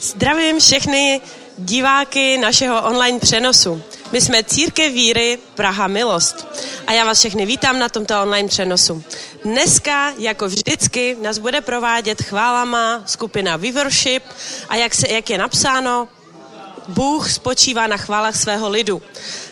[0.00, 1.20] Zdravím všechny
[1.58, 3.82] diváky našeho online přenosu.
[4.12, 6.46] My jsme Církev víry Praha Milost
[6.86, 9.04] a já vás všechny vítám na tomto online přenosu.
[9.44, 14.22] Dneska, jako vždycky, nás bude provádět chválama skupina Vivorship
[14.68, 16.08] a jak, se, jak je napsáno,
[16.90, 19.02] Bůh spočívá na chválách svého lidu.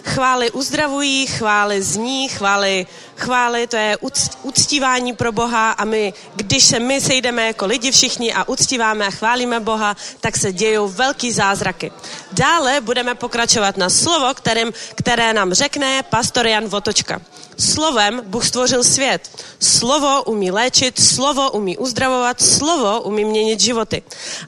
[0.05, 2.87] Chvály uzdravují, chvály zní, chvály,
[3.17, 3.97] chvály to je
[4.43, 9.11] uctívání pro Boha a my, když se my sejdeme jako lidi všichni a uctíváme a
[9.11, 11.93] chválíme Boha, tak se dějou velký zázraky.
[12.33, 17.21] Dále budeme pokračovat na slovo, kterým, které nám řekne pastor Jan Votočka.
[17.59, 19.45] Slovem Bůh stvořil svět.
[19.61, 24.03] Slovo umí léčit, slovo umí uzdravovat, slovo umí měnit životy.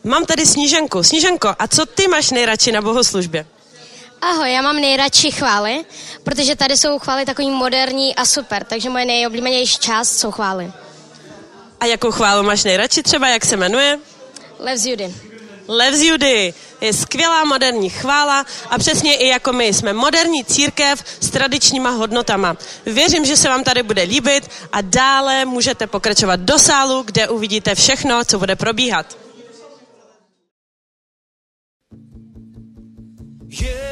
[0.05, 1.03] Mám tady Sníženku.
[1.03, 3.47] Sníženko, a co ty máš nejradši na bohoslužbě?
[4.23, 5.85] Ahoj, já mám nejradši chvály,
[6.23, 10.73] protože tady jsou chvály takový moderní a super, takže moje nejoblíbenější část jsou chvály.
[11.81, 13.99] A jakou chválu máš nejradši třeba, jak se jmenuje?
[14.59, 15.15] Levs Judy.
[15.71, 21.31] Levs Judy je skvělá moderní chvála a přesně i jako my jsme moderní církev s
[21.31, 22.57] tradičníma hodnotama.
[22.87, 27.75] Věřím, že se vám tady bude líbit a dále můžete pokračovat do sálu, kde uvidíte
[27.75, 29.19] všechno, co bude probíhat.
[33.49, 33.90] Ježíš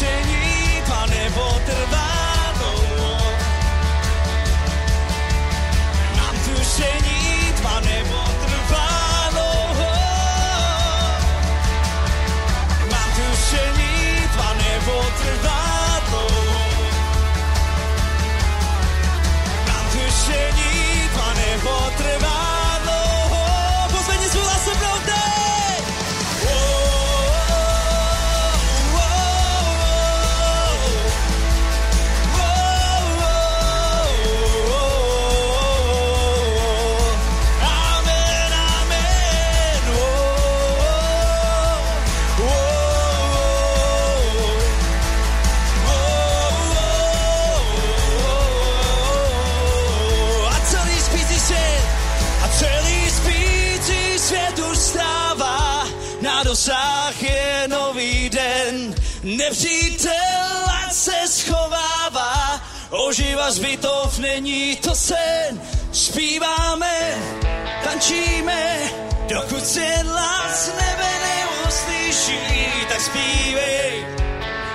[0.00, 1.20] Mám tušení, tva nepotrvá
[1.86, 1.99] dlouho.
[59.50, 62.60] Nepřítel ať se schovává,
[62.90, 65.62] oživa zbytov není to sen.
[65.92, 67.18] Zpíváme,
[67.84, 68.78] tančíme,
[69.28, 74.06] dokud se hlas nebe neuslyší, tak zpívej,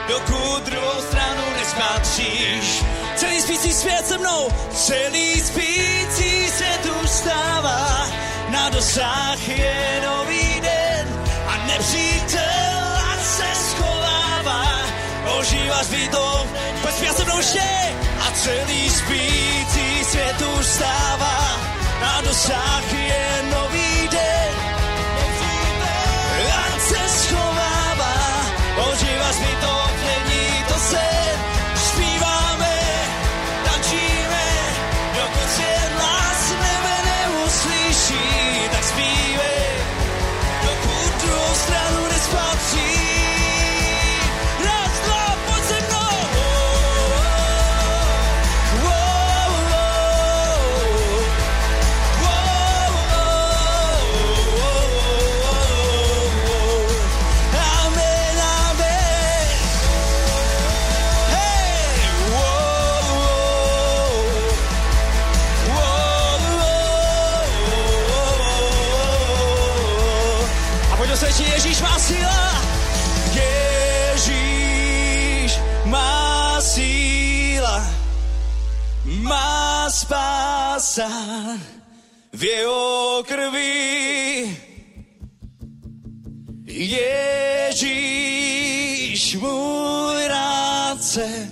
[0.07, 2.83] dokud druhou stranu nespatříš.
[3.15, 8.07] Celý spící svět se mnou, celý spící svět už stává,
[8.49, 10.64] na dosah je nový
[15.39, 16.47] ožívá zbytov,
[16.81, 17.69] pojď zpívat se mnou ještě
[18.19, 21.59] a celý spící svět už stává,
[22.01, 24.53] na dosah je nový den.
[26.65, 28.15] Ať se schovává,
[28.91, 29.84] ožívá zbytov,
[79.95, 81.09] spása
[82.33, 84.57] v jeho krvi.
[87.75, 88.15] Ježíš,
[89.35, 91.49] můj rádce,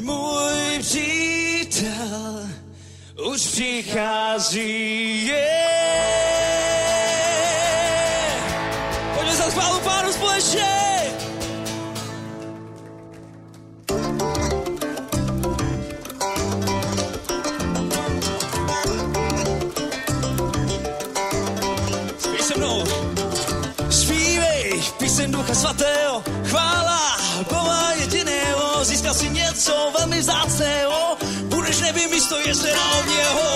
[0.00, 2.48] můj přítel,
[3.30, 5.26] už přichází.
[5.26, 5.72] Yeah.
[9.14, 10.81] Pojďme za chválu pánu společně.
[25.22, 27.16] Píseň Ducha Svatého, chvála
[27.46, 31.16] Boha jediného, získal si něco velmi vzácného,
[31.46, 33.50] budeš nevím místo jezera od něho.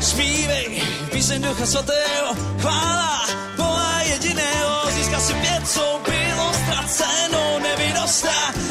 [0.00, 0.82] Zpívej
[1.12, 8.61] píseň Ducha Svatého, chvála Boha jediného, získal si něco, bylo ztraceno, nevydostá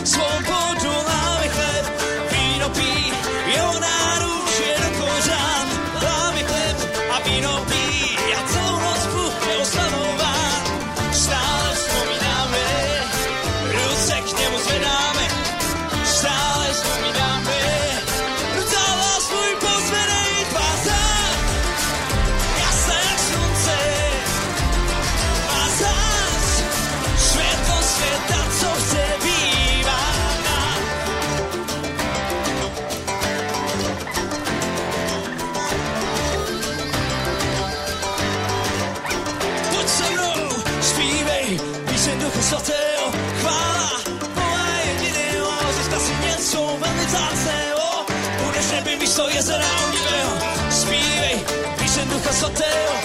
[49.11, 50.33] místo jezera ohnivého.
[50.71, 51.35] Zpívej
[51.79, 52.95] píseň Ducha Svatého,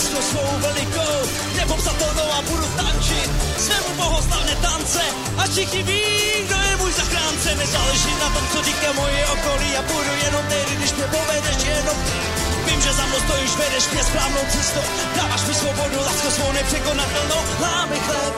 [0.00, 1.14] vlastnou svou velikou,
[1.56, 5.02] nepopsatelnou a budu tančit svému bohoslavné tance.
[5.36, 6.02] A všichni ví,
[6.46, 9.72] kdo je můj zachránce, nezáleží na tom, co říká moje okolí.
[9.72, 12.18] Já budu jenom tehdy, když mě povedeš jenom ty.
[12.66, 14.84] Vím, že za mnou stojíš, vedeš mě správnou cestou,
[15.16, 17.42] dáváš mi svobodu, lásku svou nepřekonatelnou.
[17.60, 18.34] Láme chleb,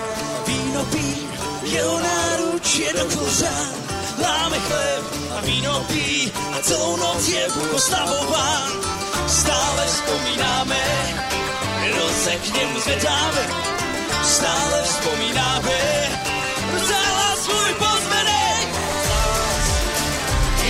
[0.46, 1.28] víno pí,
[1.62, 3.04] jeho náruč je do.
[4.22, 5.02] Láme chleb
[5.38, 8.72] a víno pí a celou noc je Bůh ostavován.
[9.28, 10.82] Stále vzpomínáme,
[12.02, 13.46] ruce k němu zvedáme,
[14.22, 15.78] stále vzpomínáme,
[16.74, 18.68] vzala svůj pozvedek.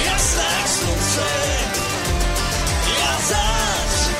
[0.05, 1.29] Jasné jak slunce,
[3.01, 4.11] já zás,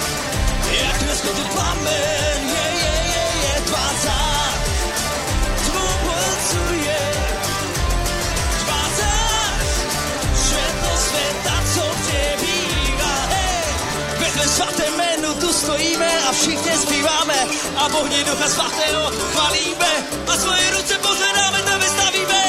[0.83, 2.32] jak neschodný plamen,
[15.53, 17.39] stojíme a všichni zpíváme
[17.77, 19.93] a bohni ducha svatého chvalíme
[20.27, 22.43] a svoje ruce pozvedáme, tebe stavíme.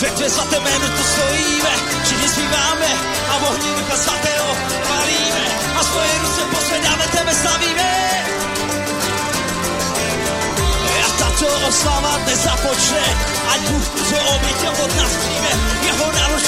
[0.00, 1.72] Ve tvé svaté jménu tu stojíme,
[2.04, 2.90] všichni zpíváme
[3.30, 4.48] a bohni ducha svatého
[4.84, 5.44] chvalíme
[5.80, 8.16] a svoje ruce pozvedáme, tebe stavíme.
[11.36, 13.04] Tato oslava dnes započne,
[13.52, 15.52] ať Bůh, co obětěl od nás přijme.
[15.84, 16.06] Jeho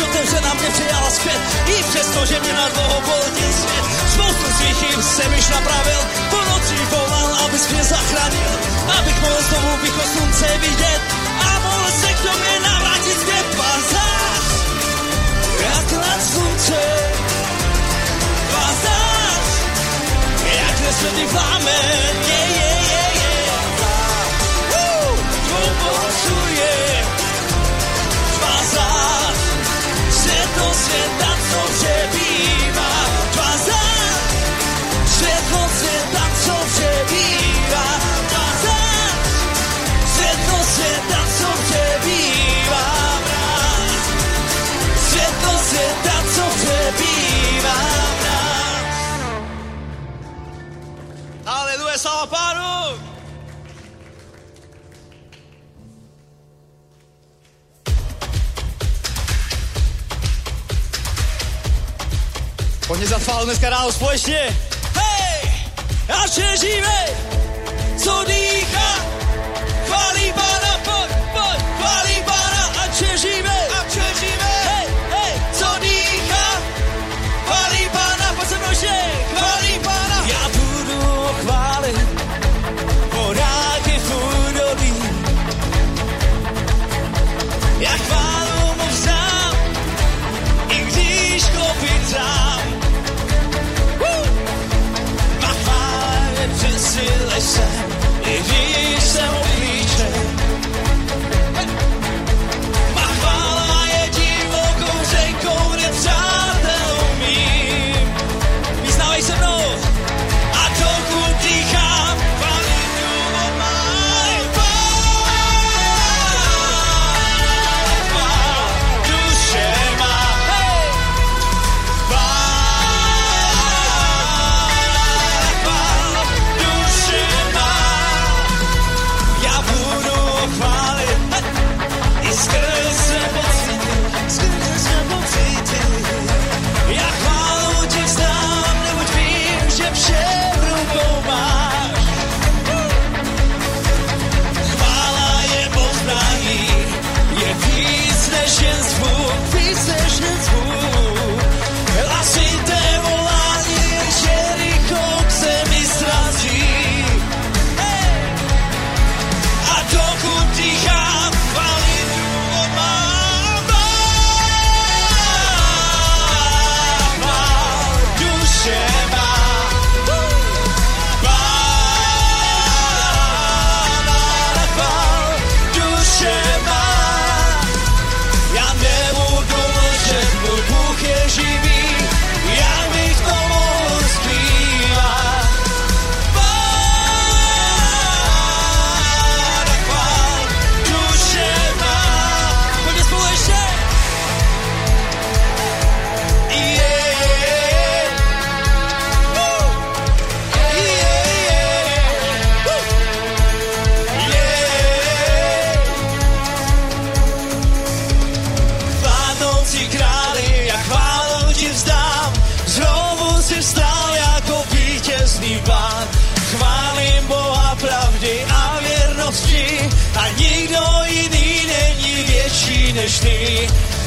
[0.08, 3.84] otevře na mě přijala zpět, i přesto, že mě na dlouho boltil svět.
[4.12, 8.52] Spoustu svých jsem již napravil, po noci volal, abys mě zachránil,
[8.98, 11.00] abych mohl znovu východ slunce vidět
[11.40, 13.46] a mohl se k tobě navrátit zpět.
[13.56, 14.46] Pazář,
[15.60, 16.80] jak nad slunce,
[18.52, 19.48] pazář,
[20.60, 21.84] jak nesmrtný plamen,
[22.28, 22.77] je, je, je, je.
[25.58, 25.78] Woo!
[25.78, 27.04] Pomocuje
[28.38, 29.38] Tvářář
[30.10, 32.92] Světlo světa, co přebývá
[33.32, 34.32] Tvářář
[35.06, 37.86] Světlo světa, co přebývá
[38.28, 39.14] Tvářář
[40.14, 42.86] Světlo světa, co přebývá
[43.24, 44.04] Mráz
[45.10, 47.78] Světlo světa, co přebývá
[48.20, 48.86] Mráz
[51.44, 53.07] Haleluja, sláva pánu!
[62.88, 64.56] Pojďme za chválu dneska ráno společně.
[64.94, 65.52] Hej!
[66.08, 66.26] A
[66.56, 67.06] žijeme,
[67.96, 68.94] co dýchá.
[69.86, 72.17] Chválí pána, pojď, pojď, chválí
[97.02, 97.92] je přes sile jsem,
[98.24, 99.47] i když jsem oblíčen.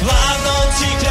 [0.02, 0.08] Ty.
[0.08, 1.01] Vládnoucí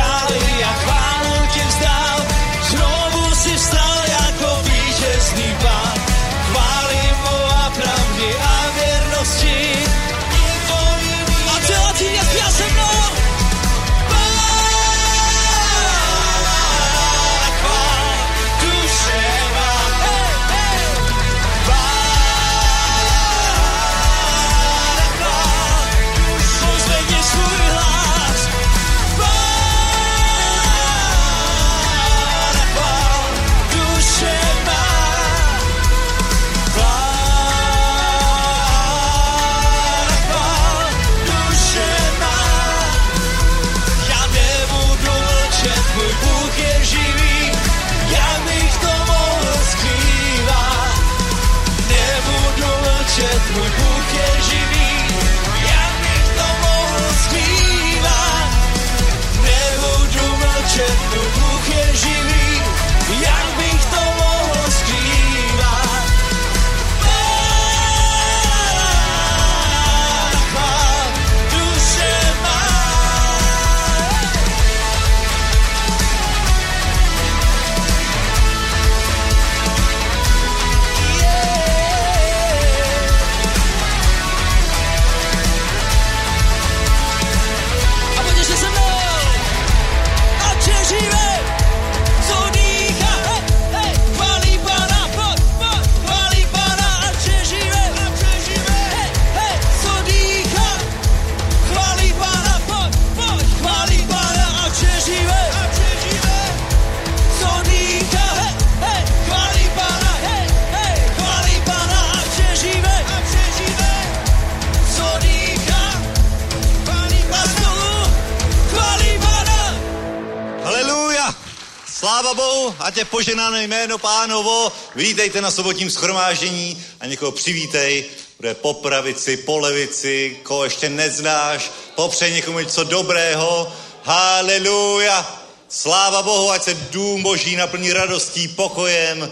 [122.80, 124.72] Ať je poženáno jméno pánovo.
[124.96, 128.06] Vítejte na sobotním schromáždění a někoho přivítej.
[128.38, 131.72] Bude po pravici, po levici, koho ještě neznáš.
[131.96, 133.74] Popřej někomu něco dobrého.
[134.04, 135.42] Haleluja.
[135.70, 139.32] Sláva Bohu, ať se dům boží naplní radostí, pokojem.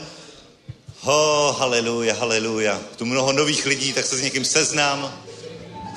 [1.02, 2.80] Ho, haleluja, haleluja.
[2.96, 5.14] Tu mnoho nových lidí, tak se s někým seznám.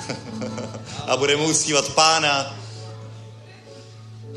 [1.07, 2.62] a budeme uctívat pána.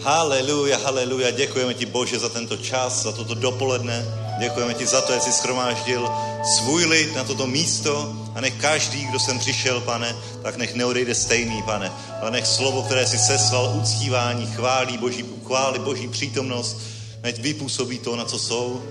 [0.00, 1.30] Haleluja, haleluja.
[1.30, 4.04] Děkujeme ti, Bože, za tento čas, za toto dopoledne.
[4.40, 6.10] Děkujeme ti za to, že jsi schromáždil
[6.56, 11.14] svůj lid na toto místo a nech každý, kdo sem přišel, pane, tak nech neodejde
[11.14, 11.92] stejný, pane.
[12.20, 16.76] Ale nech slovo, které si seslal, uctívání, chválí Boží, chválí Boží přítomnost,
[17.22, 18.82] nech vypůsobí to, na co jsou.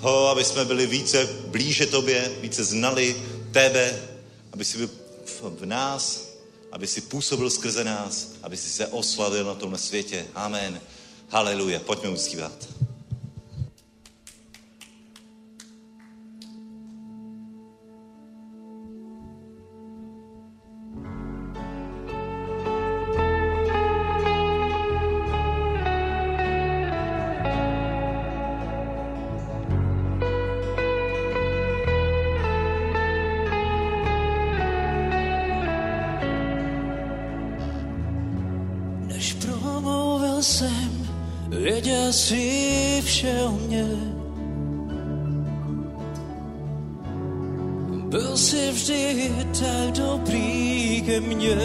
[0.00, 3.16] Ho, aby jsme byli více blíže tobě, více znali
[3.52, 3.92] tebe,
[4.52, 4.88] aby si byl
[5.60, 6.23] v nás,
[6.74, 10.26] aby si působil skrze nás, aby si se oslavil na tomhle světě.
[10.34, 10.80] Amen.
[11.28, 11.80] Haleluja.
[11.80, 12.52] Pojďme uctívat.
[43.46, 43.86] O mě.
[48.08, 51.56] Byl jsi vždy tak dobrý ke mně.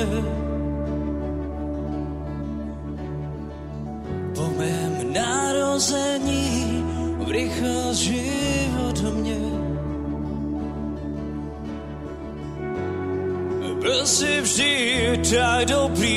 [4.36, 6.84] Po mém narození
[7.19, 9.39] vrychl život mě.
[13.82, 16.09] Byl jsi vždy tak dobrý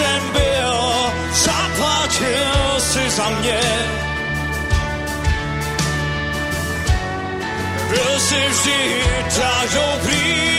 [0.00, 3.60] na dně jsem byl, zaplatil si za mě.
[7.90, 9.04] Byl jsi vždy
[9.36, 10.55] tak dobrý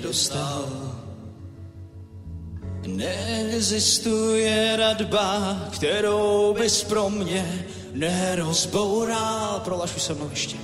[0.00, 0.64] nedostal.
[2.86, 9.60] Neexistuje radba, kterou bys pro mě nerozboural.
[9.64, 10.56] Prolažuj se mnou ještě.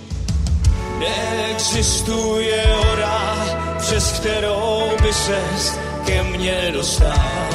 [0.99, 3.37] Neexistuje hora,
[3.79, 7.49] přes kterou by ses ke mně nedostal.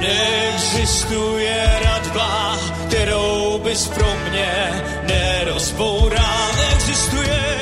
[0.00, 6.48] Neexistuje radba, kterou bys pro mě nerozboural.
[6.56, 7.60] Neexistuje,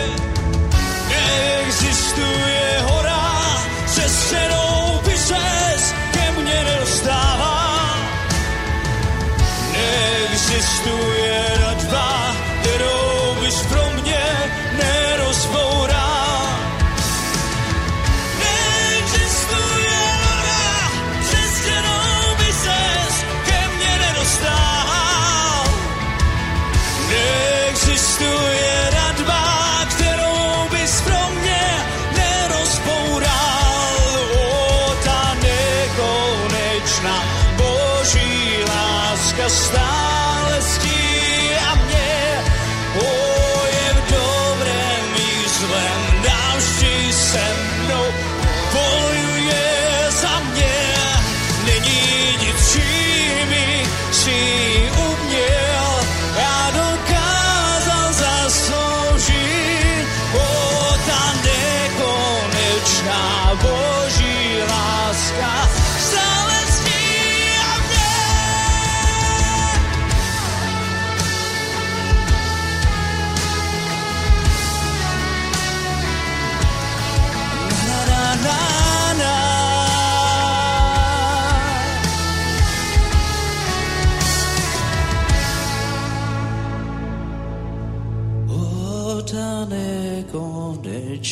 [1.29, 3.25] neexistuje hora,
[3.87, 7.95] se kterou by ses ke mně nedostává.
[9.73, 11.58] Neexistuje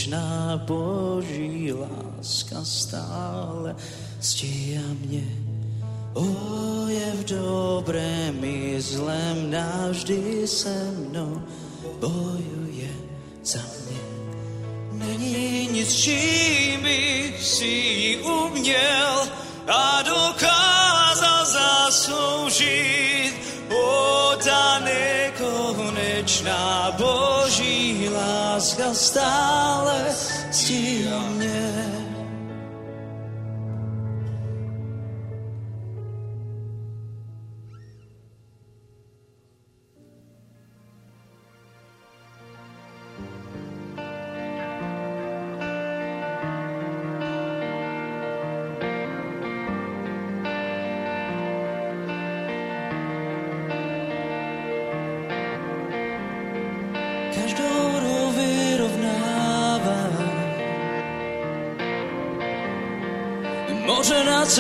[0.07, 3.77] věčná boží láska stále
[4.21, 5.25] stíja mě.
[6.15, 6.25] O,
[6.89, 11.43] je v dobrém i zlem, navždy se mnou
[12.01, 12.91] bojuje
[13.45, 14.01] za mě.
[14.93, 19.29] Není nic, čím bych si ji uměl
[19.69, 23.46] a dokázal zasloužit
[23.87, 26.59] Voda nekonečná,
[26.99, 30.07] boží láska stále
[30.51, 32.06] stíhá mě.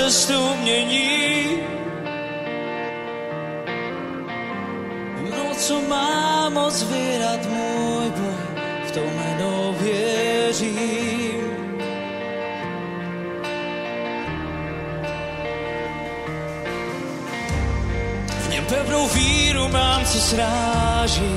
[0.06, 1.58] cestu mění.
[5.30, 8.34] No, co má moc vyrat můj boj
[8.86, 11.40] v tom jenom věřím.
[18.38, 21.36] V něm pevnou víru mám, co sráží.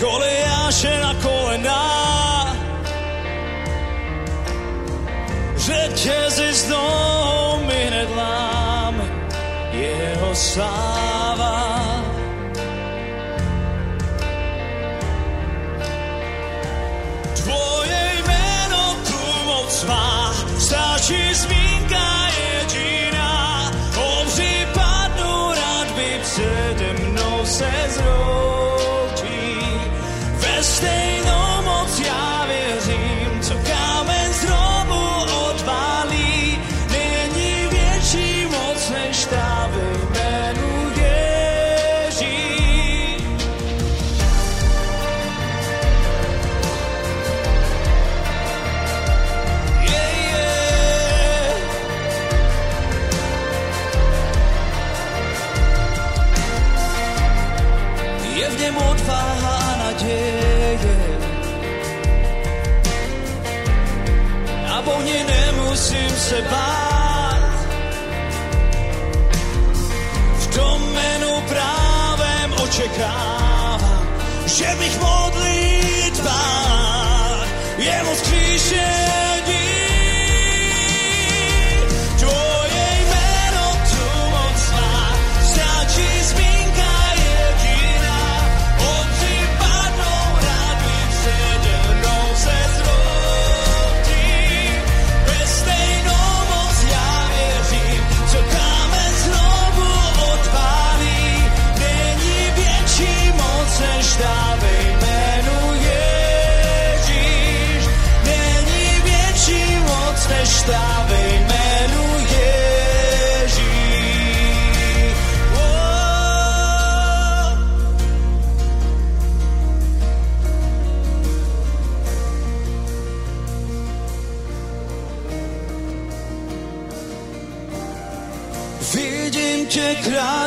[0.00, 2.17] Koliáše na kolenách
[5.88, 9.04] Eccesis Domine Lame,
[9.72, 11.77] Iehossava.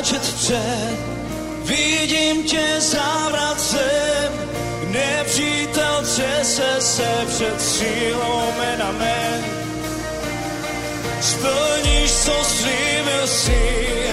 [0.01, 0.53] Kráčet
[1.63, 4.33] vidím tě závracem,
[4.87, 9.45] nepřítel třese se před sílou menamen.
[11.21, 14.09] Splníš, co slíbil si,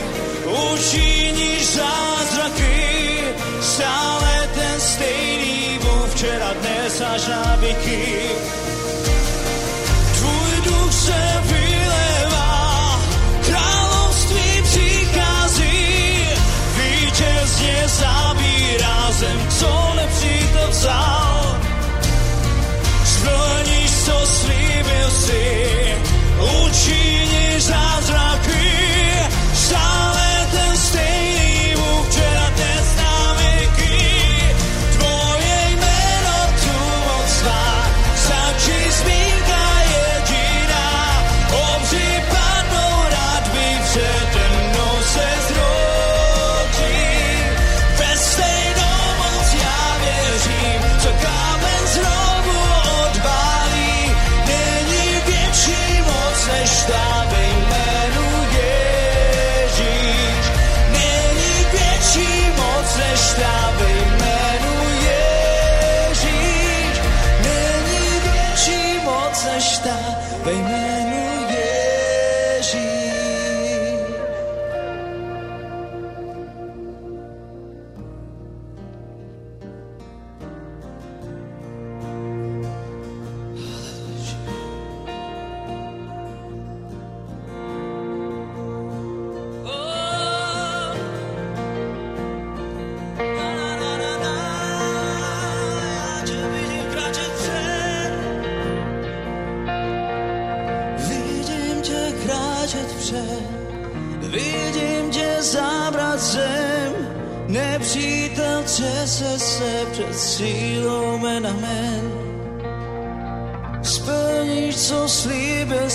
[0.73, 3.21] učiníš zázraky,
[3.61, 8.31] stále ten stejný Bůh včera, dnes až na věky.
[10.19, 11.58] Tvůj duch se vylevá,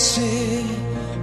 [0.04, 0.60] si,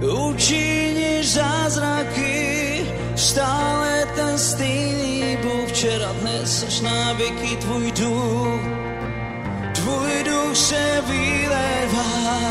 [0.02, 2.82] učiníš zázraky,
[3.14, 8.62] stále ten stejný Bůh, včera, dnes až na věky tvůj duch.
[9.74, 12.42] Tvůj duch se vylévá,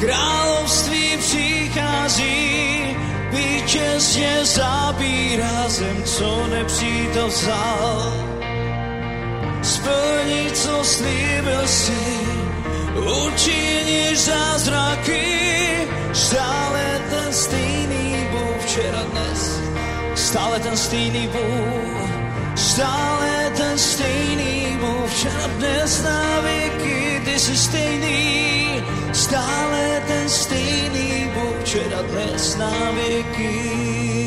[0.00, 2.96] království přichází,
[3.32, 8.12] vítězně zabírá zem, co nepřítel vzal.
[9.62, 12.04] Splní, co slíbil si,
[12.96, 15.49] učiníš zázraky,
[16.20, 19.60] stále ten stejný Bůh, včera, dnes,
[20.14, 22.08] stále ten stejný Bůh,
[22.56, 31.56] stále ten stejný Bůh, včera, dnes, na věky, ty jsi stejný, stále ten stejný Bůh,
[31.64, 34.19] včera, dnes, na věky.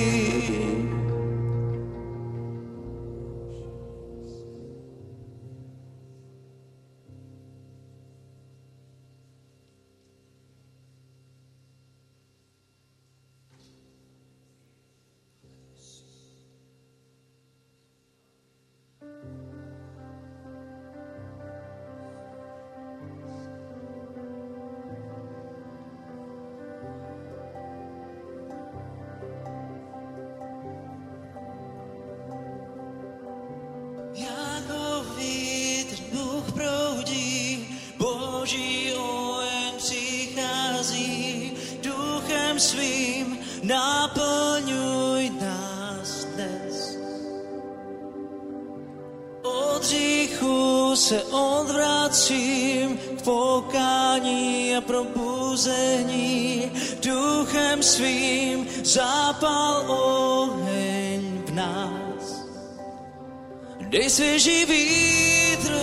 [63.93, 65.73] Dej svěží vítr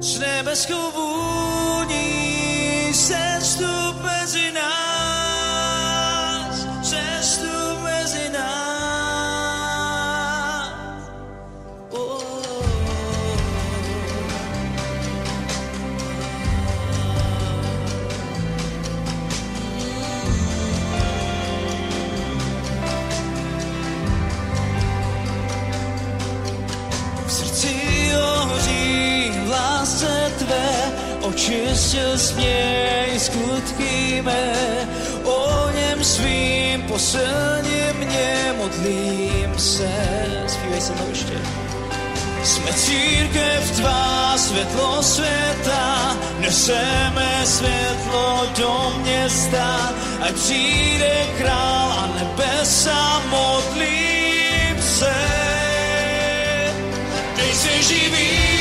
[0.00, 2.19] s nebeskou vůní,
[31.30, 34.88] očistil směj skutky mé,
[35.24, 39.92] o něm svým posilně mě modlím se.
[40.46, 41.38] Zpívej se mnou ještě.
[42.44, 54.82] Jsme církev tvá, světlo světa, neseme světlo do města, ať přijde král a nebesa modlím
[54.82, 55.14] se.
[57.36, 58.59] Dej se živý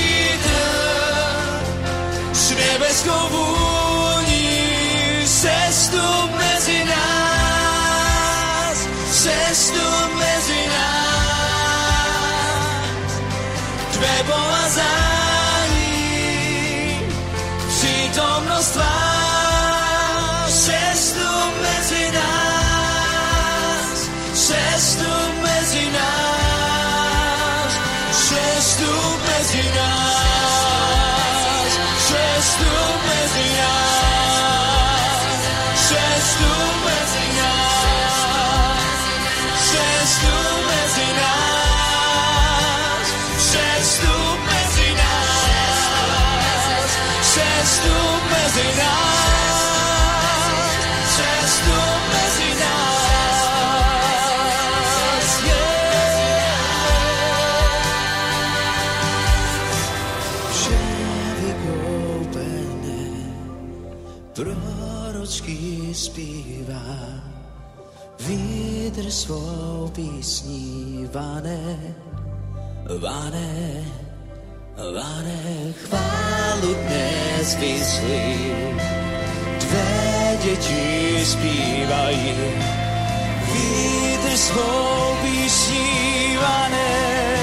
[2.50, 3.79] Escreves como
[69.00, 71.96] vítr svou písní vané,
[73.00, 73.84] vané,
[74.76, 78.52] vané, chválu dnes vyslí.
[79.60, 82.36] Tvé děti zpívají,
[83.54, 87.40] vítr svou písní vané,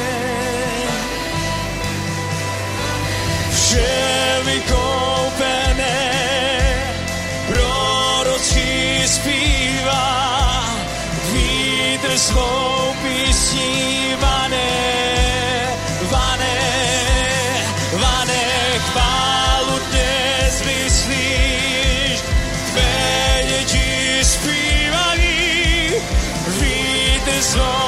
[3.51, 4.86] vše vykoupené,
[12.27, 14.73] svou písní vané,
[16.11, 16.59] vané,
[17.93, 18.45] vané,
[18.79, 22.19] chválu dnes vyslíš,
[22.71, 25.93] tvé děti zpívají,
[26.59, 27.86] vítr svou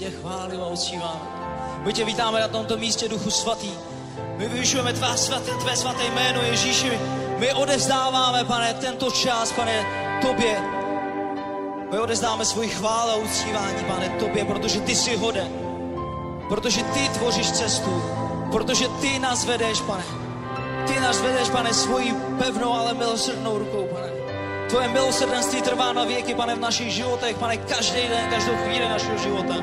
[0.00, 1.20] nebeský, mě chválím a uctíváme.
[1.84, 3.70] My tě vítáme na tomto místě, Duchu Svatý.
[4.36, 7.00] My vyvyšujeme tvá svaté, tvé svaté jméno Ježíši.
[7.38, 9.86] My odezdáváme, pane, tento čas, pane,
[10.22, 10.62] tobě.
[11.92, 15.48] My odezdáme svůj chválu a uctívání, pane, tobě, protože ty jsi hoden.
[16.48, 18.02] Protože ty tvoříš cestu.
[18.52, 20.04] Protože ty nás vedeš, pane.
[20.86, 23.99] Ty nás vedeš, pane, svojí pevnou, ale milosrdnou rukou, pane.
[24.70, 29.18] Tvoje milosrdenství trvá na věky, pane, v našich životech, pane, každý den, každou chvíli našeho
[29.18, 29.54] života.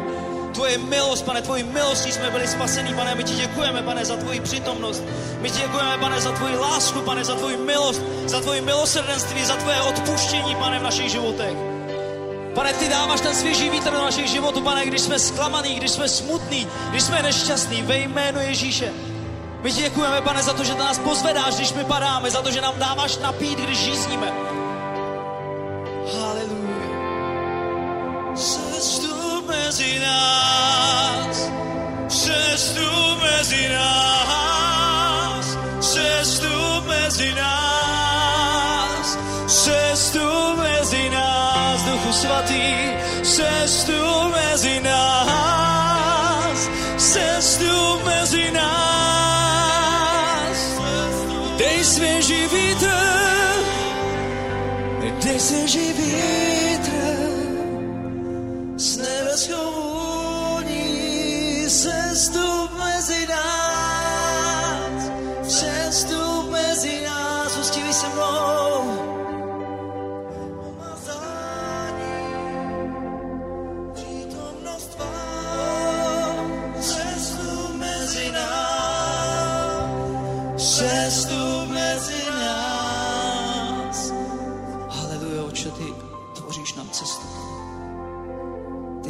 [0.54, 4.40] Tvoje milost, pane, tvoji milostí jsme byli spasení, pane, my ti děkujeme, pane, za tvoji
[4.40, 5.04] přítomnost.
[5.40, 9.56] My ti děkujeme, pane, za tvoji lásku, pane, za tvoji milost, za tvoji milosrdenství, za
[9.56, 11.58] tvoje odpuštění, pane, v našich životech.
[12.56, 16.10] Pane, ty dáváš ten svěží vítr do našich životů, pane, když jsme zklamaný, když jsme
[16.10, 18.94] smutný, když jsme nešťastní, ve jménu Ježíše.
[19.62, 22.62] My ti děkujeme, pane, za to, že nás pozvedáš, když my padáme, za to, že
[22.62, 24.47] nám dáváš napít, když žízníme.
[29.78, 31.38] Mezi nás,
[32.10, 42.87] sestup mezi nás, sestup mezi nás, sestup mezi nás, Duchu Svatý,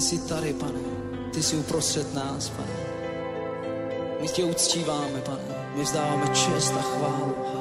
[0.07, 0.79] jsi tady, pane.
[1.33, 2.73] Ty jsi uprostřed nás, pane.
[4.21, 5.71] My tě uctíváme, pane.
[5.75, 7.56] My vzdáváme čest a chválu.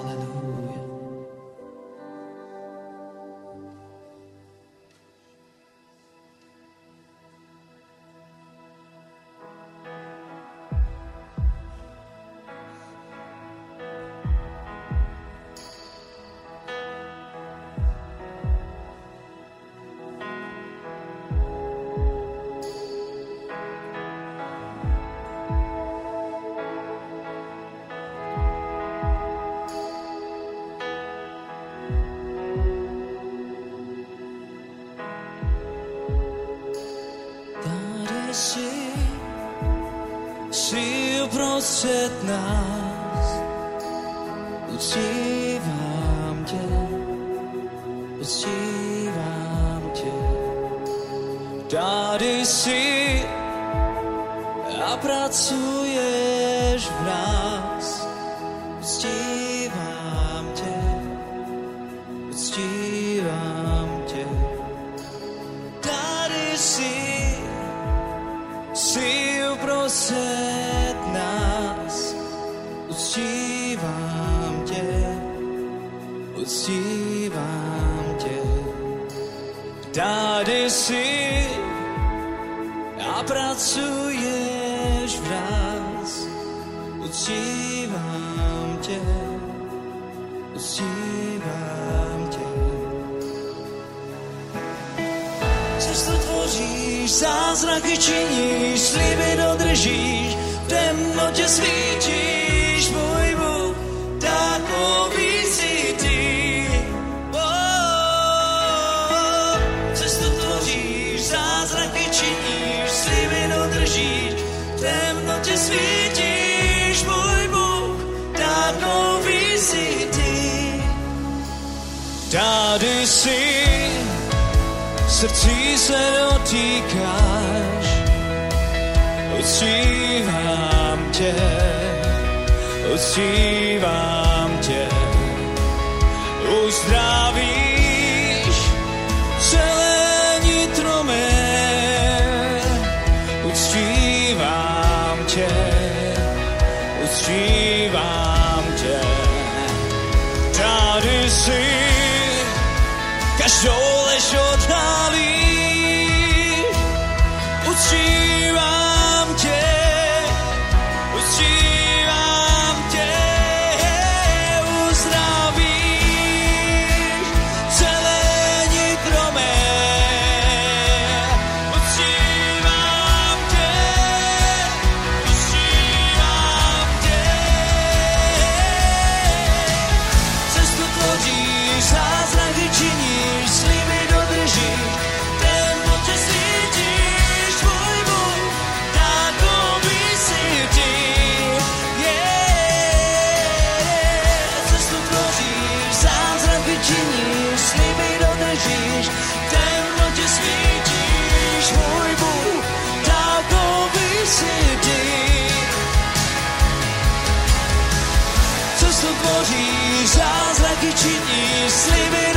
[209.47, 212.37] Jesus, like a genie, sleeping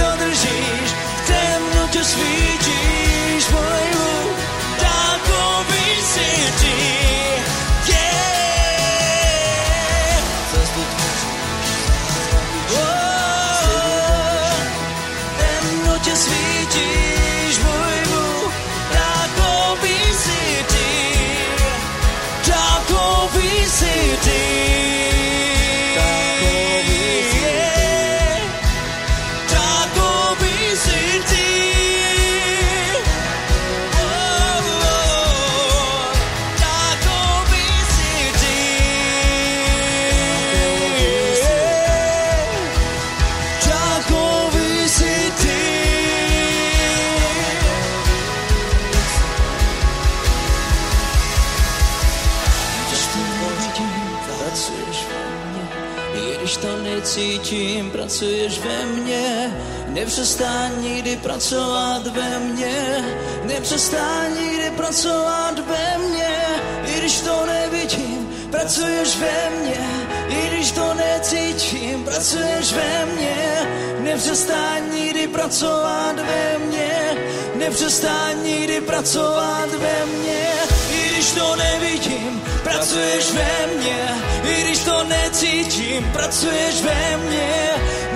[58.20, 59.54] pracuješ ve mně,
[59.88, 63.06] nepřestaň nikdy pracovat ve mně,
[63.44, 66.38] nepřestaň nikdy pracovat ve mně,
[66.86, 69.88] i když to nevidím, pracuješ ve mně,
[70.30, 73.68] i když to necítím, pracuješ ve mně,
[74.00, 77.18] nepřestaň nikdy pracovat ve mně,
[77.56, 80.48] nepřestaň nikdy pracovat ve mně,
[80.92, 84.08] i když to nevidím, pracuješ ve mně,
[84.44, 87.70] i když to necítím, pracuješ ve mně,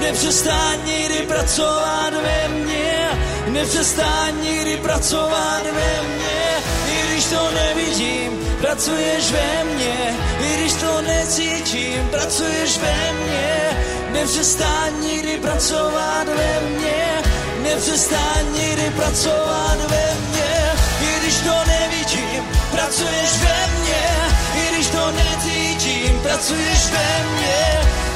[0.03, 3.09] nepřestaň nikdy pracovat ve mně,
[3.47, 6.43] nepřestaň nikdy pracovat ve mně,
[6.93, 8.31] i když to nevidím,
[8.61, 13.77] pracuješ ve mně, i když to necítím, pracuješ ve mně,
[14.11, 17.21] nepřestaň nikdy pracovat ve mně,
[17.63, 20.53] nepřestaň nikdy pracovat ve mně,
[21.01, 24.05] i když to nevidím, pracuješ ve mně,
[24.55, 27.83] i když to necítím, pracuješ ve mně,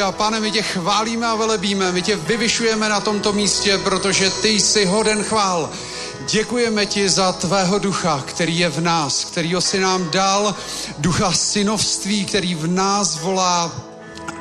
[0.00, 0.18] haleluja.
[0.18, 4.84] Pane, my tě chválíme a velebíme, my tě vyvyšujeme na tomto místě, protože ty jsi
[4.84, 5.70] hoden chvál.
[6.30, 10.54] Děkujeme ti za tvého ducha, který je v nás, kterýho si nám dal,
[10.98, 13.72] ducha synovství, který v nás volá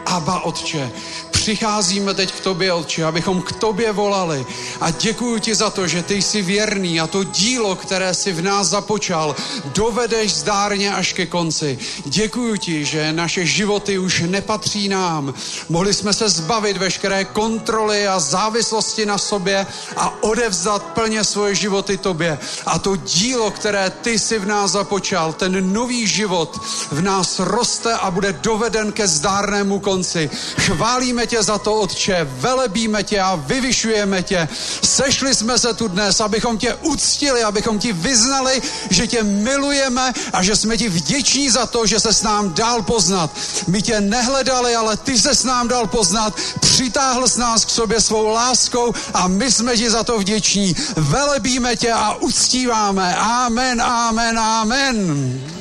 [0.05, 0.91] Aba, Otče.
[1.39, 4.45] Přicházíme teď k tobě, Otče, abychom k tobě volali.
[4.81, 8.41] A děkuji ti za to, že ty jsi věrný a to dílo, které si v
[8.41, 9.35] nás započal,
[9.65, 11.79] dovedeš zdárně až ke konci.
[12.05, 15.33] Děkuji ti, že naše životy už nepatří nám.
[15.69, 21.97] Mohli jsme se zbavit veškeré kontroly a závislosti na sobě a odevzdat plně svoje životy
[21.97, 22.39] tobě.
[22.65, 26.59] A to dílo, které ty si v nás započal, ten nový život
[26.91, 30.29] v nás roste a bude doveden ke zdárnému konci.
[30.59, 34.47] Chválíme tě za to, Otče, velebíme tě a vyvyšujeme tě.
[34.83, 40.43] Sešli jsme se tu dnes, abychom tě uctili, abychom ti vyznali, že tě milujeme a
[40.43, 43.31] že jsme ti vděční za to, že se s nám dál poznat.
[43.67, 48.01] My tě nehledali, ale ty se s nám dal poznat, přitáhl s nás k sobě
[48.01, 50.75] svou láskou a my jsme ti za to vděční.
[50.95, 53.15] Velebíme tě a uctíváme.
[53.15, 55.58] Amen, amen, amen.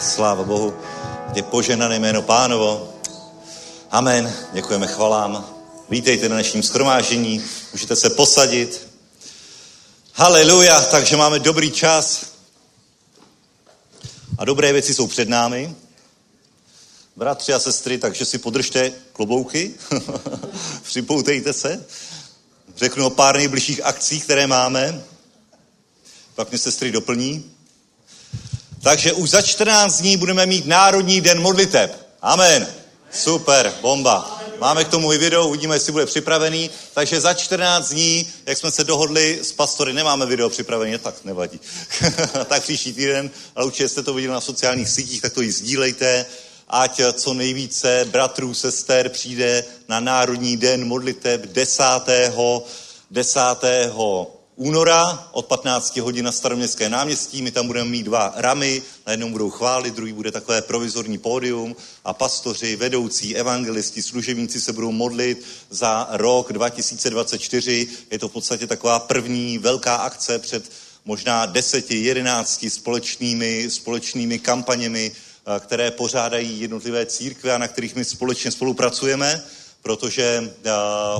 [0.00, 0.74] Sláva Bohu.
[1.34, 2.94] Je poženané jméno pánovo.
[3.90, 4.34] Amen.
[4.52, 5.46] Děkujeme chvalám.
[5.90, 7.44] Vítejte na dnešním schromáždění.
[7.72, 8.88] Můžete se posadit.
[10.14, 12.26] Haleluja, takže máme dobrý čas.
[14.38, 15.74] A dobré věci jsou před námi.
[17.16, 19.74] Bratři a sestry, takže si podržte klobouky.
[20.82, 21.84] Připoutejte se.
[22.76, 25.04] Řeknu o pár nejbližších akcí, které máme.
[26.34, 27.59] Pak mě sestry doplní.
[28.82, 31.96] Takže už za 14 dní budeme mít Národní den modliteb.
[32.22, 32.66] Amen.
[33.12, 34.40] Super, bomba.
[34.60, 36.70] Máme k tomu i video, uvidíme, jestli bude připravený.
[36.94, 41.60] Takže za 14 dní, jak jsme se dohodli s pastory, nemáme video připravené, tak nevadí.
[42.48, 46.26] tak příští týden, ale určitě jste to viděli na sociálních sítích, tak to i sdílejte.
[46.68, 51.82] Ať co nejvíce bratrů, sester přijde na Národní den modliteb 10.
[53.10, 53.40] 10
[54.60, 57.42] února od 15 hodin na staroměstské náměstí.
[57.42, 61.76] My tam budeme mít dva ramy, na jednom budou chválit, druhý bude takové provizorní pódium
[62.04, 67.88] a pastoři, vedoucí, evangelisti, služebníci se budou modlit za rok 2024.
[68.10, 70.72] Je to v podstatě taková první velká akce před
[71.04, 78.04] možná deseti, jedenácti společnými, společnými kampaněmi, eh, které pořádají jednotlivé církve a na kterých my
[78.04, 79.42] společně spolupracujeme,
[79.82, 80.70] protože, eh,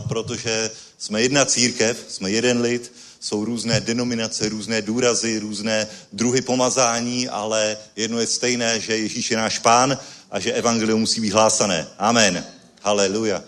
[0.09, 7.29] protože jsme jedna církev, jsme jeden lid, jsou různé denominace, různé důrazy, různé druhy pomazání,
[7.29, 9.99] ale jedno je stejné, že Ježíš je náš pán
[10.31, 11.87] a že evangelium musí být hlásané.
[11.99, 12.45] Amen.
[12.83, 13.43] Haleluja.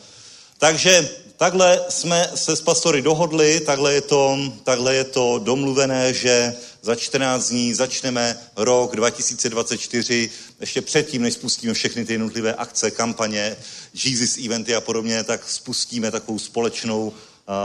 [0.58, 6.54] Takže takhle jsme se s pastory dohodli, takhle je to, takhle je to domluvené, že
[6.82, 13.56] za 14 dní začneme rok 2024, ještě předtím, než spustíme všechny ty jednotlivé akce, kampaně,
[14.04, 17.12] Jesus eventy a podobně, tak spustíme takovou společnou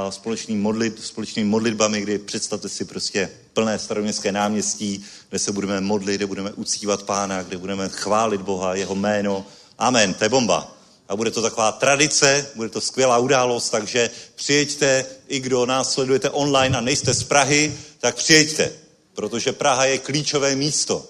[0.09, 6.15] společný modlit, společnými modlitbami, kdy představte si prostě plné staroměstské náměstí, kde se budeme modlit,
[6.15, 9.45] kde budeme uctívat Pána, kde budeme chválit Boha, jeho jméno.
[9.78, 10.73] Amen, to je bomba.
[11.09, 16.30] A bude to taková tradice, bude to skvělá událost, takže přijeďte, i kdo nás sledujete
[16.30, 18.71] online a nejste z Prahy, tak přijeďte,
[19.13, 21.05] protože Praha je klíčové místo.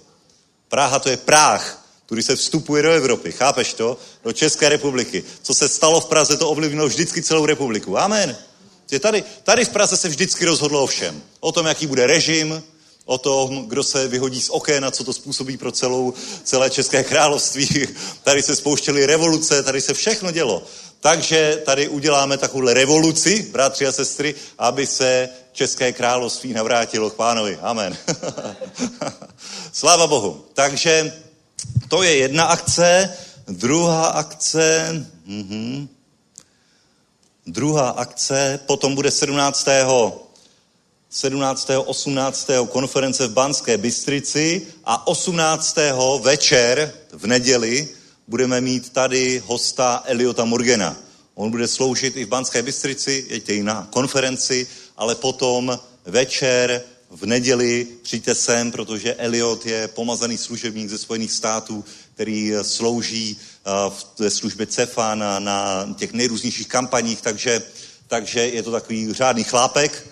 [0.70, 3.98] Praha to je Práh, tudy se vstupuje do Evropy, chápeš to?
[4.24, 5.24] Do České republiky.
[5.42, 7.98] Co se stalo v Praze, to ovlivnilo vždycky celou republiku.
[7.98, 8.38] Amen.
[9.00, 11.22] Tady, tady v Praze se vždycky rozhodlo o všem.
[11.40, 12.64] O tom, jaký bude režim,
[13.06, 16.14] o tom, kdo se vyhodí z oken a co to způsobí pro celou,
[16.44, 17.88] celé České království.
[18.24, 20.64] Tady se spouštěly revoluce, tady se všechno dělo.
[21.00, 27.60] Takže tady uděláme takovou revoluci, bratři a sestry, aby se České království navrátilo k pánovi.
[27.62, 27.98] Amen.
[29.74, 30.46] Sláva Bohu.
[30.54, 31.14] Takže
[31.88, 33.18] to je jedna akce.
[33.48, 34.90] Druhá akce...
[35.26, 35.88] Mhm.
[37.48, 39.68] Druhá akce potom bude 17.
[41.10, 41.70] 17.
[41.86, 42.50] 18.
[42.70, 45.78] konference v Banské Bystrici a 18.
[46.22, 47.90] večer v neděli
[48.28, 50.98] budeme mít tady hosta Eliota Morgana.
[51.36, 54.68] On bude sloužit i v Banské Bystrici, jeďte i na konferenci,
[54.98, 61.86] ale potom večer v neděli přijďte sem, protože Eliot je pomazaný služebník ze Spojených států,
[62.18, 63.38] který slouží
[64.18, 67.62] v službě CEFA na, na těch nejrůznějších kampaních, takže,
[68.08, 70.08] takže je to takový řádný chlápek,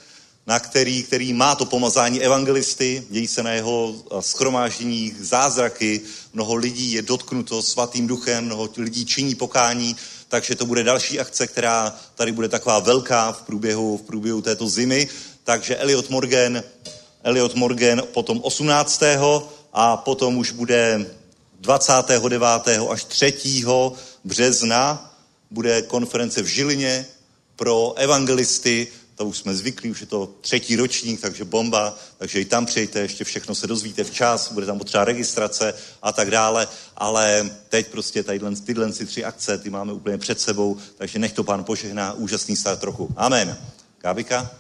[0.48, 6.02] na který, který má to pomazání evangelisty, dějí se na jeho schromážděních zázraky,
[6.34, 9.96] mnoho lidí je dotknuto svatým duchem, mnoho lidí činí pokání,
[10.28, 14.70] takže to bude další akce, která tady bude taková velká v průběhu, v průběhu této
[14.70, 15.08] zimy.
[15.44, 16.64] Takže Elliot Morgan,
[17.24, 19.04] Elliot Morgan potom 18.
[19.74, 21.06] a potom už bude
[21.66, 22.68] 29.
[22.90, 23.64] až 3.
[24.24, 25.14] března
[25.52, 27.06] bude konference v Žilině
[27.56, 32.46] pro evangelisty, to už jsme zvyklí, už je to třetí ročník, takže bomba, takže i
[32.46, 37.50] tam přijďte, ještě všechno se dozvíte včas, bude tam potřeba registrace a tak dále, ale
[37.70, 41.64] teď prostě tadyhle, tyhle tři akce, ty máme úplně před sebou, takže nech to pán
[41.64, 43.10] požehná, úžasný start roku.
[43.16, 43.58] Amen.
[44.02, 44.52] Gábika?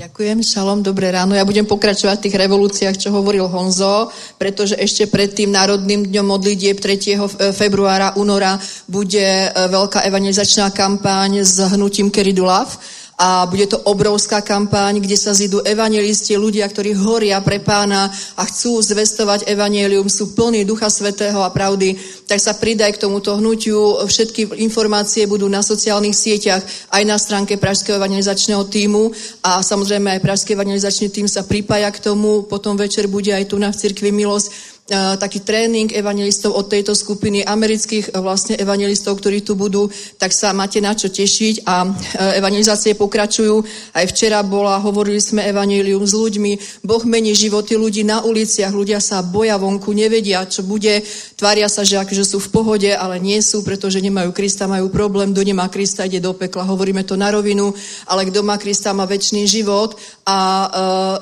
[0.00, 1.36] Ďakujem, šalom, dobré ráno.
[1.36, 4.08] Ja budem pokračovať v tých revolúciách, čo hovoril Honzo,
[4.40, 7.20] pretože ešte pred tým Národným dňom modlitieb 3.
[7.52, 8.56] februára, února
[8.88, 12.80] bude e, veľká evangelizačná kampaň s hnutím Keridulav
[13.20, 18.42] a bude to obrovská kampaň, kde sa zídu evangelisti, ľudia, ktorí horia pre pána a
[18.48, 24.08] chcú zvestovať evangelium, sú plní Ducha Svetého a pravdy, tak sa pridaj k tomuto hnutiu.
[24.08, 26.64] Všetky informácie budú na sociálnych sieťach,
[26.96, 29.12] aj na stránke Pražského evangelizačného týmu
[29.44, 32.48] a samozrejme aj Pražský evangelizačný tým sa pripája k tomu.
[32.48, 37.46] Potom večer bude aj tu na v Cirkvi Milosť taký tréning evangelistov od tejto skupiny
[37.46, 39.86] amerických vlastne evangelistov, ktorí tu budú,
[40.18, 41.86] tak sa máte na čo tešiť a
[42.34, 43.62] evangelizácie pokračujú.
[43.94, 48.98] Aj včera bola, hovorili sme evangelium s ľuďmi, Boh mení životy ľudí na uliciach, ľudia
[48.98, 51.06] sa boja vonku, nevedia, čo bude,
[51.38, 55.30] tvária sa, že akože sú v pohode, ale nie sú, pretože nemajú Krista, majú problém,
[55.30, 57.70] kto nemá Krista, ide do pekla, hovoríme to na rovinu,
[58.10, 59.94] ale kto má Krista, má väčší život
[60.26, 60.70] a uh,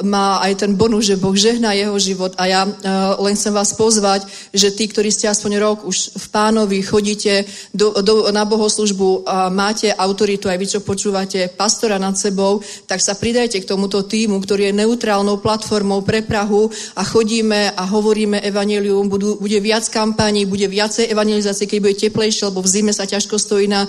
[0.08, 2.32] má aj ten bonus, že Boh žehná jeho život.
[2.40, 6.26] A ja uh, len som vás pozvať, že tí, ktorí ste aspoň rok už v
[6.30, 7.42] pánovi chodíte
[7.74, 13.02] do, do, na bohoslužbu a máte autoritu, aj vy, čo počúvate pastora nad sebou, tak
[13.02, 18.38] sa pridajte k tomuto týmu, ktorý je neutrálnou platformou pre Prahu a chodíme a hovoríme
[18.46, 23.08] evanelium, budú, bude viac kampaní, bude viacej evangelizácie, keď bude teplejšie, lebo v zime sa
[23.08, 23.88] ťažko stojí na e,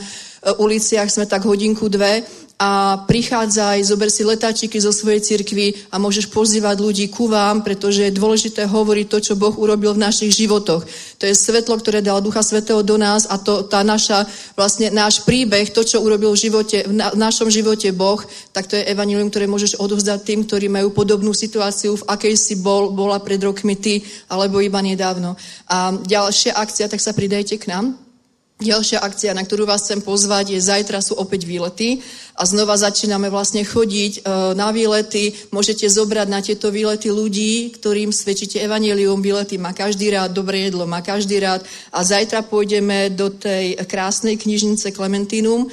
[0.57, 2.25] uliciach, sme tak hodinku, dve
[2.59, 8.03] a prichádzaj, zober si letáčiky zo svojej cirkvi a môžeš pozývať ľudí ku vám, pretože
[8.03, 10.83] je dôležité hovoriť to, čo Boh urobil v našich životoch.
[10.83, 14.27] To je svetlo, ktoré dal Ducha Svetého do nás a to, tá naša,
[14.59, 18.19] vlastne náš príbeh, to, čo urobil v, živote, v, na, v našom živote Boh,
[18.51, 22.59] tak to je evanilium, ktoré môžeš odovzdať tým, ktorí majú podobnú situáciu, v akej si
[22.59, 25.39] bol, bola pred rokmi ty, alebo iba nedávno.
[25.71, 28.09] A ďalšia akcia, tak sa pridajte k nám.
[28.59, 32.03] Ďalšia akcia, na ktorú vás chcem pozvať, je zajtra sú opäť výlety.
[32.39, 34.19] A znova začíname vlastne chodiť e,
[34.55, 35.35] na výlety.
[35.51, 39.19] Môžete zobrať na tieto výlety ľudí, ktorým svedčíte evanelium.
[39.19, 41.67] Výlety má každý rád, dobré jedlo má každý rád.
[41.91, 45.67] A zajtra pôjdeme do tej krásnej knižnice Clementinum.
[45.67, 45.69] E,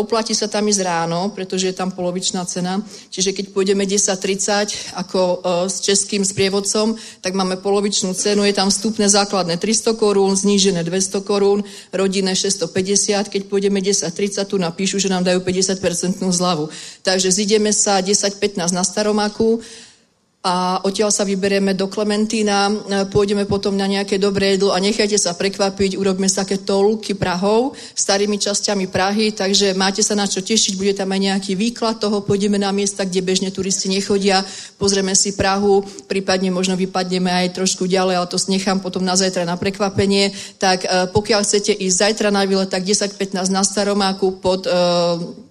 [0.00, 2.80] oplatí sa tam ísť ráno, pretože je tam polovičná cena.
[3.12, 8.48] Čiže keď pôjdeme 10.30 ako s českým sprievodcom, tak máme polovičnú cenu.
[8.48, 11.60] Je tam vstupné základné 300 korún, znížené 200 korún,
[11.92, 13.28] rodinné 650.
[13.28, 16.68] Keď pôjdeme 10.30, tu napíšu, že nám dajú 50% zľavu.
[17.02, 19.60] Takže zideme sa 10.15 na Staromaku,
[20.40, 22.72] a odtiaľ sa vyberieme do Klementína,
[23.12, 27.76] pôjdeme potom na nejaké dobré jedlo a nechajte sa prekvapiť, urobíme sa také tolky Prahov,
[27.92, 32.24] starými časťami Prahy, takže máte sa na čo tešiť, bude tam aj nejaký výklad toho,
[32.24, 34.40] pôjdeme na miesta, kde bežne turisti nechodia,
[34.80, 39.44] pozrieme si Prahu, prípadne možno vypadneme aj trošku ďalej, ale to nechám potom na zajtra
[39.44, 45.49] na prekvapenie, tak pokiaľ chcete ísť zajtra na výlet, tak 10-15 na Staromáku pod uh,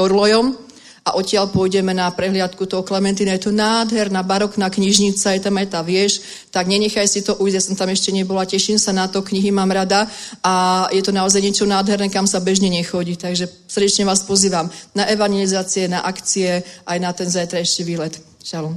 [0.00, 0.70] Orlojom,
[1.00, 3.32] a odtiaľ pôjdeme na prehliadku toho Klementina.
[3.32, 6.20] Je to nádherná barokná knižnica, je tam aj tá vieš,
[6.52, 9.48] tak nenechaj si to ujsť, ja som tam ešte nebola, teším sa na to, knihy
[9.48, 10.04] mám rada
[10.44, 13.16] a je to naozaj niečo nádherné, kam sa bežne nechodí.
[13.16, 18.20] Takže srdečne vás pozývam na evangelizácie, na akcie, aj na ten zajtrajší výlet.
[18.44, 18.76] Šalom.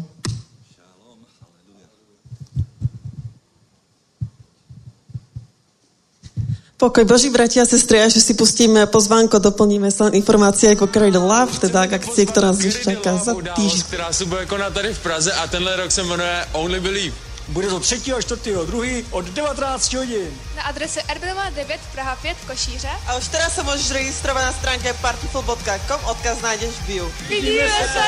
[6.84, 11.55] Pokoj Boží, bratia a sestry, až si pustíme pozvánko, doplníme sa informácie ako Cradle Love,
[11.63, 13.88] teda k akcie, ktorá nás už čaká za týždeň.
[13.88, 17.15] která se bude konat tady v Praze a tenhle rok se jmenuje Only Believe.
[17.47, 18.13] Bude to 3.
[18.13, 18.55] a 4.
[18.67, 18.84] 2.
[19.11, 20.27] od 19 hodin.
[20.55, 22.89] Na adrese Erbinová 9 Praha 5 Košíře.
[23.07, 27.07] A už teraz sa môžeš registrovať na stránke partyful.com, odkaz nájdeš v bio.
[27.31, 27.63] Vidíme
[27.95, 28.03] se!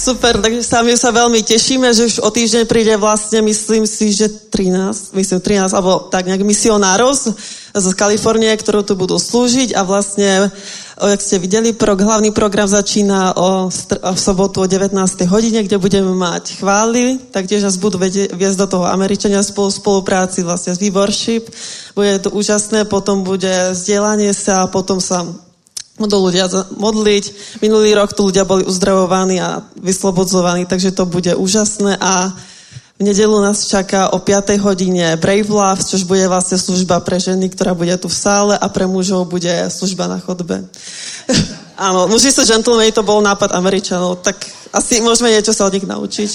[0.00, 4.32] Super, takže sami sa veľmi tešíme, že už o týždeň príde vlastne, myslím si, že
[4.32, 7.36] 13, myslím 13, alebo tak nejak misionárov z,
[7.76, 10.48] z Kalifornie, ktorú tu budú slúžiť a vlastne,
[10.96, 14.96] jak ste videli, pro, hlavný program začína o, v sobotu o 19.
[15.28, 20.72] hodine, kde budeme mať chvály, taktiež nás budú viesť do toho Američania spolu spolupráci vlastne
[20.72, 21.52] s Worship.
[21.92, 25.28] Bude to úžasné, potom bude vzdelanie sa a potom sa
[26.00, 26.48] budú ľudia
[26.80, 27.24] modliť.
[27.60, 32.32] Minulý rok tu ľudia boli uzdravovaní a vyslobodzovaní, takže to bude úžasné a
[33.00, 34.60] v nedelu nás čaká o 5.
[34.60, 38.66] hodine Brave Love, což bude vlastne služba pre ženy, ktorá bude tu v sále a
[38.68, 40.68] pre mužov bude služba na chodbe.
[41.80, 44.36] Áno, muži sú gentlemani, to bol nápad Američanov, tak
[44.68, 46.30] asi môžeme niečo sa od nich naučiť.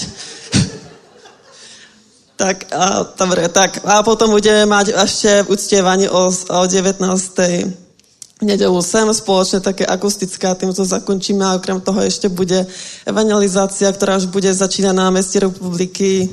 [2.42, 3.86] tak, a, dobre, tak.
[3.86, 7.85] A potom budeme mať ešte uctievanie o, o 19
[8.46, 12.70] nedelu sem spoločne také akustické a týmto zakončíme a okrem toho ešte bude
[13.04, 16.30] evangelizácia, ktorá už bude začínať na meste republiky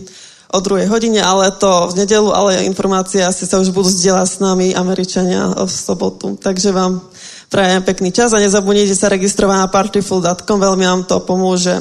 [0.53, 4.39] o druhej hodine, ale to v nedelu, ale informácie asi sa už budú zdieľať s
[4.45, 6.37] nami Američania v sobotu.
[6.37, 7.01] Takže vám
[7.49, 11.73] prajem pekný čas a nezabudnite sa registrovať na partyful.com, veľmi vám to pomôže.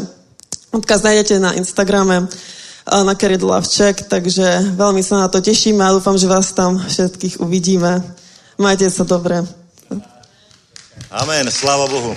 [0.71, 2.32] Odkaz nájdete na Instagrame
[2.88, 7.43] na Love Check, takže veľmi sa na to tešíme a dúfam, že vás tam všetkých
[7.43, 8.01] uvidíme.
[8.57, 9.61] Majte sa dobre.
[11.12, 12.16] Amen, sláva Bohu.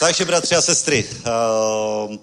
[0.00, 2.16] Takže, bratři a sestry, uh,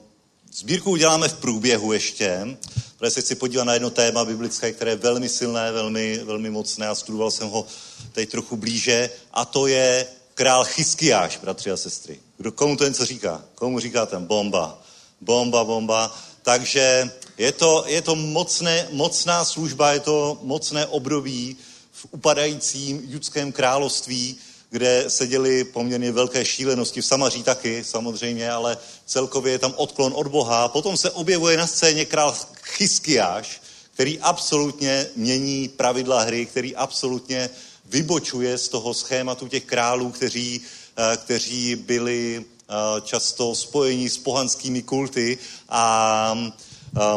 [0.53, 2.57] sbírku uděláme v průběhu ještě,
[2.97, 6.87] protože se chci podívat na jedno téma biblické, které je velmi silné, velmi, velmi mocné
[6.87, 7.65] a studoval jsem ho
[8.11, 12.19] teď trochu blíže, a to je král Chyskiáš, bratři a sestry.
[12.37, 13.41] Kdo, komu to něco říká?
[13.55, 14.81] Komu říká ten bomba?
[15.21, 16.17] Bomba, bomba.
[16.41, 21.57] Takže je to, je to mocné, mocná služba, je to mocné období
[21.91, 24.39] v upadajícím judském království,
[24.73, 30.13] kde se děly poměrně velké šílenosti, v Samaří taky samozřejmě, ale celkově je tam odklon
[30.15, 30.67] od Boha.
[30.67, 33.61] Potom se objevuje na scéně král Chyskiáš,
[33.93, 37.49] který absolutně mění pravidla hry, který absolutně
[37.85, 40.61] vybočuje z toho schématu těch králů, kteří,
[40.97, 45.37] eh, kteří byli eh, často spojení s pohanskými kulty
[45.69, 46.37] a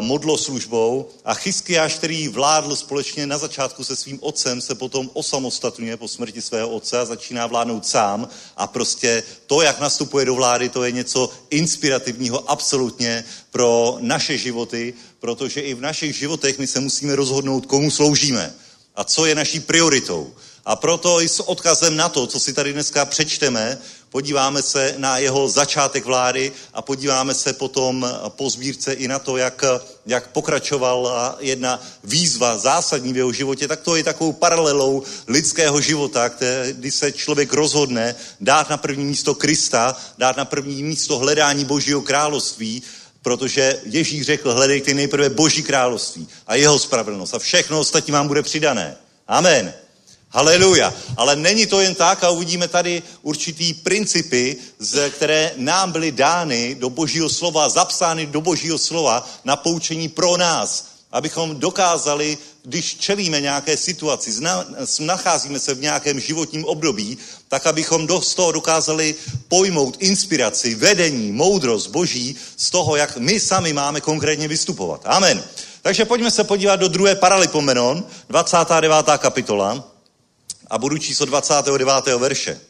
[0.01, 6.09] modloslužbou a Chyskiáš, který vládl společně na začátku se svým otcem, se potom osamostatňuje po
[6.09, 10.85] smrti svého otce a začíná vládnout sám a prostě to, jak nastupuje do vlády, to
[10.85, 17.17] je něco inspirativního absolutně pro naše životy, protože i v našich životech my se musíme
[17.17, 18.55] rozhodnout, komu sloužíme
[18.97, 20.35] a co je naší prioritou.
[20.65, 23.79] A proto i s odkazem na to, co si tady dneska přečteme,
[24.11, 29.37] podíváme se na jeho začátek vlády a podíváme se potom po sbírce i na to,
[29.37, 29.65] jak,
[30.07, 36.31] jak pokračovala jedna výzva zásadní v jeho životě, tak to je takovou paralelou lidského života,
[36.73, 42.03] kdy se člověk rozhodne dát na první místo Krista, dát na první místo hledání Božího
[42.03, 42.83] království,
[43.23, 48.43] protože Ježíš řekl, hledejte nejprve Boží království a jeho spravedlnost a všechno ostatní vám bude
[48.43, 48.97] přidané.
[49.29, 49.75] Amen.
[50.37, 50.95] Haleluja.
[51.17, 56.75] Ale není to jen tak a uvidíme tady určitý principy, z, které nám byly dány
[56.75, 63.41] do božího slova, zapsány do božího slova na poučení pro nás, abychom dokázali, když čelíme
[63.41, 64.65] nějaké situaci, zna,
[65.01, 67.19] nacházíme se v nějakém životním období,
[67.49, 69.15] tak abychom do, z toho dokázali
[69.49, 75.01] pojmout inspiraci, vedení, moudrost boží z toho, jak my sami máme konkrétně vystupovat.
[75.05, 75.45] Amen.
[75.83, 79.07] Takže pojďme se podívat do druhé Paralipomenon, 29.
[79.19, 79.96] kapitola
[80.71, 82.07] a budu číslo 29.
[82.19, 82.61] verše.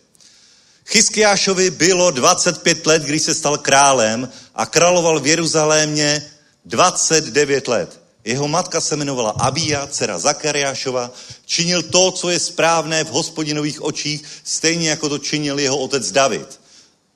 [0.87, 6.31] Chyskiášovi bylo 25 let, když se stal králem a královal v Jeruzalémě
[6.65, 8.01] 29 let.
[8.25, 11.11] Jeho matka se jmenovala Abíja, dcera Zakariášova,
[11.47, 16.61] činil to, co je správné v hospodinových očích, stejně jako to činil jeho otec David.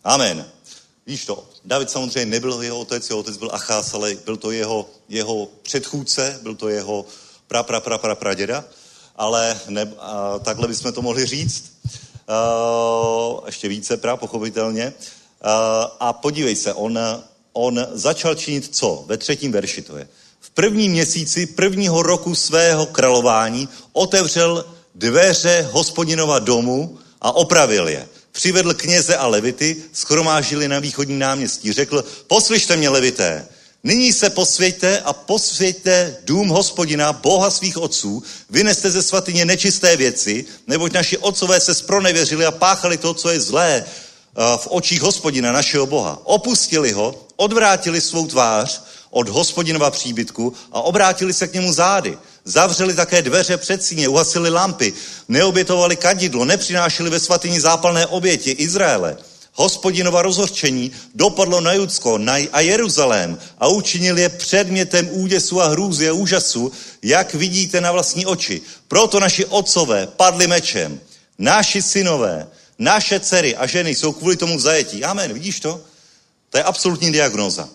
[0.04, 0.46] Amen.
[1.06, 4.90] Víš to, David samozřejmě nebyl jeho otec, jeho otec byl Achás, ale byl to jeho,
[5.08, 7.04] jeho předchůdce, byl to jeho
[7.48, 8.64] pra, pra, pra, pra, pra děda
[9.20, 11.64] ale ne, a, takhle bychom to mohli říct.
[12.28, 14.92] A, ještě více, pra, pochopitelně.
[15.42, 16.98] A, a podívej se, on,
[17.52, 19.04] on začal činit co?
[19.06, 20.08] Ve třetím verši to je.
[20.40, 24.64] V prvním měsíci prvního roku svého králování otevřel
[24.94, 28.08] dveře hospodinova domu a opravil je.
[28.32, 31.72] Přivedl kněze a levity, schromážili na východním náměstí.
[31.72, 33.48] Řekl, poslyšte mě, levité,
[33.84, 40.44] Nyní se posvěďte a posvěďte dům hospodina, boha svých otců, vyneste ze svatyně nečisté věci,
[40.66, 45.52] neboť naši otcové se spronevěřili a páchali to, co je zlé eh, v očích hospodina,
[45.52, 46.20] našeho boha.
[46.24, 52.18] Opustili ho, odvrátili svou tvář od hospodinova příbytku a obrátili se k němu zády.
[52.44, 54.92] Zavřeli také dveře před síně, uhasili lampy,
[55.28, 59.16] neobětovali kadidlo, nepřinášeli ve svatyni zápalné oběti Izraele
[59.52, 66.08] hospodinova rozhořčení dopadlo na Judsko na a Jeruzalém a učinil je předmětem úděsu a hrůzy
[66.08, 66.72] a úžasu,
[67.02, 68.62] jak vidíte na vlastní oči.
[68.88, 71.00] Proto naši otcové padli mečem,
[71.38, 72.46] naši synové,
[72.78, 75.04] naše dcery a ženy jsou kvůli tomu v zajetí.
[75.04, 75.80] Amen, vidíš to?
[76.50, 77.68] To je absolutní diagnoza.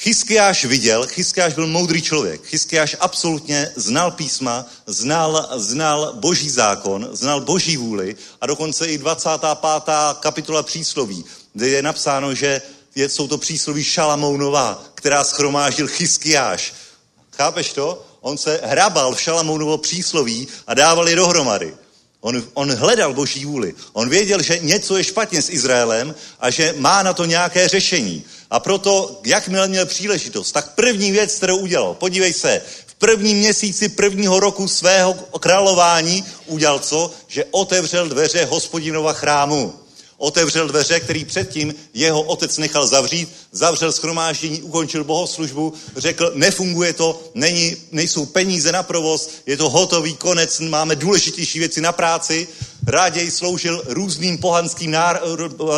[0.00, 2.44] Chyskiáš viděl, Chyskiáš byl moudrý člověk.
[2.44, 9.48] Chyskiáš absolutně znal písma, znal, znal boží zákon, znal boží vůli a dokonce i 25.
[10.20, 12.62] kapitola přísloví, kde je napsáno, že
[12.94, 16.74] je, jsou to přísloví Šalamounová, která schromáždil Chyskiáš.
[17.30, 18.06] Chápeš to?
[18.20, 21.76] On se hrabal v Šalamounovo přísloví a dával je dohromady.
[22.20, 23.74] On, on hledal boží vůli.
[23.92, 28.24] On věděl, že něco je špatně s Izraelem a že má na to nějaké řešení.
[28.50, 33.88] A proto, jakmile měl příležitost, tak první věc, kterou udělal, podívej se, v prvním měsíci
[33.88, 37.10] prvního roku svého králování udělal co?
[37.28, 39.74] Že otevřel dveře hospodinova chrámu.
[40.22, 47.20] Otevřel dveře, který předtím jeho otec nechal zavřít, zavřel schromáždění, ukončil bohoslužbu, řekl, nefunguje to,
[47.34, 52.48] není, nejsou peníze na provoz, je to hotový konec, máme důležitější věci na práci,
[52.86, 54.96] ráději sloužil různým pohanským,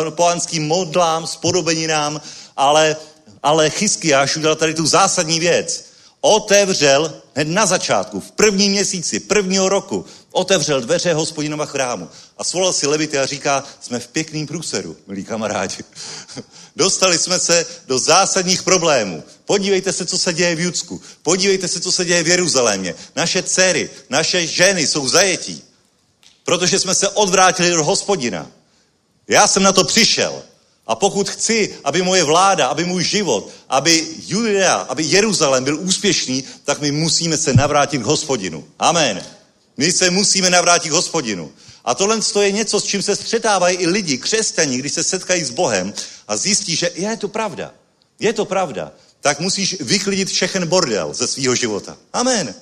[0.09, 2.21] pohanským modlám, spodobeninám,
[2.57, 2.95] ale,
[3.43, 5.85] ale Chyskiáš udělal tady tu zásadní věc.
[6.21, 12.73] Otevřel hned na začátku, v prvním měsíci, prvního roku, otevřel dveře hospodinova chrámu a svolal
[12.73, 15.83] si levity a říká, jsme v pěkným průseru, milí kamarádi.
[16.75, 19.23] Dostali jsme se do zásadních problémů.
[19.45, 21.01] Podívejte se, co se děje v Judsku.
[21.23, 22.95] Podívejte se, co se děje v Jeruzalémě.
[23.15, 25.63] Naše dcery, naše ženy jsou zajetí,
[26.43, 28.47] protože jsme se odvrátili do hospodina.
[29.27, 30.43] Já jsem na to přišel.
[30.87, 36.43] A pokud chci, aby moje vláda, aby můj život, aby Judea, aby Jeruzalém byl úspěšný,
[36.63, 38.65] tak my musíme se navrátit k hospodinu.
[38.79, 39.23] Amen.
[39.77, 41.51] My se musíme navrátit k hospodinu.
[41.85, 45.49] A tohle je něco, s čím se střetávají i lidi, křesťaní, když se setkají s
[45.49, 45.93] Bohem
[46.27, 47.73] a zjistí, že je to pravda.
[48.19, 48.91] Je to pravda.
[49.21, 51.97] Tak musíš vyklidit všechen bordel ze svého života.
[52.13, 52.55] Amen.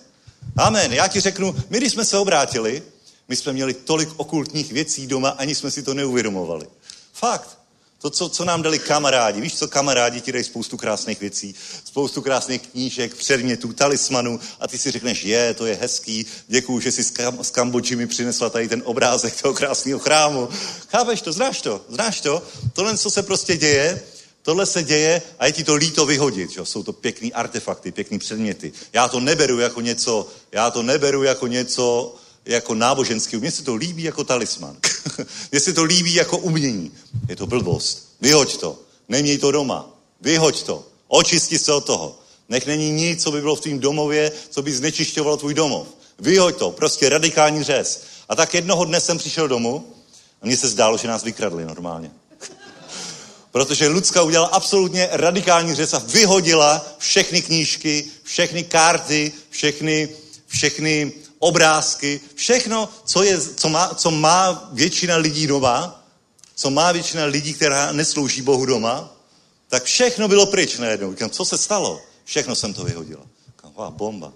[0.57, 0.93] Amen.
[0.93, 2.83] Já ti řeknu, my když jsme se obrátili,
[3.27, 6.67] my jsme měli tolik okultních věcí doma, ani jsme si to neuvědomovali.
[7.13, 7.60] Fakt.
[8.01, 9.41] To, co, co nám dali kamarádi.
[9.41, 14.77] Víš co, kamarádi ti dají spoustu krásných věcí, spoustu krásných knížek, předmětů, talismanů a ty
[14.77, 18.49] si řekneš, je, to je hezký, děkuju, že jsi z, Kam, z Kambodži mi přinesla
[18.49, 20.49] tady ten obrázek toho krásného chrámu.
[20.89, 22.43] Chápeš to, znáš to, znáš to?
[22.73, 24.01] Tohle, co se prostě děje,
[24.43, 26.51] Tohle se děje a je ti to líto vyhodit.
[26.51, 26.65] Že?
[26.65, 28.73] Jsou to pěkný artefakty, pěkný předměty.
[28.93, 32.15] Já to neberu jako něco, já to neberu jako něco,
[32.45, 33.37] jako náboženský.
[33.37, 34.77] Mně se to líbí jako talisman.
[35.51, 36.91] Mně se to líbí jako umění.
[37.29, 38.15] Je to blbost.
[38.21, 38.79] Vyhoď to.
[39.09, 39.89] Neměj to doma.
[40.21, 40.87] Vyhoď to.
[41.07, 42.19] Očisti se od toho.
[42.49, 45.87] Nech není nic, co by bylo v tvým domově, co by znečišťovalo tvůj domov.
[46.19, 46.71] Vyhoď to.
[46.71, 48.03] Prostě radikální řez.
[48.29, 49.85] A tak jednoho dne jsem přišel domů
[50.41, 52.11] a mně se zdálo, že nás vykradli normálně.
[53.51, 60.09] Protože Lucka udělala absolutně radikální řez a vyhodila všechny knížky, všechny karty, všechny,
[60.47, 61.11] všechny
[61.41, 66.05] obrázky, všechno, co, je, co, má, co má většina lidí doma,
[66.55, 69.13] co má většina lidí, která neslouží Bohu doma,
[69.67, 71.11] tak všechno bylo pryč najednou.
[71.11, 72.01] Říkám, co se stalo?
[72.25, 73.21] Všechno jsem to vyhodila.
[73.47, 74.33] Říkám, bomba.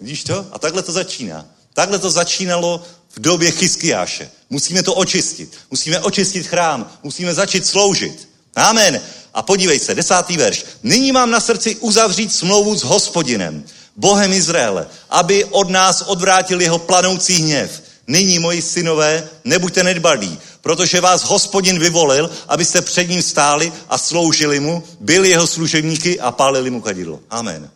[0.00, 0.46] Vidíš to?
[0.52, 1.46] A takhle to začíná.
[1.74, 4.30] Takhle to začínalo v době Chyskiáše.
[4.50, 5.56] Musíme to očistit.
[5.70, 6.92] Musíme očistit chrám.
[7.02, 8.28] Musíme začít sloužit.
[8.54, 9.00] Amen.
[9.34, 10.64] A podívej se, desátý verš.
[10.82, 13.64] Nyní mám na srdci uzavřít smlouvu s hospodinem,
[13.96, 17.82] Bohem Izraele, aby od nás odvrátil jeho planoucí hněv.
[18.06, 24.60] Nyní, moji synové, nebuďte nedbalí, protože vás hospodin vyvolil, abyste před ním stáli a sloužili
[24.60, 27.20] mu, byli jeho služebníky a pálili mu kadidlo.
[27.30, 27.70] Amen.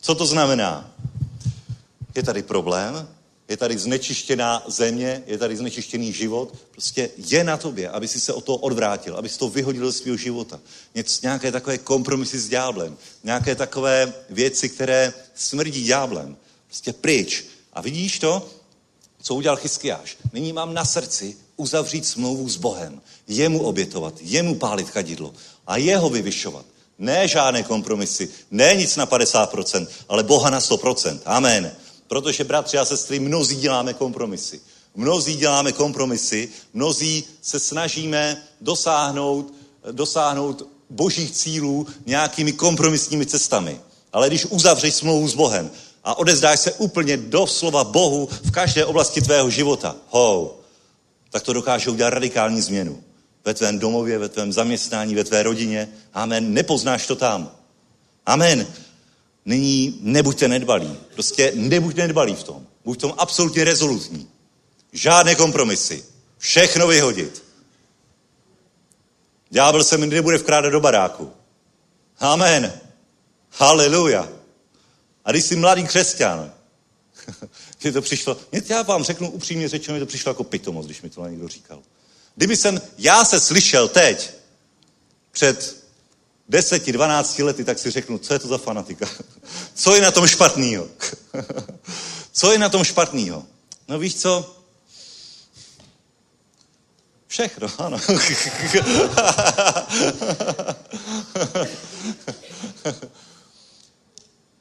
[0.00, 0.90] Co to znamená?
[2.14, 3.08] Je tady problém,
[3.48, 6.54] je tady znečištěná země, je tady znečištěný život.
[6.70, 9.96] Prostě je na tobě, aby si se o to odvrátil, aby si to vyhodil z
[9.96, 10.60] svého života.
[10.94, 16.36] Něco, nějaké takové kompromisy s ďáblem, nějaké takové věci, které smrdí ďáblem.
[16.66, 17.44] Prostě pryč.
[17.72, 18.48] A vidíš to,
[19.22, 20.16] co udělal Chyskiáš?
[20.32, 23.00] Nyní mám na srdci uzavřít smlouvu s Bohem.
[23.28, 25.34] Jemu obětovat, jemu pálit kadidlo
[25.66, 26.66] a jeho vyvyšovat.
[26.98, 31.20] Ne žádné kompromisy, ne nic na 50%, ale Boha na 100%.
[31.24, 31.72] Amen.
[32.14, 34.60] Protože, bratři a sestry, mnozí děláme kompromisy.
[34.94, 39.54] Mnozí děláme kompromisy, mnozí se snažíme dosáhnout,
[39.92, 43.80] dosáhnout božích cílů nějakými kompromisními cestami.
[44.12, 45.70] Ale když uzavřeš smlouvu s Bohem
[46.04, 50.60] a odezdáš se úplně doslova Bohu v každé oblasti tvého života, ho,
[51.30, 53.02] tak to dokáže udělat radikální změnu.
[53.44, 55.88] Ve tvém domově, ve tvém zaměstnání, ve tvé rodině.
[56.12, 56.54] Amen.
[56.54, 57.50] Nepoznáš to tam.
[58.26, 58.66] Amen.
[59.44, 60.98] Nyní nebuďte nedbalí.
[61.14, 62.66] Prostě nebuďte nedbalí v tom.
[62.84, 64.28] Buď v tom absolutně rezolutní.
[64.92, 66.04] Žádné kompromisy.
[66.38, 67.44] Všechno vyhodit.
[69.50, 71.32] Ďábel se mi nebude vkrádat do baráku.
[72.18, 72.80] Amen.
[73.50, 74.28] Haleluja.
[75.24, 76.52] A když jsi mladý křesťan,
[77.78, 78.36] že to přišlo,
[78.68, 81.82] já vám řeknu upřímně řečeno, že to přišlo jako pitomost, když mi to někdo říkal.
[82.36, 84.30] Kdyby jsem, já se slyšel teď,
[85.32, 85.83] před
[86.48, 89.08] deseti, dvanácti lety, tak si řeknu, co je to za fanatika?
[89.74, 90.88] Co je na tom špatného?
[92.32, 93.46] Co je na tom špatného?
[93.88, 94.56] No víš co?
[97.26, 97.98] Všechno, ano.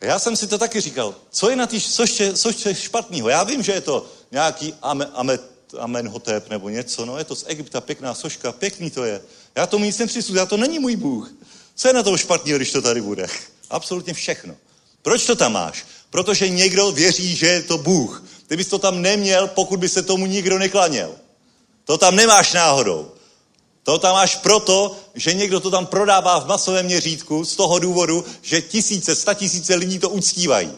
[0.01, 1.15] Já jsem si to taky říkal.
[1.29, 3.29] Co je na tý, co ještě, co ještě špatného?
[3.29, 5.39] Já vím, že je to nějaký ame, ame,
[5.79, 7.05] Amenhotep nebo něco.
[7.05, 9.21] No je to z Egypta, pěkná soška, pěkný to je.
[9.55, 11.33] Já tomu nic nepřisuzuji, já to není můj Bůh.
[11.75, 13.27] Co je na tom špatného, když to tady bude?
[13.69, 14.55] Absolutně všechno.
[15.01, 15.85] Proč to tam máš?
[16.09, 18.23] Protože někdo věří, že je to Bůh.
[18.47, 21.15] Ty bys to tam neměl, pokud by se tomu nikdo neklaněl.
[21.85, 23.11] To tam nemáš náhodou.
[23.83, 28.25] To tam máš proto, že někdo to tam prodává v masovém měřítku z toho důvodu,
[28.41, 30.71] že tisíce, sta tisíce lidí to uctívají.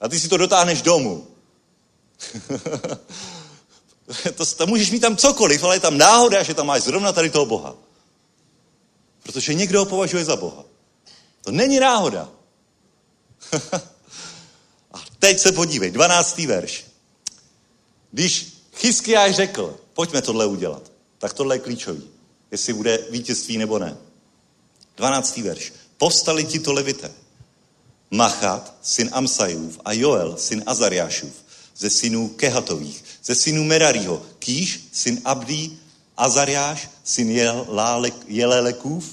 [0.00, 1.26] A ty si to dotáhneš domů.
[4.34, 7.30] to, to můžeš mít tam cokoliv, ale je tam náhoda, že tam máš zrovna tady
[7.30, 7.74] toho Boha.
[9.22, 10.64] Protože někdo ho považuje za Boha.
[11.40, 12.28] To není náhoda.
[14.92, 16.38] A teď se podívej, 12.
[16.38, 16.84] verš.
[18.10, 22.02] Když Chyskiáš řekl, pojďme tohle udělat, tak tohle je klíčový,
[22.50, 23.96] jestli bude vítězství nebo ne.
[24.96, 25.36] 12.
[25.36, 25.72] verš.
[25.98, 27.12] Povstali ti to levité.
[28.10, 31.32] Machat, syn Amsajův a Joel, syn Azariášův,
[31.76, 35.80] ze synů Kehatových, ze synů Merarího, Kýš, syn Abdí,
[36.22, 37.30] Azariáš, syn
[38.28, 39.04] Jelelekův,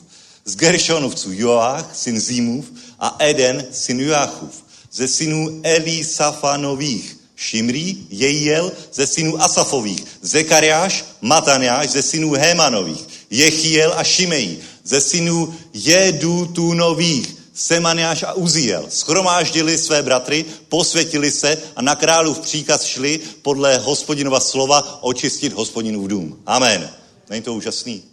[0.45, 2.65] z Geršonovců Joach, syn Zímův
[2.99, 12.01] a Eden, syn Joachův, ze synů Elisafanových, Šimrí, Jejiel, ze synů Asafových, Zekariáš, Mataniáš, ze
[12.01, 21.31] synů Hémanových, Jechiel a Šimej, ze synů Jedutunových, Semaniáš a Uziel schromáždili své bratry, posvětili
[21.31, 26.39] se a na králův příkaz šli podle hospodinova slova očistit hospodinův dům.
[26.45, 26.98] Amen.
[27.29, 28.03] Není to úžasný?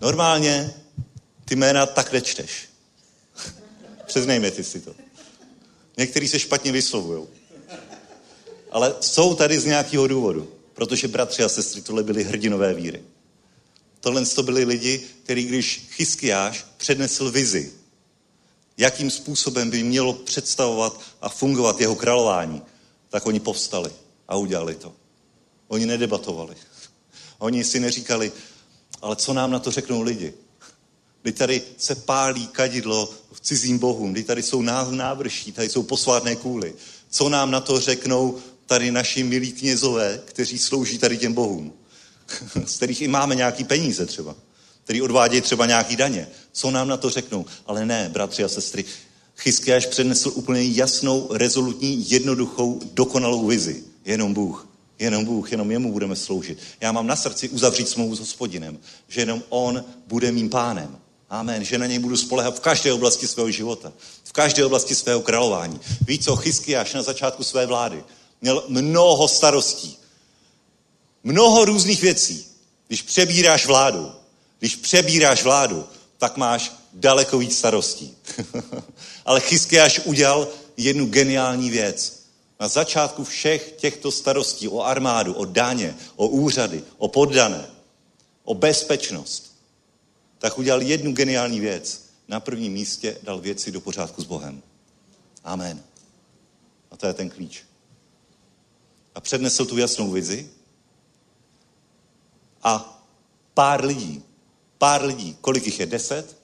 [0.00, 0.74] Normálně
[1.44, 2.68] ty jména tak nečteš.
[4.06, 4.94] Přiznejme ty si to.
[5.96, 7.26] Někteří se špatně vyslovují.
[8.70, 10.54] Ale jsou tady z nějakého důvodu.
[10.74, 13.02] Protože bratři a sestry, tohle byli hrdinové víry.
[14.00, 17.72] Tohle to byli lidi, kteří, když Chyskiáš přednesl vizi,
[18.78, 22.62] jakým způsobem by mělo představovat a fungovat jeho králování,
[23.08, 23.90] tak oni povstali
[24.28, 24.92] a udělali to.
[25.68, 26.54] Oni nedebatovali.
[27.44, 28.32] Oni si neříkali,
[29.02, 30.34] ale co nám na to řeknou lidi?
[31.22, 36.36] Kdy tady se pálí kadidlo v cizím bohům, kdy tady jsou návrší, tady jsou posvátné
[36.36, 36.74] kůly.
[37.10, 41.72] Co nám na to řeknou tady naši milí knězové, kteří slouží tady těm bohům?
[42.64, 44.34] Z kterých i máme nějaký peníze třeba,
[44.84, 46.28] který odvádějí třeba nějaký daně.
[46.52, 47.46] Co nám na to řeknou?
[47.66, 48.84] Ale ne, bratři a sestry,
[49.36, 53.84] Chyskiáš přednesl úplně jasnou, rezolutní, jednoduchou, dokonalou vizi.
[54.04, 54.73] Jenom Bůh.
[55.04, 56.58] Jenom Bůh, jenom jemu budeme sloužit.
[56.80, 58.78] Já mám na srdci uzavřít smlouvu s hospodinem,
[59.08, 60.98] že jenom on bude mým pánem.
[61.30, 61.64] Amen.
[61.64, 63.92] Že na něj budu spolehat v každé oblasti svého života.
[64.24, 65.80] V každé oblasti svého králování.
[66.06, 68.04] Ví co, Chyskiáš na začátku své vlády
[68.40, 69.96] měl mnoho starostí.
[71.24, 72.46] Mnoho různých věcí.
[72.88, 74.12] Když přebíráš vládu,
[74.58, 75.84] když přebíráš vládu,
[76.18, 78.16] tak máš daleko víc starostí.
[79.24, 82.13] Ale Chyskiáš udělal jednu geniální věc.
[82.60, 87.66] Na začátku všech těchto starostí o armádu, o daně, o úřady, o poddané,
[88.44, 89.56] o bezpečnost,
[90.38, 92.04] tak udělal jednu geniální věc.
[92.28, 94.62] Na prvním místě dal věci do pořádku s Bohem.
[95.44, 95.82] Amen.
[96.90, 97.64] A to je ten klíč.
[99.14, 100.50] A přednesl tu jasnou vizi
[102.62, 103.02] a
[103.54, 104.24] pár lidí,
[104.78, 105.86] pár lidí, kolik jich je?
[105.86, 106.36] Deset?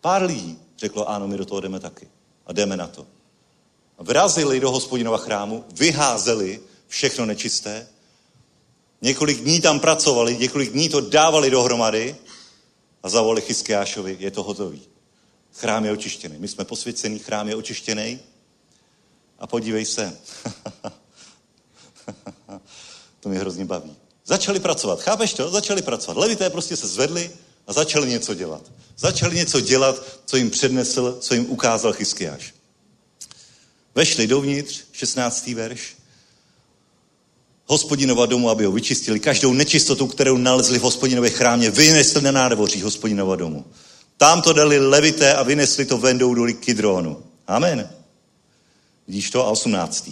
[0.00, 2.08] Pár lidí řeklo, ano, my do toho jdeme taky.
[2.46, 3.06] A jdeme na to.
[3.98, 7.86] Vrazili do hospodinova chrámu, vyházeli všechno nečisté,
[9.02, 12.16] několik dní tam pracovali, několik dní to dávali dohromady
[13.02, 14.82] a zavolali Chyskiášovi, je to hotový.
[15.54, 16.36] Chrám je očištěný.
[16.38, 18.20] My jsme posvěcený, chrám je očištěný.
[19.38, 20.18] A podívej se.
[23.20, 23.96] to mě hrozně baví.
[24.24, 25.50] Začali pracovat, chápeš to?
[25.50, 26.20] Začali pracovat.
[26.20, 27.30] Levité prostě se zvedli
[27.66, 28.62] a začali něco dělat.
[28.96, 32.55] Začali něco dělat, co jim přednesl, co jim ukázal Chyskiáš.
[33.96, 35.46] Vešli dovnitř, 16.
[35.46, 35.96] verš,
[37.66, 39.20] hospodinova domu, aby ho vyčistili.
[39.20, 43.64] Každou nečistotu, kterou nalezli v hospodinově chrámě, vynesli na nádvoří hospodinova domu.
[44.16, 47.22] Tam to dali levité a vynesli to vendou do Kidronu.
[47.46, 47.90] Amen.
[49.08, 49.46] Vidíš to?
[49.46, 50.10] A 18.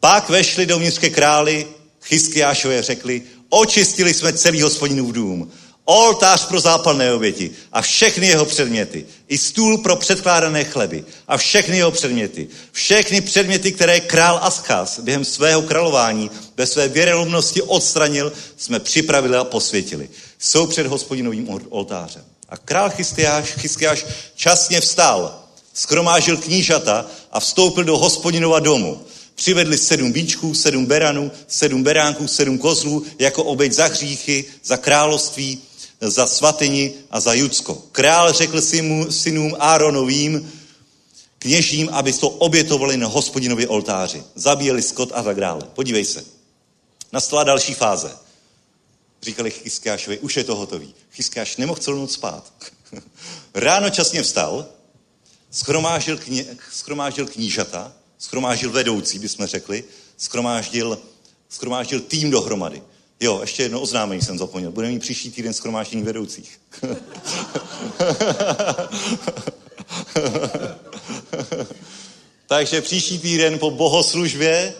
[0.00, 1.66] Pak vešli dovnitř ke králi,
[2.02, 5.52] Chyskiášové řekli, očistili jsme celý hospodinův dům
[5.84, 11.76] oltář pro zápalné oběti a všechny jeho předměty, i stůl pro předkládané chleby a všechny
[11.76, 18.80] jeho předměty, všechny předměty, které král Aschas během svého králování ve své věrolomnosti odstranil, jsme
[18.80, 20.08] připravili a posvětili.
[20.38, 22.24] Jsou před hospodinovým oltářem.
[22.48, 25.40] A král Chystiáš, Chystiáš časně vstal,
[25.74, 29.00] skromážil knížata a vstoupil do hospodinova domu.
[29.34, 35.62] Přivedli sedm bíčků, sedm beranů, sedm beránků, sedm kozlů jako oběť za hříchy, za království,
[36.10, 37.82] za svatyni a za Judsko.
[37.92, 38.60] Král řekl
[39.10, 40.52] synům Áronovým,
[41.38, 44.22] kněžím, aby to obětovali na hospodinově oltáři.
[44.34, 45.62] Zabíjeli skot a tak dále.
[45.74, 46.24] Podívej se.
[47.12, 48.16] Nastala další fáze.
[49.22, 50.94] Říkali Chyskiášovi, už je to hotový.
[51.12, 52.52] Chyskiáš nemohl celou noc spát.
[53.54, 54.66] Ráno časně vstal,
[55.50, 59.84] schromážil, kně, schromážil knížata, schromážil vedoucí, bychom řekli,
[60.16, 60.98] schromáždil,
[61.48, 62.82] schromáždil tým dohromady.
[63.20, 64.70] Jo, ještě jedno oznámení jsem zapomněl.
[64.70, 66.60] Budeme mít příští týden skromáždění vedoucích.
[72.46, 74.74] Takže příští týden po bohoslužbě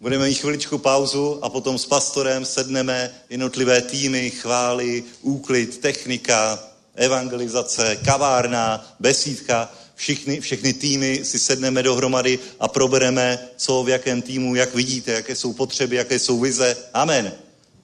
[0.00, 6.58] budeme mít chviličku pauzu a potom s pastorem sedneme jednotlivé týmy, chvály, úklid, technika,
[6.94, 9.72] evangelizace, kavárna, besídka.
[9.94, 15.36] Všichni, všechny týmy si sedneme dohromady a probereme, co v jakém týmu, jak vidíte, jaké
[15.36, 16.76] jsou potřeby, jaké jsou vize.
[16.94, 17.32] Amen.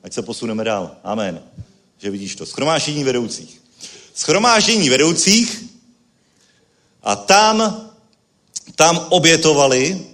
[0.02, 0.96] Ať se posuneme dál.
[1.04, 1.42] Amen.
[1.98, 2.46] Že vidíš to.
[2.46, 3.62] Schromáždění vedoucích.
[4.14, 5.64] Schromáždění vedoucích
[7.02, 7.90] a tam,
[8.74, 10.06] tam obětovali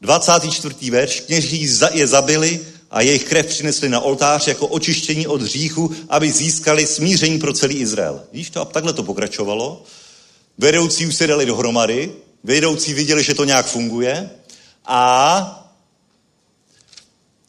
[0.00, 0.90] 24.
[0.90, 6.32] verš, kněží je zabili a jejich krev přinesli na oltář jako očištění od hříchu, aby
[6.32, 8.24] získali smíření pro celý Izrael.
[8.32, 8.60] Víš to?
[8.60, 9.82] A takhle to pokračovalo.
[10.58, 12.12] Vedoucí už se dali dohromady,
[12.44, 14.30] vedoucí viděli, že to nějak funguje
[14.84, 15.65] a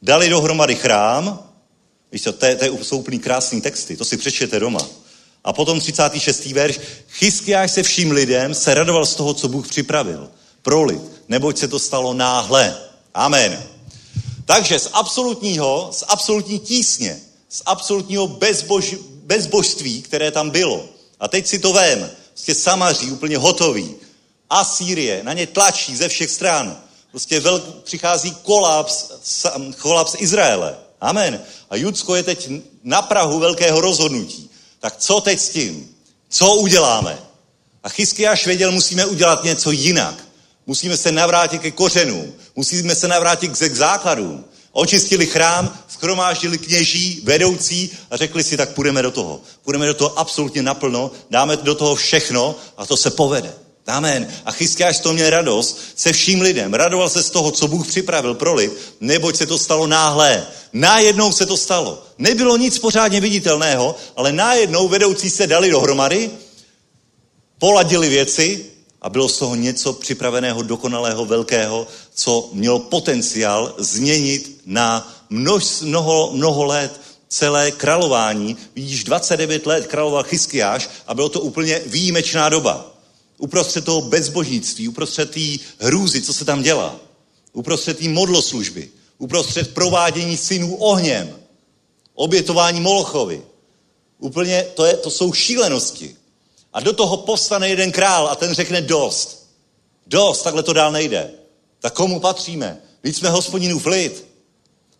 [0.02, 1.38] dali dohromady chrám,
[2.12, 4.88] víš co, to, to jsou úplný krásný texty, to si přečtěte doma.
[5.44, 6.46] A potom 36.
[6.46, 10.30] verš, Chyskiáš se vším lidem se radoval z toho, co Bůh připravil
[10.62, 12.76] pro lid, neboť se to stalo náhle.
[13.14, 13.62] Amen.
[14.44, 18.94] Takže z absolutního, z absolutní tísně, z absolutního bezbož,
[19.24, 20.88] bezbožství, které tam bylo.
[21.20, 23.94] A teď si to vem, prostě samaří, úplně hotový.
[24.50, 26.82] Asýrie na ně tlačí ze všech stran.
[27.18, 29.10] Prostě velk, přichází kolaps,
[29.78, 30.76] kolaps Izraele.
[31.00, 31.40] Amen.
[31.70, 32.50] A Judsko je teď
[32.84, 34.50] na Prahu velkého rozhodnutí.
[34.80, 35.94] Tak co teď s tím?
[36.28, 37.18] Co uděláme?
[37.82, 40.24] A Chyskiáš věděl, musíme udělat něco jinak.
[40.66, 42.34] Musíme se navrátit ke kořenům.
[42.56, 44.44] Musíme se navrátit k základům.
[44.72, 49.40] Očistili chrám, schromáždili kněží, vedoucí a řekli si, tak půjdeme do toho.
[49.64, 53.54] Půjdeme do toho absolutně naplno, dáme do toho všechno a to se povede.
[53.88, 54.28] Amen.
[54.44, 56.74] A Chyskiáš z toho měl radost se vším lidem.
[56.74, 60.46] Radoval se z toho, co Bůh připravil pro lid, neboť se to stalo náhle.
[60.72, 62.02] Nájednou se to stalo.
[62.18, 66.30] Nebylo nic pořádně viditelného, ale nájednou vedoucí se dali dohromady,
[67.58, 68.66] poladili věci
[69.02, 76.30] a bylo z toho něco připraveného, dokonalého, velkého, co mělo potenciál změnit na množ, mnoho,
[76.34, 78.56] mnoho let celé králování.
[78.74, 82.97] Vidíš, 29 let královal Chyskiáš a bylo to úplně výjimečná doba.
[83.38, 86.96] Uprostřed toho bezbožnictví, uprostřed té hrůzy, co se tam dělá.
[87.52, 88.90] Uprostřed té modloslužby.
[89.18, 91.38] Uprostřed provádění synů ohněm.
[92.14, 93.42] Obětování Molochovi.
[94.18, 96.16] Úplně, to, je, to jsou šílenosti.
[96.72, 99.46] A do toho povstane jeden král a ten řekne dost.
[100.06, 101.30] Dost, takhle to dál nejde.
[101.80, 102.82] Tak komu patříme?
[103.02, 104.26] Vždyť jsme hospodinův lid.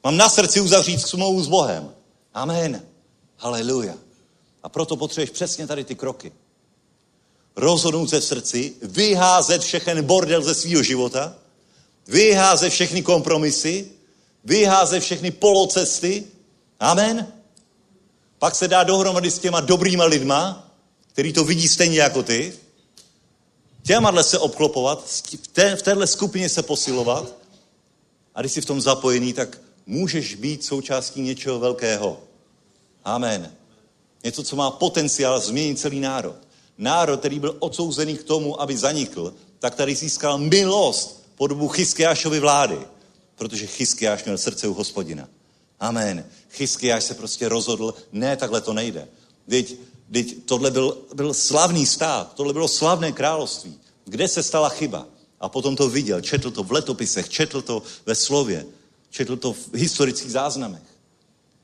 [0.04, 1.94] Mám na srdci uzavřít smlouvu s Bohem.
[2.34, 2.82] Amen.
[3.36, 3.94] Haleluja.
[4.62, 6.32] A proto potřebuješ přesně tady ty kroky.
[7.58, 11.34] Rozhodnout se v srdci, vyházet všechen bordel ze svého života,
[12.06, 13.90] vyházet všechny kompromisy,
[14.44, 16.24] vyházet všechny polocesty.
[16.80, 17.26] Amen.
[18.38, 20.70] Pak se dá dohromady s těma dobrýma lidma,
[21.12, 22.52] který to vidí stejně jako ty,
[23.82, 25.04] těma se obklopovat,
[25.76, 27.34] v téhle skupině se posilovat
[28.34, 32.20] a když jsi v tom zapojený, tak můžeš být součástí něčeho velkého.
[33.04, 33.52] Amen.
[34.24, 36.47] Něco, co má potenciál změnit celý národ.
[36.78, 42.40] Národ, který byl odsouzený k tomu, aby zanikl, tak tady získal milost po dobu Chyskiášovy
[42.40, 42.78] vlády,
[43.36, 45.28] protože Chyskiáš měl srdce u hospodina.
[45.80, 46.24] Amen.
[46.50, 49.08] Chyskiáš se prostě rozhodl, ne, takhle to nejde.
[49.48, 49.76] Teď
[50.12, 53.78] Teď tohle byl, byl slavný stát, tohle bylo slavné království.
[54.04, 55.06] Kde se stala chyba?
[55.40, 58.66] A potom to viděl, četl to v letopisech, četl to ve slově,
[59.10, 60.82] četl to v historických záznamech.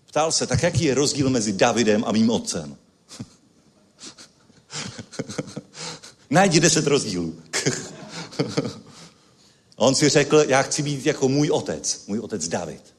[0.07, 2.77] Ptal se, tak jaký je rozdíl mezi Davidem a mým otcem?
[6.31, 7.35] Najdi deset rozdílů.
[9.77, 12.95] On si řekl, já chci být jako můj otec, můj otec David.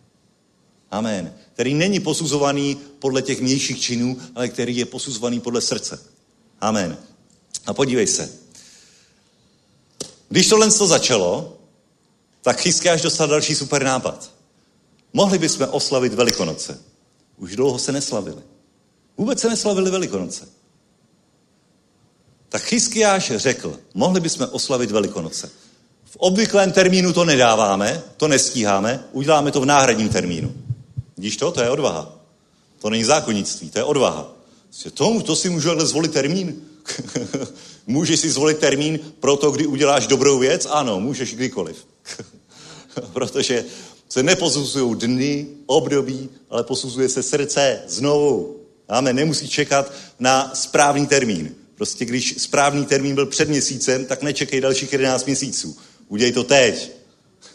[0.91, 1.33] Amen.
[1.53, 5.99] Který není posuzovaný podle těch vnějších činů, ale který je posuzovaný podle srdce.
[6.61, 6.97] Amen.
[7.65, 8.29] A podívej se.
[10.29, 11.57] Když tohle to začalo,
[12.41, 14.31] tak Chyskáš dostal další super nápad.
[15.13, 16.79] Mohli bychom oslavit Velikonoce.
[17.37, 18.41] Už dlouho se neslavili.
[19.17, 20.54] Vůbec se neslavili Velikonoce.
[22.55, 25.49] Tak Chyskiáš řekl, mohli bychom oslavit Velikonoce.
[26.05, 30.53] V obvyklém termínu to nedáváme, to nestíháme, uděláme to v náhradním termínu.
[31.17, 31.51] Vidíš to?
[31.51, 32.15] To je odvaha.
[32.79, 34.31] To není zákonnictví, to je odvaha.
[34.93, 36.55] To, to si můžu ale zvolit termín.
[37.87, 40.67] můžeš si zvolit termín pro to, kdy uděláš dobrou věc?
[40.69, 41.85] Ano, můžeš kdykoliv.
[43.13, 43.65] Protože
[44.09, 48.59] se neposuzují dny, období, ale posuzuje se srdce znovu.
[48.89, 51.64] Máme, nemusí čekat na správný termín.
[51.75, 55.77] Prostě když správný termín byl před měsícem, tak nečekej dalších 11 měsíců.
[56.07, 56.91] Udělej to teď.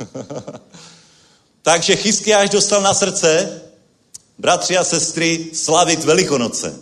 [1.62, 3.60] Takže Chyskiáš dostal na srdce,
[4.38, 6.80] bratři a sestry, slavit Velikonoce.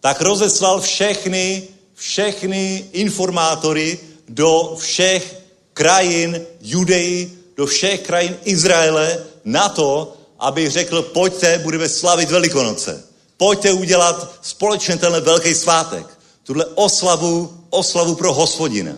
[0.00, 1.62] Tak rozeslal všechny,
[1.94, 5.36] všechny informátory do všech
[5.72, 13.04] krajin Judeji, do všech krajin Izraele na to, aby řekl, pojďte, budeme slavit Velikonoce.
[13.36, 16.13] Pojďte udělat společně tenhle velký svátek.
[16.44, 18.92] Tuhle oslavu, oslavu pro hospodina.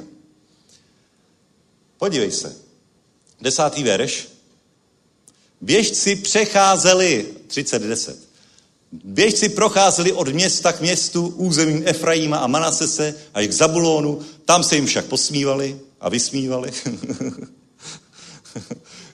[1.98, 2.56] Podívej se.
[3.40, 4.28] Desátý verš.
[5.60, 8.14] Běžci přecházeli, 30.10,
[8.92, 14.76] běžci procházeli od města k městu územím Efraíma a Manasese až k Zabulónu, tam se
[14.76, 16.72] jim však posmívali a vysmívali.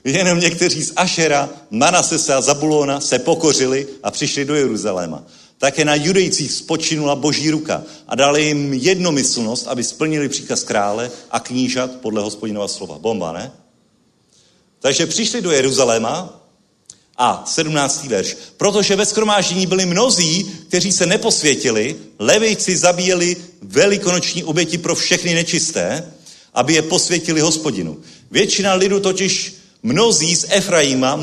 [0.03, 5.23] Jenom někteří z Ašera, Manasese a Zabulóna se pokořili a přišli do Jeruzaléma.
[5.63, 11.39] Také na judejcích spočinula boží ruka a dali jim jednomyslnost, aby splnili příkaz krále a
[11.39, 12.99] knížat podle hospodinova slova.
[12.99, 13.51] Bomba, ne?
[14.79, 16.43] Takže přišli do Jeruzaléma
[17.17, 18.03] a 17.
[18.03, 18.37] verš.
[18.57, 26.13] Protože ve skromáždění byli mnozí, kteří se neposvětili, levejci zabíjeli velikonoční oběti pro všechny nečisté,
[26.53, 27.97] aby je posvětili hospodinu.
[28.31, 31.15] Většina lidu totiž mnozí z Efraima,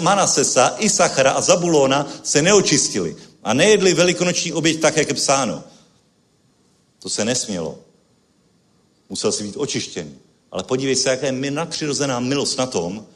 [0.00, 5.64] Manasesa, Isachara a Zabulona se neočistili a nejedli velikonoční oběť tak, jak je psáno.
[6.98, 7.78] To se nesmělo.
[9.08, 10.18] Musel si být očištěný.
[10.50, 13.06] Ale podívej se, jaká je nadpřirozená milost na tom,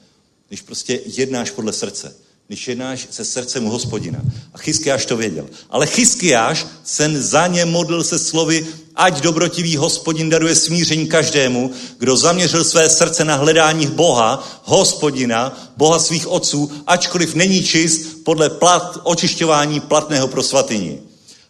[0.48, 2.16] když prostě jednáš podle srdce.
[2.46, 4.20] Když jednáš se srdcem u hospodina.
[4.54, 5.46] A Chyskiáš to věděl.
[5.70, 12.16] Ale Chyskiáš se za ně modlil se slovy, ať dobrotivý hospodin daruje smíření každému, kdo
[12.16, 18.98] zaměřil své srdce na hledání Boha, hospodina, Boha svých otců, ačkoliv není čist podle plat,
[19.02, 20.98] očišťování platného pro svatyni.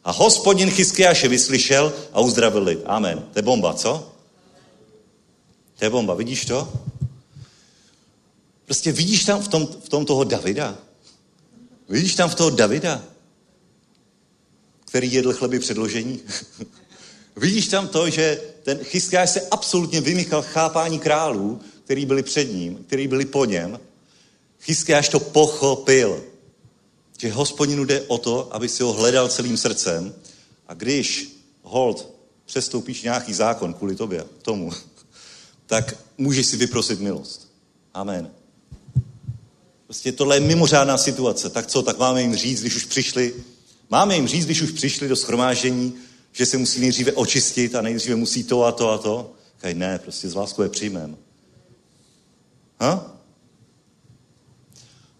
[0.04, 2.78] A hospodin Chyskiáše vyslyšel a uzdravil lid.
[2.86, 3.24] Amen.
[3.32, 4.12] To je bomba, co?
[5.78, 6.68] To je bomba, vidíš to?
[8.64, 10.85] Prostě vidíš tam v tom, v tom toho Davida?
[11.88, 13.04] Vidíš tam v toho Davida?
[14.84, 16.20] Který jedl chleby předložení?
[17.36, 22.84] vidíš tam to, že ten Chyskáš se absolutně vymykal chápání králů, který byli před ním,
[22.84, 23.80] který byli po něm.
[24.60, 26.24] Chyskáš to pochopil,
[27.18, 30.14] že hospodinu jde o to, aby si ho hledal celým srdcem
[30.68, 32.14] a když hold
[32.46, 34.72] přestoupíš nějaký zákon kvůli tobě, tomu,
[35.66, 37.48] tak můžeš si vyprosit milost.
[37.94, 38.35] Amen.
[39.86, 41.50] Prostě tohle je mimořádná situace.
[41.50, 43.34] Tak co, tak máme jim říct, když už přišli,
[43.90, 45.94] máme jim říct, když už přišli do schromáždění,
[46.32, 49.32] že se musí nejdříve očistit a nejdříve musí to a to a to.
[49.58, 51.16] Kaj ne, prostě z láskou je přijmem.
[52.80, 53.16] Ha?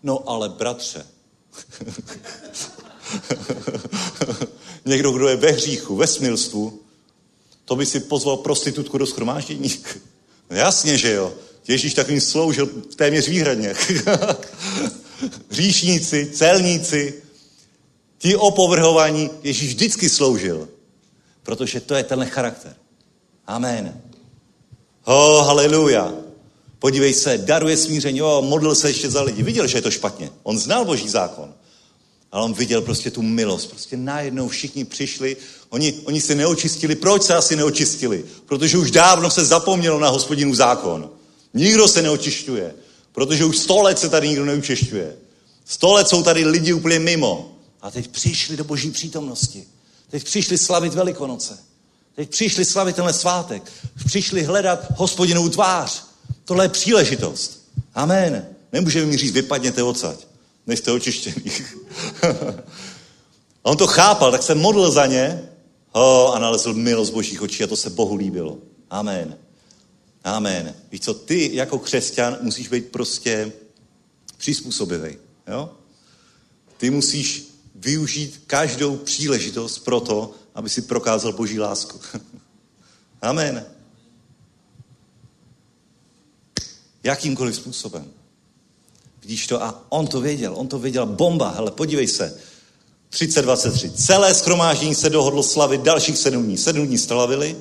[0.03, 1.05] No ale bratře,
[4.85, 6.81] někdo, kdo je ve hříchu, ve smilstvu,
[7.65, 9.75] to by si pozval prostitutku do schromáždění.
[10.51, 11.35] No jasně, že jo.
[11.69, 12.67] Ježíš takovým sloužil
[12.97, 13.75] téměř výhradně.
[15.51, 17.23] Říšníci, celníci,
[18.19, 20.69] ti opovrhovaní, Ježíš vždycky sloužil.
[21.43, 22.77] Protože to je tenhle charakter.
[23.47, 24.01] Amen.
[25.05, 26.15] Oh, haleluja.
[26.79, 29.43] Podívej se, daruje smíření, jo, modlil se ještě za lidi.
[29.43, 30.31] Viděl, že je to špatně.
[30.43, 31.55] On znal boží zákon.
[32.33, 33.71] Ale on viděl prostě tu milost.
[33.71, 35.37] Prostě najednou všichni přišli,
[35.69, 36.95] oni, oni se neočistili.
[36.95, 38.25] Proč se asi neočistili?
[38.47, 41.11] Protože už dávno se zapomnělo na hospodinu zákon.
[41.57, 42.75] Nikdo se neočišťuje,
[43.13, 45.17] protože už sto let se tady nikdo neučišťuje.
[45.65, 47.53] Sto let jsou tady lidi úplně mimo.
[47.83, 49.65] A teď přišli do boží přítomnosti.
[50.11, 51.59] Teď přišli slavit Velikonoce.
[52.15, 53.73] Teď přišli slavit tenhle svátek.
[54.07, 56.05] Přišli hledat hospodinovou tvář.
[56.45, 57.69] Tohle je příležitost.
[57.95, 58.47] Amen.
[58.73, 60.17] Nemůžeme mi říct, vypadněte odsaď.
[60.67, 61.53] Nejste očištěný.
[62.23, 62.29] a
[63.71, 65.49] on to chápal, tak se modlil za ně
[65.93, 68.59] oh, a nalezl milost božích očí a to se Bohu líbilo.
[68.91, 69.46] Amen.
[70.27, 70.75] Amen.
[70.93, 73.53] Víš co, ty jako křesťan musíš být prostě
[74.37, 75.17] přizpůsobivý.
[75.47, 75.71] Jo?
[76.77, 82.01] Ty musíš využít každou příležitost pro to, aby si prokázal boží lásku.
[83.23, 83.67] Amen.
[87.03, 88.11] Jakýmkoliv způsobem.
[89.23, 89.63] Vidíš to?
[89.63, 91.07] A on to věděl, on to věděl.
[91.07, 92.39] Bomba, hele, podívej se.
[93.09, 93.91] 3023.
[93.91, 96.59] Celé schromáždění se dohodlo slavit dalších sedm dní.
[96.59, 97.57] Sedm dní slavili,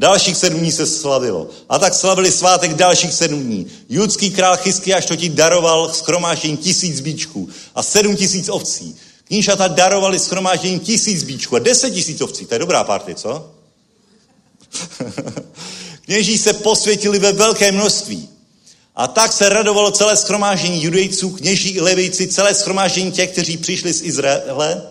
[0.00, 1.48] Dalších sedm dní se slavilo.
[1.68, 3.66] A tak slavili svátek dalších sedm dní.
[3.88, 8.96] Judský král Chyskiáš totiž daroval schromáždění tisíc bíčků a sedm tisíc ovcí.
[9.24, 12.46] Knížata darovali schromáždění tisíc bíčků a deset tisíc ovcí.
[12.46, 13.50] To je dobrá party, co?
[16.04, 18.28] Kněží se posvětili ve velké množství.
[18.96, 23.92] A tak se radovalo celé schromáždění judejců, kněží i levejci, celé schromáždění těch, kteří přišli
[23.92, 24.82] z Izraele,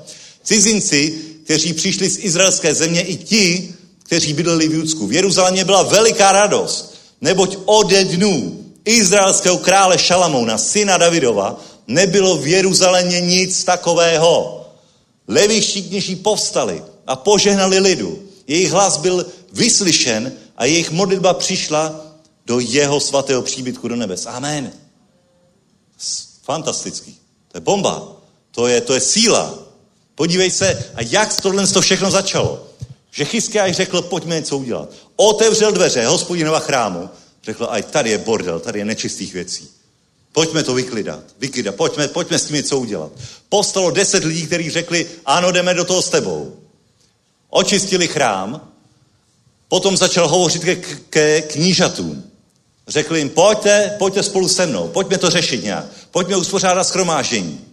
[0.43, 3.73] cizinci, kteří přišli z izraelské země, i ti,
[4.09, 5.07] kteří bydleli v Judsku.
[5.07, 12.47] V Jeruzalémě byla veliká radost, neboť ode dnů izraelského krále Šalamouna, syna Davidova, nebylo v
[12.47, 14.65] Jeruzalémě nic takového.
[15.27, 18.19] Leviští kněží povstali a požehnali lidu.
[18.47, 22.01] Jejich hlas byl vyslyšen a jejich modlitba přišla
[22.45, 24.25] do jeho svatého příbytku do nebes.
[24.25, 24.71] Amen.
[26.43, 27.17] Fantastický.
[27.51, 28.07] To je bomba.
[28.51, 29.59] To je, to je síla.
[30.15, 32.68] Podívej se, a jak tohle to všechno začalo.
[33.11, 34.89] Že Chyskiáš řekl, pojďme něco udělat.
[35.15, 37.09] Otevřel dveře hospodinova chrámu,
[37.43, 39.69] řekl, aj tady je bordel, tady je nečistých věcí.
[40.31, 43.11] Pojďme to vyklidat, vyklidat, pojďme, pojďme s tím něco udělat.
[43.49, 46.55] Postalo deset lidí, kteří řekli, ano, jdeme do toho s tebou.
[47.49, 48.69] Očistili chrám,
[49.67, 50.75] potom začal hovořit ke,
[51.09, 52.23] ke knížatům.
[52.87, 57.65] Řekli jim, pojďte, pojďte spolu se mnou, pojďme to řešit nějak, pojďme uspořádat schromáždění.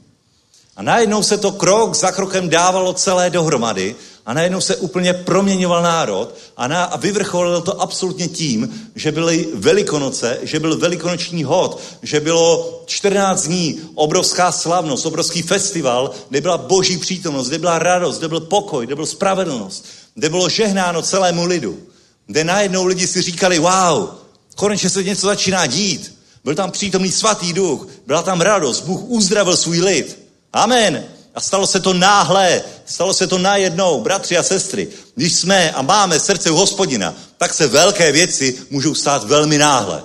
[0.76, 3.96] A najednou se to krok za krokem dávalo celé dohromady
[4.26, 9.48] a najednou se úplně proměňoval národ a, na, a vyvrcholilo to absolutně tím, že byly
[9.54, 16.58] velikonoce, že byl velikonoční hod, že bylo 14 dní, obrovská slavnost, obrovský festival, kde byla
[16.58, 19.84] boží přítomnost, kde byla radost, kde byl pokoj, kde byl spravedlnost,
[20.14, 21.78] kde bylo žehnáno celému lidu,
[22.26, 24.08] kde najednou lidi si říkali, wow,
[24.56, 26.16] konečně se něco začíná dít.
[26.44, 30.18] Byl tam přítomný svatý duch, byla tam radost, Bůh uzdravil svůj lid.
[30.52, 31.15] Amen.
[31.36, 34.88] A stalo se to náhle, stalo se to najednou, bratři a sestry.
[35.14, 40.02] Když jsme a máme srdce u hospodina, tak se velké věci můžou stát velmi náhle.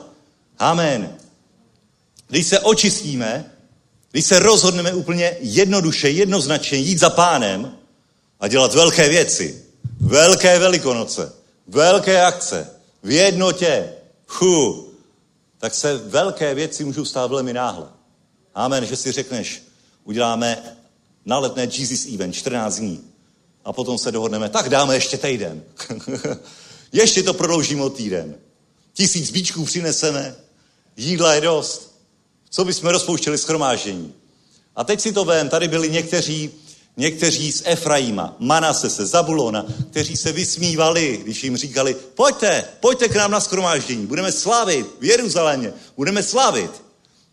[0.59, 1.15] Amen.
[2.27, 3.51] Když se očistíme,
[4.11, 7.77] Když se rozhodneme úplně jednoduše, jednoznačně jít za pánem
[8.39, 9.65] a dělat velké věci,
[9.99, 11.33] velké velikonoce,
[11.67, 12.69] velké akce,
[13.03, 13.93] v jednotě,
[14.27, 14.91] hu,
[15.57, 17.87] tak se velké věci můžou stát velmi náhle.
[18.55, 19.63] Amen, že si řekneš,
[20.03, 20.77] uděláme
[21.25, 23.11] na letné Jesus Event 14 dní
[23.65, 25.63] a potom se dohodneme, tak dáme ještě týden.
[26.93, 28.35] ještě to prodloužíme o týden.
[28.93, 30.35] Tisíc bíčků přineseme,
[30.97, 31.91] jídla je dost.
[32.49, 34.13] Co bychom rozpouštěli schromáždění?
[34.75, 36.49] A teď si to vem, tady byli někteří,
[36.97, 43.31] někteří z Efraima, Manasese, Zabulona, kteří se vysmívali, když jim říkali, pojďte, pojďte k nám
[43.31, 46.71] na schromáždění, budeme slavit v Jeruzalémě, budeme slavit.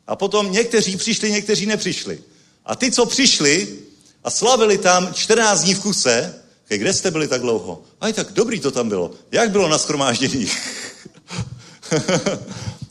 [0.06, 2.22] A potom někteří přišli, někteří nepřišli.
[2.68, 3.78] A ty, co přišli
[4.24, 6.34] a slavili tam 14 dní v kuse,
[6.68, 7.82] kde jste byli tak dlouho?
[8.00, 9.10] Aj tak dobrý to tam bylo.
[9.32, 10.46] Jak bylo na schromáždění?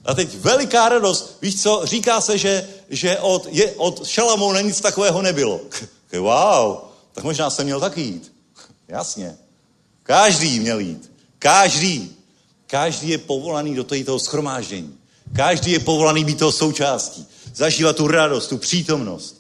[0.06, 1.38] A teď veliká radost.
[1.41, 5.62] Víš co, říká se, že, že od, je, od Šalamouna nic takového nebylo.
[6.20, 6.78] Wow,
[7.14, 8.34] tak možná jsem měl taky jít.
[8.88, 9.38] Jasně.
[10.04, 11.12] Každý měl jít.
[11.40, 12.16] Každý.
[12.68, 14.98] Každý je povolaný do toho schromáždění.
[15.36, 17.28] Každý je povolaný být toho součástí.
[17.56, 19.36] Zažívat tu radost, tu přítomnost.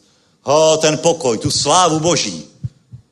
[0.47, 2.47] Ho, ten pokoj, tu slávu Boží.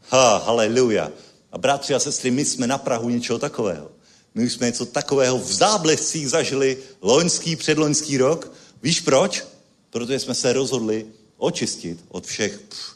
[0.10, 1.12] Ha, haleluja.
[1.52, 3.92] A bratři a sestry, my jsme na Prahu něčeho takového.
[4.36, 8.52] My už jsme něco takového v záblescích zažili loňský, předloňský rok.
[8.84, 9.46] Víš proč?
[9.90, 11.06] Protože jsme se rozhodli
[11.38, 12.96] očistit od všech pff,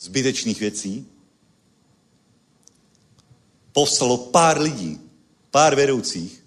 [0.00, 1.06] zbytečných věcí.
[3.72, 5.00] Povstalo pár lidí,
[5.50, 6.44] pár vedoucích,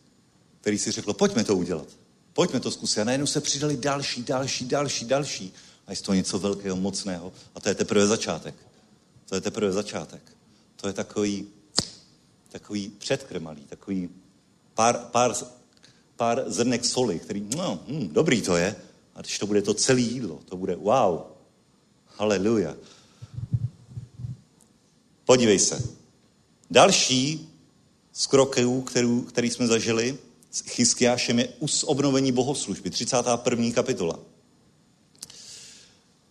[0.61, 1.87] který si řeklo, pojďme to udělat.
[2.33, 2.99] Pojďme to zkusit.
[2.99, 5.53] A najednou se přidali další, další, další, další.
[5.87, 7.33] A je to něco velkého, mocného.
[7.55, 8.55] A to je teprve začátek.
[9.29, 10.21] To je teprve začátek.
[10.75, 11.47] To je takový
[12.49, 14.09] takový předkrmalý, takový
[14.73, 15.33] pár, pár,
[16.15, 18.75] pár zrnek soli, který, no, hm, dobrý to je,
[19.15, 21.21] a když to bude to celé jídlo, to bude wow,
[22.05, 22.75] haleluja.
[25.25, 25.83] Podívej se.
[26.71, 27.49] Další
[28.13, 30.17] z kroků, který, který jsme zažili
[30.51, 31.49] s Chyskiášem, je
[31.85, 33.71] obnovení bohoslužby, 31.
[33.71, 34.19] kapitola.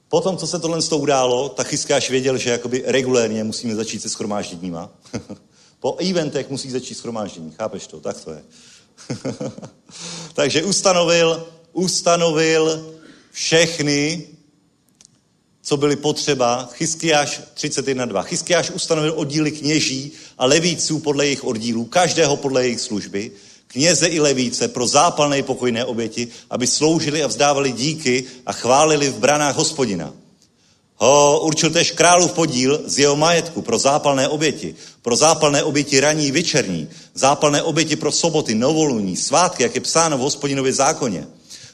[0.09, 4.03] Potom, co se tohle z toho událo, tak Chyskiáš věděl, že jakoby regulérně musíme začít
[4.03, 4.91] se schromážděníma.
[5.81, 7.51] Po eventech musí začít schromáždění.
[7.51, 8.01] Chápeš to?
[8.01, 8.43] Tak to je.
[10.35, 12.95] Takže ustanovil, ustanovil
[13.31, 14.27] všechny,
[15.63, 16.69] co byly potřeba.
[16.73, 18.23] Chyskiáš 31.2.
[18.23, 23.33] Chyskiáš ustanovil oddíly kněží a levíců podle jejich oddílů, každého podle jejich služby,
[23.67, 29.19] kněze i levíce pro zápalné pokojné oběti, aby sloužili a vzdávali díky a chválili v
[29.19, 30.13] branách hospodina.
[30.97, 36.33] Ho určil tež králův podíl z jeho majetku pro zápalné oběti, pro zápalné oběti raní
[36.33, 41.27] večerní, zápalné oběti pro soboty, novoluní, svátky, jak je psáno v hospodinově zákoně.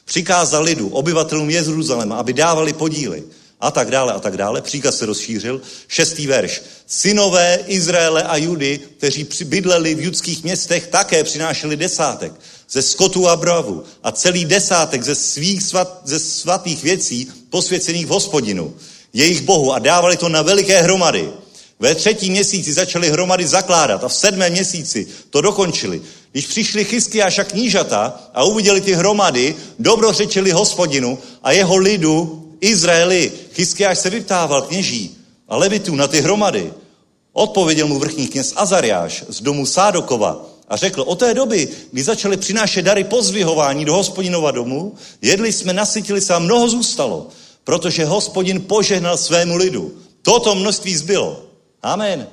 [0.05, 3.23] Přikázal lidu, obyvatelům Jeruzaléma, aby dávali podíly
[3.63, 4.61] a tak dále a tak dále.
[4.61, 5.61] Příkaz se rozšířil.
[5.87, 6.61] Šestý verš.
[6.87, 12.33] Synové Izraele a Judy, kteří bydleli v judských městech, také přinášeli desátek
[12.69, 18.09] ze skotu a bravu a celý desátek ze svých svat, ze svatých věcí posvěcených v
[18.09, 18.73] hospodinu
[19.13, 21.29] jejich bohu a dávali to na veliké hromady.
[21.79, 26.01] Ve třetí měsíci začali hromady zakládat a v sedmém měsíci to dokončili.
[26.31, 33.31] Když přišli Chyskiáš a knížata a uviděli ty hromady, dobrořečili hospodinu a jeho lidu Izraeli.
[33.53, 35.17] Chyskiáš se vyptával kněží
[35.47, 36.73] a levitů na ty hromady.
[37.33, 42.37] Odpověděl mu vrchní kněz Azariáš z domu Sádokova a řekl, o té doby, kdy začali
[42.37, 47.29] přinášet dary pozvihování do hospodinova domu, jedli jsme, nasytili se a mnoho zůstalo
[47.63, 49.93] protože hospodin požehnal svému lidu.
[50.21, 51.43] Toto množství zbylo.
[51.81, 52.27] Amen.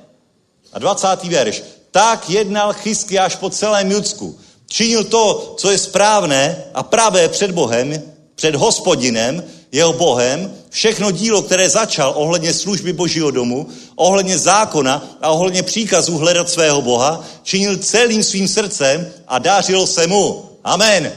[0.73, 1.23] A 20.
[1.23, 1.63] verš.
[1.91, 4.39] Tak jednal Chyskiáš po celém Judsku.
[4.67, 8.01] Činil to, co je správné a pravé před Bohem,
[8.35, 15.29] před hospodinem, jeho Bohem, všechno dílo, které začal ohledně služby Božího domu, ohledně zákona a
[15.29, 20.49] ohledně příkazů hledat svého Boha, činil celým svým srdcem a dářilo se mu.
[20.63, 21.11] Amen.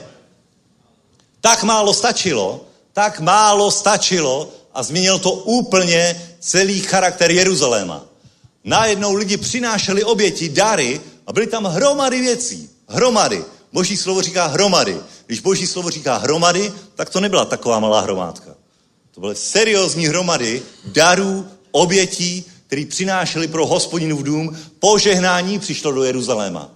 [1.41, 2.61] Tak málo stačilo,
[2.93, 8.05] tak málo stačilo a změnil to úplně celý charakter Jeruzaléma.
[8.65, 12.71] Najednou lidi přinášeli oběti, dary a byly tam hromady věcí.
[12.89, 13.45] Hromady.
[13.73, 15.01] Boží slovo říká hromady.
[15.35, 18.55] Když boží slovo říká hromady, tak to nebyla taková malá hromádka.
[19.11, 24.59] To byly seriózní hromady darů, obětí, které přinášeli pro hospodinu v dům.
[24.79, 26.71] Požehnání přišlo do Jeruzaléma.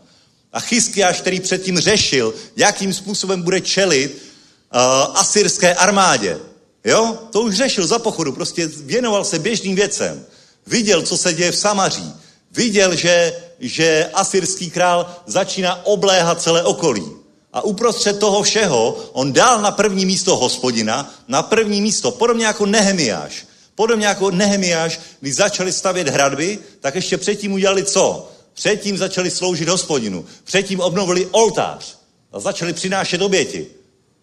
[0.52, 4.80] A Chyskiáš, který předtím řešil, jakým způsobem bude čelit uh,
[5.18, 6.38] asyrské armádě.
[6.84, 7.18] Jo?
[7.30, 10.26] To už řešil za pochodu, prostě věnoval se běžným věcem.
[10.66, 12.12] Viděl, co se děje v Samaří.
[12.50, 17.18] Viděl, že, že asyrský král začíná obléhat celé okolí.
[17.52, 22.66] A uprostřed toho všeho on dal na první místo hospodina, na první místo, podobně jako
[22.66, 23.46] Nehemiáš.
[23.74, 28.30] Podobně jako Nehemiáš, když začali stavět hradby, tak ještě předtím udělali co?
[28.54, 30.24] Předtím začali sloužit hospodinu.
[30.44, 31.98] Předtím obnovili oltář
[32.32, 33.66] a začali přinášet oběti.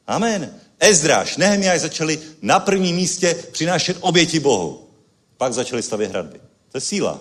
[0.07, 0.53] Amen.
[0.79, 4.89] Ezdráš, Nehemiáš začali na prvním místě přinášet oběti Bohu.
[5.37, 6.39] Pak začali stavět hradby.
[6.71, 7.19] To je síla.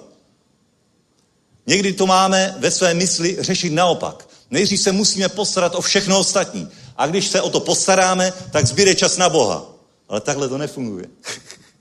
[1.66, 4.28] Někdy to máme ve své mysli řešit naopak.
[4.55, 6.68] Nejdřív se musíme postarat o všechno ostatní.
[6.97, 9.66] A když se o to postaráme, tak zbyde čas na Boha.
[10.09, 11.06] Ale takhle to nefunguje.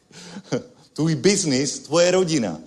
[0.94, 2.58] Tvůj biznis, tvoje rodina,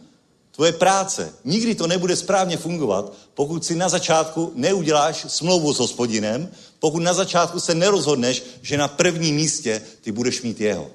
[0.51, 1.33] tvoje práce.
[1.45, 7.15] Nikdy to nebude správně fungovat, pokud si na začátku neuděláš smlouvu s hospodinem, pokud na
[7.15, 10.91] začátku se nerozhodneš, že na prvním místě ty budeš mít jeho.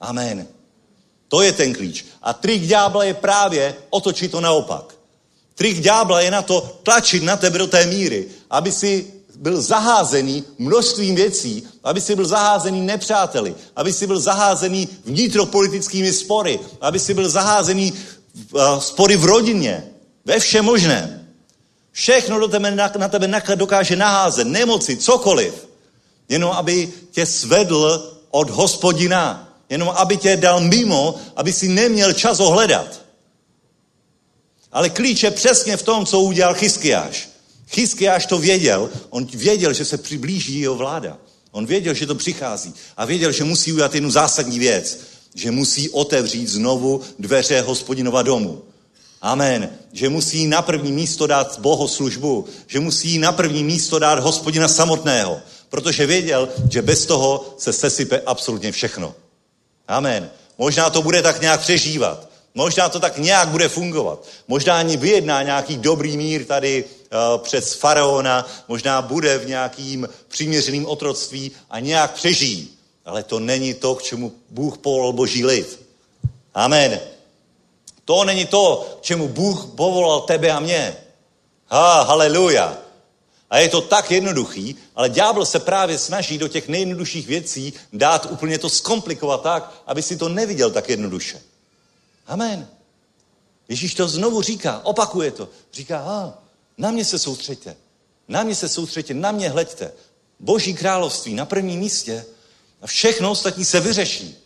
[0.00, 0.46] Amen.
[1.28, 2.04] To je ten klíč.
[2.22, 4.97] A trik ďábla je právě otočit to naopak.
[5.58, 10.44] Trik ďábla je na to tlačit na tebe do té míry, aby si byl zaházený
[10.58, 17.14] množstvím věcí, aby si byl zaházený nepřáteli, aby si byl zaházený vnitropolitickými spory, aby si
[17.14, 19.84] byl zaházený uh, spory v rodině,
[20.24, 21.26] ve všem možném.
[21.92, 25.68] Všechno do tebe, na tebe dokáže naházet, nemoci, cokoliv.
[26.28, 29.48] Jenom aby tě svedl od hospodina.
[29.70, 33.07] Jenom aby tě dal mimo, aby si neměl čas ohledat.
[34.72, 37.28] Ale klíč je přesně v tom, co udělal Chyskiáš.
[37.68, 41.18] Chyskiáš to věděl, on věděl, že se přiblíží jeho vláda.
[41.50, 45.00] On věděl, že to přichází a věděl, že musí udělat jednu zásadní věc,
[45.34, 48.62] že musí otevřít znovu dveře hospodinova domu.
[49.22, 49.70] Amen.
[49.92, 55.40] Že musí na první místo dát bohoslužbu, že musí na první místo dát hospodina samotného,
[55.68, 59.14] protože věděl, že bez toho se sesype absolutně všechno.
[59.88, 60.30] Amen.
[60.58, 62.27] Možná to bude tak nějak přežívat.
[62.58, 64.26] Možná to tak nějak bude fungovat.
[64.48, 70.86] Možná ani vyjedná nějaký dobrý mír tady uh, přes faraona, možná bude v nějakým přiměřeným
[70.86, 72.68] otroctví a nějak přežijí.
[73.04, 75.86] Ale to není to, k čemu Bůh povolal boží lid.
[76.54, 77.00] Amen.
[78.04, 80.96] To není to, k čemu Bůh povolal tebe a mě.
[81.66, 82.78] Ha, haleluja.
[83.50, 88.26] A je to tak jednoduchý, ale ďábel se právě snaží do těch nejjednodušších věcí dát
[88.30, 91.47] úplně to zkomplikovat tak, aby si to neviděl tak jednoduše.
[92.28, 92.68] Amen.
[93.68, 95.48] Ježíš to znovu říká, opakuje to.
[95.72, 96.38] Říká, a,
[96.78, 97.76] na mě se soustřeďte.
[98.28, 99.92] Na mě se soustřeďte, na mě hleďte.
[100.40, 102.24] Boží království na prvním místě
[102.80, 104.36] a všechno ostatní se vyřeší.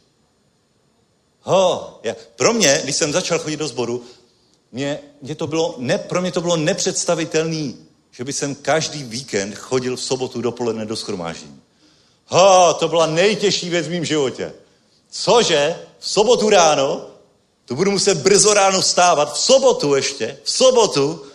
[1.40, 4.04] Ho, já, pro mě, když jsem začal chodit do sboru,
[4.72, 9.54] mě, mě to bylo ne, pro mě to bylo nepředstavitelný, že by jsem každý víkend
[9.54, 11.60] chodil v sobotu dopoledne do schromáždění.
[12.26, 14.52] Ho, to byla nejtěžší věc v mém životě.
[15.10, 15.76] Cože?
[15.98, 17.11] V sobotu ráno
[17.64, 21.26] tu budu muset brzo ráno vstávat, v sobotu ještě, v sobotu,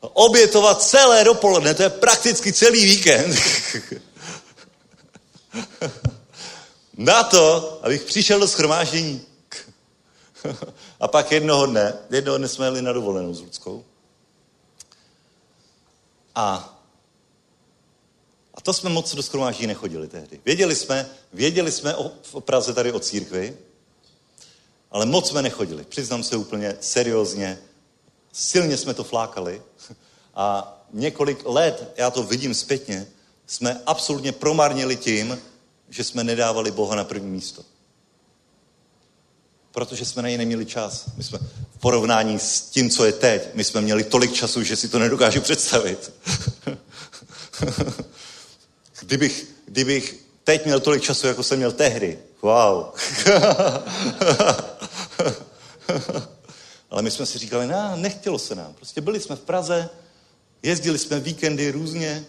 [0.00, 3.36] obětovat celé dopoledne, to je prakticky celý víkend.
[6.96, 9.22] Na to, abych přišel do schromáždění.
[11.00, 13.84] A pak jednoho dne, jednoho dne jsme jeli na dovolenou s Ludskou.
[16.34, 16.76] A,
[18.54, 20.40] a to jsme moc do schromáždění nechodili tehdy.
[20.44, 23.56] Věděli jsme, věděli jsme o, o Praze tady o církvi,
[24.96, 25.84] ale moc jsme nechodili.
[25.84, 27.58] Přiznám se úplně seriózně.
[28.32, 29.62] Silně jsme to flákali.
[30.34, 33.06] A několik let, já to vidím zpětně,
[33.46, 35.38] jsme absolutně promarnili tím,
[35.88, 37.62] že jsme nedávali Boha na první místo.
[39.72, 41.04] Protože jsme na něj neměli čas.
[41.16, 41.38] My jsme
[41.76, 44.98] v porovnání s tím, co je teď, my jsme měli tolik času, že si to
[44.98, 46.12] nedokážu představit.
[49.00, 52.86] kdybych, kdybych teď měl tolik času, jako jsem měl tehdy, wow.
[56.90, 58.74] Ale my jsme si říkali, ne, nechtělo se nám.
[58.74, 59.88] Prostě byli jsme v Praze,
[60.62, 62.24] jezdili jsme víkendy různě,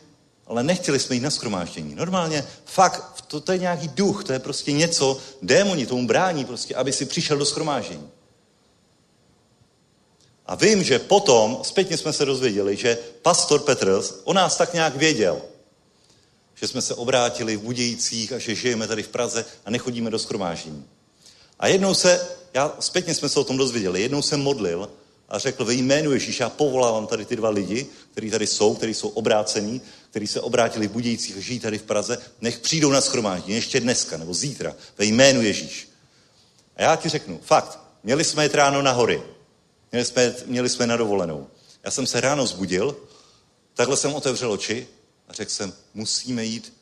[0.47, 1.95] ale nechtěli jsme jít na schromáždění.
[1.95, 6.75] Normálně, fakt, to, to je nějaký duch, to je prostě něco, démoni tomu brání prostě,
[6.75, 8.09] aby si přišel do schromáždění.
[10.45, 14.95] A vím, že potom, zpětně jsme se dozvěděli, že pastor Petr o nás tak nějak
[14.95, 15.41] věděl,
[16.55, 20.19] že jsme se obrátili v Budějících a že žijeme tady v Praze a nechodíme do
[20.19, 20.85] schromáždění.
[21.59, 24.89] A jednou se, já zpětně jsme se o tom dozvěděli, jednou jsem modlil
[25.29, 28.93] a řekl ve jménu Ježíš, já povolávám tady ty dva lidi, kteří tady jsou, kteří
[28.93, 33.01] jsou obrácení, kteří se obrátili v Budějících a žijí tady v Praze, nech přijdou na
[33.01, 35.89] schromáždění ještě dneska nebo zítra ve jménu Ježíš.
[36.75, 39.23] A já ti řeknu, fakt, měli jsme jít ráno na hory,
[39.91, 41.47] měli jsme, měli jsme na dovolenou.
[41.83, 42.97] Já jsem se ráno zbudil,
[43.73, 44.87] takhle jsem otevřel oči
[45.27, 46.73] a řekl jsem, musíme jít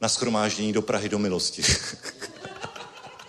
[0.00, 1.62] na schromáždění do Prahy do milosti.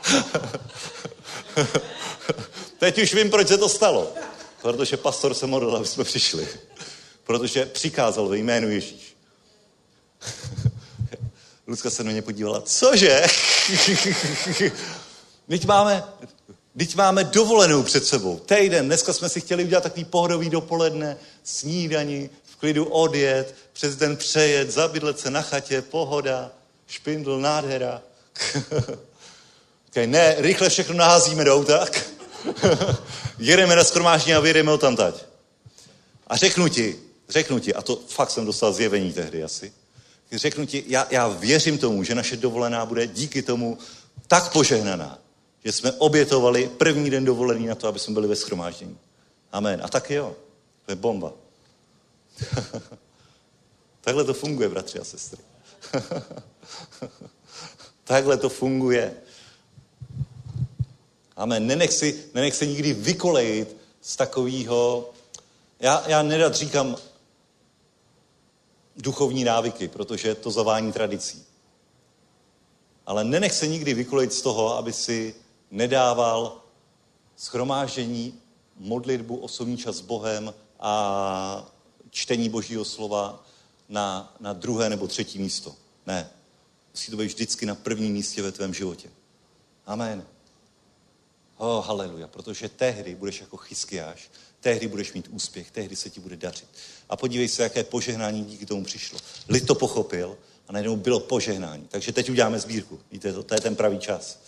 [2.80, 4.14] Teď už vím, proč se to stalo.
[4.62, 6.48] Protože pastor se modlil, aby jsme přišli.
[7.24, 9.16] Protože přikázal ve jménu Ježíš.
[11.68, 13.24] Lucka se na mě podívala, cože?
[15.48, 16.04] Teď máme,
[16.78, 18.40] teď máme dovolenou před sebou.
[18.40, 24.18] Týden, dneska jsme si chtěli udělat takový pohodový dopoledne, snídaní, v klidu odjet, přes den
[24.18, 26.52] přejet, zabydlet se na chatě, pohoda,
[26.88, 28.02] špindl, nádhera.
[29.96, 31.86] Okay, ne, rychle všechno naházíme do auta.
[33.40, 35.24] jedeme na skromáždění a vyjedeme ho tam tať.
[36.28, 36.96] A řeknu ti,
[37.30, 39.74] řeknu ti, a to fakt jsem dostal zjevení tehdy asi,
[40.32, 43.78] řeknu ti, já, já věřím tomu, že naše dovolená bude díky tomu
[44.28, 45.20] tak požehnaná,
[45.66, 48.98] že jsme obětovali první den dovolený na to, aby jsme byli ve schromáždění.
[49.52, 49.82] Amen.
[49.84, 50.36] A taky jo.
[50.86, 51.34] To je bomba.
[54.02, 55.42] Takhle to funguje, bratři a sestry.
[58.04, 59.14] Takhle to funguje.
[61.36, 61.68] Amen.
[61.68, 65.10] Nenech si, nenech se nikdy vykolejit z takového,
[65.80, 66.98] já, já nerad říkám
[68.98, 71.44] duchovní návyky, protože to zavání tradicí.
[73.06, 75.36] Ale nenech se nikdy vykolejit z toho, aby si
[75.72, 76.62] nedával
[77.36, 78.40] schromáždění,
[78.78, 81.72] modlitbu, osobní čas s Bohem a
[82.10, 83.44] čtení Božího slova
[83.90, 85.76] na, na druhé nebo třetí místo.
[86.06, 86.30] Ne.
[86.94, 89.10] Musí to být vždycky na prvním místě ve tvém životě.
[89.86, 90.26] Amen.
[91.58, 94.30] Oh, haleluja, protože tehdy budeš jako chyskiáš,
[94.60, 96.68] tehdy budeš mít úspěch, tehdy se ti bude dařit.
[97.10, 99.20] A podívej se, jaké požehnání díky tomu přišlo.
[99.50, 100.38] Lid to pochopil
[100.68, 101.88] a najednou bylo požehnání.
[101.90, 103.00] Takže teď uděláme sbírku.
[103.12, 104.40] Víte, to, to je ten pravý čas.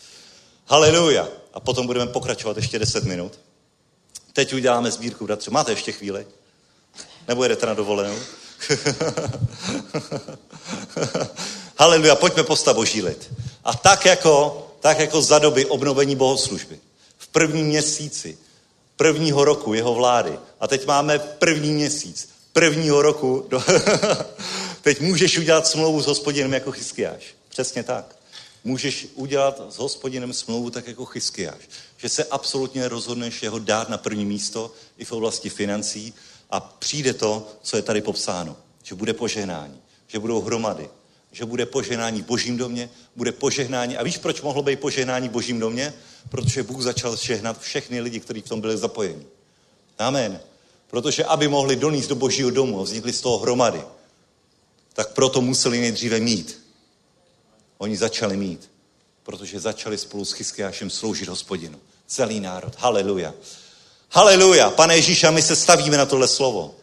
[0.65, 1.27] Haleluja.
[1.53, 3.39] A potom budeme pokračovat ještě 10 minut.
[4.33, 5.51] Teď uděláme sbírku, bratře.
[5.51, 6.27] Máte ještě chvíli?
[7.27, 8.15] Nebo jedete na dovolenou?
[11.77, 13.33] Haleluja, pojďme postav boží lid.
[13.63, 16.79] A tak jako, tak jako za doby obnovení bohoslužby,
[17.37, 18.37] v prvním měsíci
[18.95, 23.63] prvního roku jeho vlády, a teď máme první měsíc prvního roku, do...
[24.81, 27.23] teď můžeš udělat smlouvu s hospodinem jako Chyskiáš.
[27.49, 28.15] Přesně tak.
[28.63, 31.69] Můžeš udělat s hospodinem smlouvu tak jako Chyskiáš.
[31.97, 36.13] Že se absolutně rozhodneš jeho dát na první místo i v oblasti financí
[36.49, 38.57] a přijde to, co je tady popsáno.
[38.83, 40.89] Že bude požehnání, že budou hromady,
[41.37, 43.97] že bude požehnání božím domě, bude požehnání.
[43.97, 45.93] A víš, proč mohlo být požehnání božím domě?
[46.29, 49.25] Protože Bůh začal žehnat všechny lidi, kteří v tom byli zapojeni.
[49.97, 50.39] Amen.
[50.87, 53.81] Protože aby mohli donést do božího domu vznikly z toho hromady,
[54.93, 56.61] tak proto museli nejdříve mít.
[57.77, 58.71] Oni začali mít,
[59.23, 61.79] protože začali spolu s Chyskiášem sloužit hospodinu.
[62.07, 62.73] Celý národ.
[62.77, 63.33] Haleluja.
[64.09, 64.69] Haleluja.
[64.69, 66.75] Pane Ježíša, my se stavíme na tohle slovo.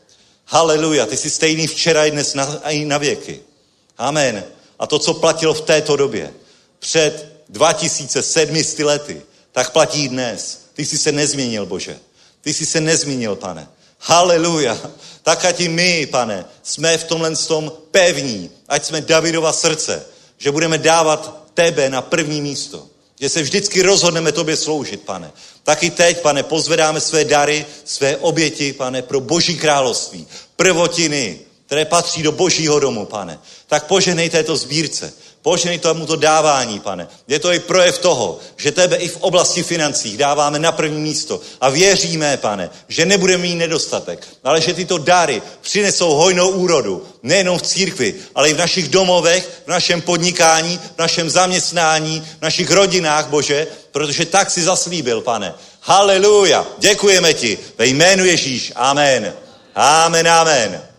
[0.46, 1.06] Haleluja.
[1.06, 3.53] Ty jsi stejný včera i dnes na, i na věky.
[3.98, 4.44] Amen.
[4.78, 6.32] A to, co platilo v této době,
[6.78, 9.22] před 2700 lety,
[9.52, 10.60] tak platí dnes.
[10.74, 11.98] Ty jsi se nezměnil, Bože.
[12.40, 13.68] Ty jsi se nezměnil, pane.
[13.98, 14.78] Haleluja.
[15.22, 20.04] Tak ať i my, pane, jsme v tomhle tom pevní, ať jsme Davidova srdce,
[20.38, 22.86] že budeme dávat tebe na první místo.
[23.20, 25.32] Že se vždycky rozhodneme tobě sloužit, pane.
[25.62, 30.26] Tak i teď, pane, pozvedáme své dary, své oběti, pane, pro boží království.
[30.56, 33.38] Prvotiny, které patří do božího domu, pane.
[33.66, 35.12] Tak poženej této sbírce.
[35.42, 37.08] Poženej tomuto dávání, pane.
[37.28, 41.40] Je to i projev toho, že tebe i v oblasti financí dáváme na první místo.
[41.60, 47.06] A věříme, pane, že nebudeme mít nedostatek, ale že tyto dary přinesou hojnou úrodu.
[47.22, 52.42] Nejenom v církvi, ale i v našich domovech, v našem podnikání, v našem zaměstnání, v
[52.42, 55.54] našich rodinách, Bože, protože tak si zaslíbil, pane.
[55.80, 56.66] Haleluja.
[56.78, 57.58] Děkujeme ti.
[57.78, 58.72] Ve jménu Ježíš.
[58.76, 59.32] Amen.
[59.74, 60.93] Amen, amen.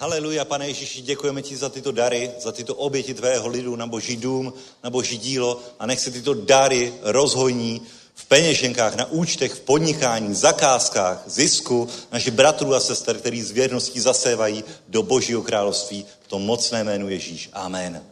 [0.00, 4.16] Haleluja, pane Ježíši, děkujeme ti za tyto dary, za tyto oběti tvého lidu na boží
[4.16, 4.52] dům,
[4.84, 7.82] na boží dílo a nech se tyto dary rozhojní
[8.14, 14.00] v peněženkách, na účtech, v podnikání, zakázkách, zisku našich bratrů a sester, který z věrností
[14.00, 17.50] zasévají do božího království v tom mocné jménu Ježíš.
[17.52, 18.04] Amen.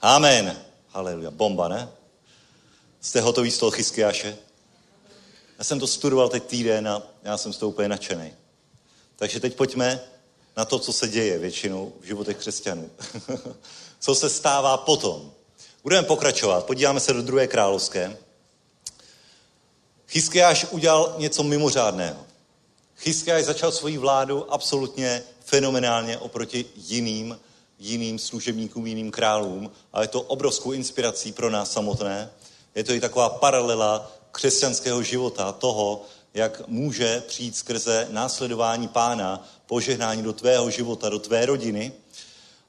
[0.00, 0.62] Amen.
[0.88, 1.30] Haleluja.
[1.30, 1.88] Bomba, ne?
[3.00, 4.36] Jste hotoví z toho Chyskiáše?
[5.58, 8.32] Já jsem to studoval teď týden a já jsem z toho úplně nadšený.
[9.16, 10.15] Takže teď pojďme
[10.56, 12.90] na to, co se děje většinou v životech křesťanů.
[14.00, 15.32] co se stává potom.
[15.82, 16.66] Budeme pokračovat.
[16.66, 18.16] Podíváme se do druhé královské.
[20.08, 22.26] Chyskiáš udělal něco mimořádného.
[22.96, 27.38] Chyskiáš začal svoji vládu absolutně fenomenálně oproti jiným,
[27.78, 29.70] jiným služebníkům, jiným králům.
[29.92, 32.30] A je to obrovskou inspirací pro nás samotné.
[32.74, 36.02] Je to i taková paralela křesťanského života, toho,
[36.34, 41.92] jak může přijít skrze následování pána požehnání do tvého života, do tvé rodiny.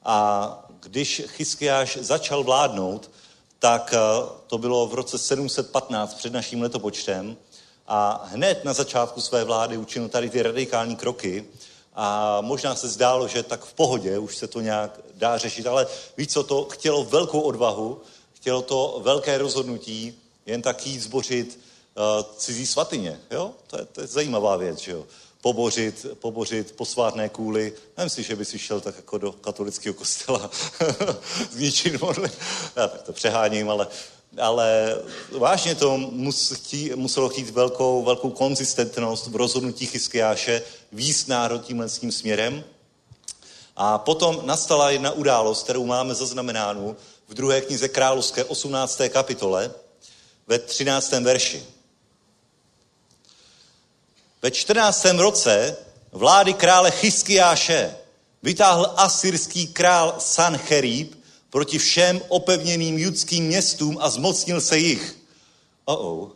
[0.04, 3.10] A když Chyskiáš začal vládnout,
[3.58, 3.98] tak eh,
[4.46, 7.36] to bylo v roce 715 před naším letopočtem
[7.86, 11.44] a hned na začátku své vlády učinil tady ty radikální kroky
[11.94, 15.86] a možná se zdálo, že tak v pohodě už se to nějak dá řešit, ale
[16.16, 18.00] víc co, to chtělo velkou odvahu,
[18.32, 23.54] chtělo to velké rozhodnutí, jen tak jít zbořit uh, cizí svatyně, jo?
[23.66, 25.06] To je, to je zajímavá věc, že jo?
[25.40, 27.72] Pobořit, pobořit posvátné kůly.
[27.96, 30.50] Nevím si, že by si šel tak jako do katolického kostela
[31.50, 32.38] zničit modlit.
[32.76, 33.88] Já tak to přeháním, ale
[34.40, 34.96] ale
[35.38, 35.98] vážně to
[36.94, 40.62] muselo chtít velkou, velkou konzistentnost v rozhodnutí Chyskiáše
[40.92, 42.64] výst národ tímhle s tím směrem.
[43.76, 46.96] A potom nastala jedna událost, kterou máme zaznamenánu
[47.28, 49.00] v druhé knize Královské 18.
[49.08, 49.70] kapitole
[50.46, 51.12] ve 13.
[51.12, 51.64] verši.
[54.42, 55.04] Ve 14.
[55.04, 55.76] roce
[56.12, 57.96] vlády krále Chyskiáše
[58.42, 61.14] vytáhl asyrský král Sancherib
[61.50, 65.16] proti všem opevněným judským městům a zmocnil se jich.
[65.84, 66.30] Oh-oh.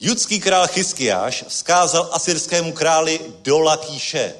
[0.00, 4.34] Judský král Chyskiáš vzkázal asyrskému králi do Lakíše.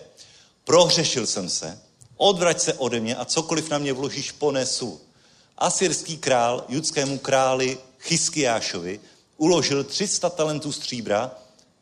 [0.64, 1.80] Prohřešil jsem se,
[2.16, 5.00] odvrať se ode mě a cokoliv na mě vložíš, ponesu.
[5.58, 9.00] Asyrský král judskému králi Chyskiášovi
[9.42, 11.30] uložil 300 talentů stříbra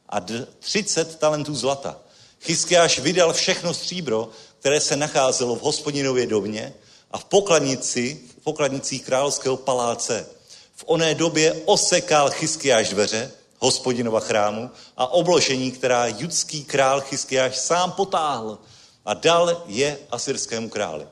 [0.09, 0.21] a
[0.59, 1.97] 30 talentů zlata.
[2.41, 4.29] Chyskiáš vydal všechno stříbro,
[4.59, 6.75] které se nacházelo v hospodinově domě
[7.11, 10.27] a v pokladnici, v pokladnicích královského paláce.
[10.75, 17.93] V oné době osekal Chyskiáš dveře hospodinova chrámu a obložení, která judský král Chyskiáš sám
[17.93, 18.59] potáhl
[19.05, 21.09] a dal je asyrskému králi.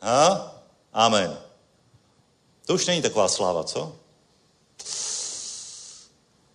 [0.00, 0.54] Ha?
[0.92, 1.38] Amen.
[2.66, 3.99] To už není taková sláva, co?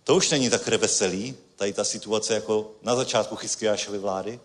[0.06, 4.40] To už není tak veselý, tady ta situace jako na začátku Chyskiášovy vlády.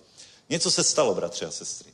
[0.50, 1.92] Něco se stalo, bratři a sestry.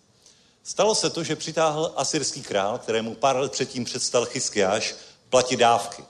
[0.64, 4.96] Stalo se to, že přitáhl asyrský král, kterému pár let předtím předstal Chyskiáš,
[5.30, 6.04] platit dávky.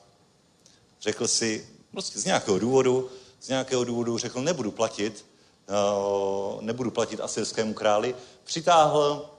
[1.02, 3.10] Řekl si, prostě z nějakého důvodu,
[3.42, 5.26] z nějakého důvodu řekl, nebudu platit,
[5.70, 8.16] uh, nebudu platit asyrskému králi.
[8.44, 9.30] Přitáhl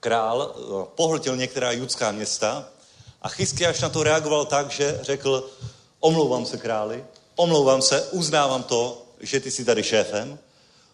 [0.00, 2.68] král, uh, pohltil některá judská města
[3.22, 5.50] a Chyskiáš na to reagoval tak, že řekl,
[6.00, 7.04] omlouvám se králi,
[7.36, 10.38] omlouvám se, uznávám to, že ty jsi tady šéfem,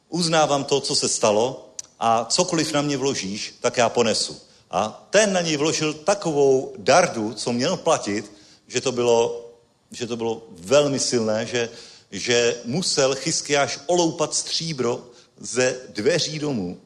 [0.08, 4.40] uznávám to, co se stalo a cokoliv na mě vložíš, tak já ponesu.
[4.70, 8.32] A ten na něj vložil takovou dardu, co měl platit,
[8.68, 9.50] že to bylo,
[9.90, 11.68] že to bylo velmi silné, že,
[12.10, 15.06] že musel Chyskiáš oloupat stříbro
[15.40, 16.80] ze dveří domů,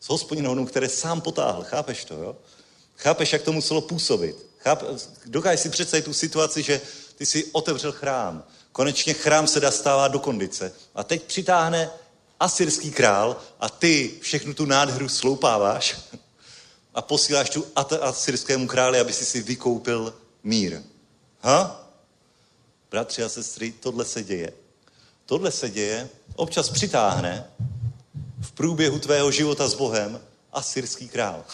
[0.00, 1.64] z hospodinovou domu, které sám potáhl.
[1.64, 2.36] Chápeš to, jo?
[2.96, 4.46] Chápeš, jak to muselo působit?
[4.58, 4.82] Cháp,
[5.26, 6.80] dokážeš si představit tu situaci, že
[7.16, 8.44] ty si otevřel chrám.
[8.78, 10.72] Konečně chrám se dostává do kondice.
[10.94, 11.90] A teď přitáhne
[12.40, 15.96] asyrský král a ty všechnu tu nádheru sloupáváš
[16.94, 17.66] a posíláš tu
[18.00, 20.82] asyrskému králi, aby si si vykoupil mír.
[21.40, 21.88] Ha?
[22.90, 24.52] Bratři a sestry, tohle se děje.
[25.26, 27.50] Tohle se děje, občas přitáhne
[28.40, 30.20] v průběhu tvého života s Bohem
[30.52, 31.44] asyrský král.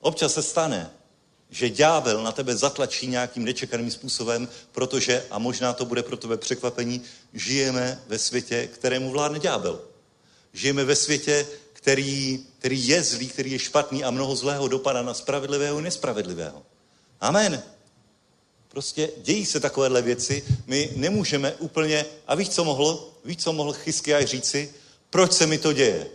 [0.00, 0.90] Občas se stane,
[1.52, 6.36] že ďábel na tebe zatlačí nějakým nečekaným způsobem, protože, a možná to bude pro tebe
[6.36, 7.02] překvapení,
[7.34, 9.80] žijeme ve světě, kterému vládne ďábel.
[10.52, 15.14] Žijeme ve světě, který, který je zlý, který je špatný a mnoho zlého dopadá na
[15.14, 16.62] spravedlivého i nespravedlivého.
[17.20, 17.62] Amen.
[18.68, 23.72] Prostě dějí se takovéhle věci, my nemůžeme úplně, a víš, co mohl, víš, co mohl
[23.72, 24.74] Chyskiaj říci?
[25.10, 26.06] Proč se mi to děje?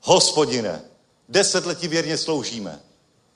[0.00, 0.80] Hospodine,
[1.28, 2.80] deset letí věrně sloužíme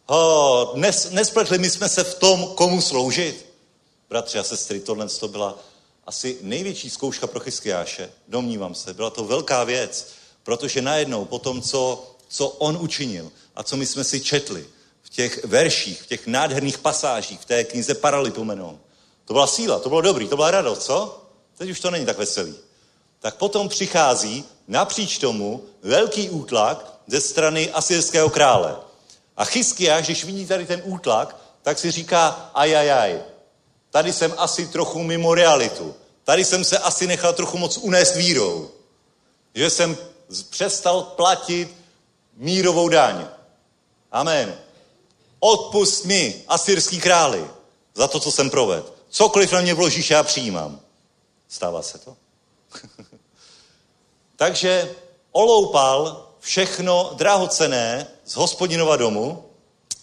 [0.07, 3.47] Oh, nes, nespletli my jsme se v tom, komu sloužit.
[4.09, 5.59] Bratři a sestry, tohle to byla
[6.07, 8.95] asi největší zkouška pro Chyskiáše, domnívám se.
[8.95, 10.09] Byla to velká věc,
[10.43, 14.67] protože najednou po tom, co, co on učinil a co my jsme si četli
[15.03, 18.79] v těch verších, v těch nádherných pasážích, v té knize Paralipomenon,
[19.25, 21.23] to byla síla, to bylo dobrý, to byla radost, co?
[21.59, 22.55] Teď už to není tak veselý.
[23.21, 28.86] Tak potom přichází napříč tomu velký útlak ze strany asyrského krále.
[29.37, 33.21] A Chyskiáš, když vidí tady ten útlak, tak si říká, ajajaj,
[33.91, 35.95] tady jsem asi trochu mimo realitu.
[36.25, 38.71] Tady jsem se asi nechal trochu moc unést vírou.
[39.55, 39.97] Že jsem
[40.51, 41.75] přestal platit
[42.37, 43.29] mírovou daň.
[44.13, 44.59] Amen.
[45.41, 47.51] Odpust mi, asyrský králi,
[47.95, 48.93] za to, co jsem provedl.
[49.09, 50.81] Cokoliv na mě vložíš, já přijímám.
[51.49, 52.17] Stává se to?
[54.37, 54.95] Takže
[55.33, 59.45] oloupal všechno drahocené z hospodinova domu.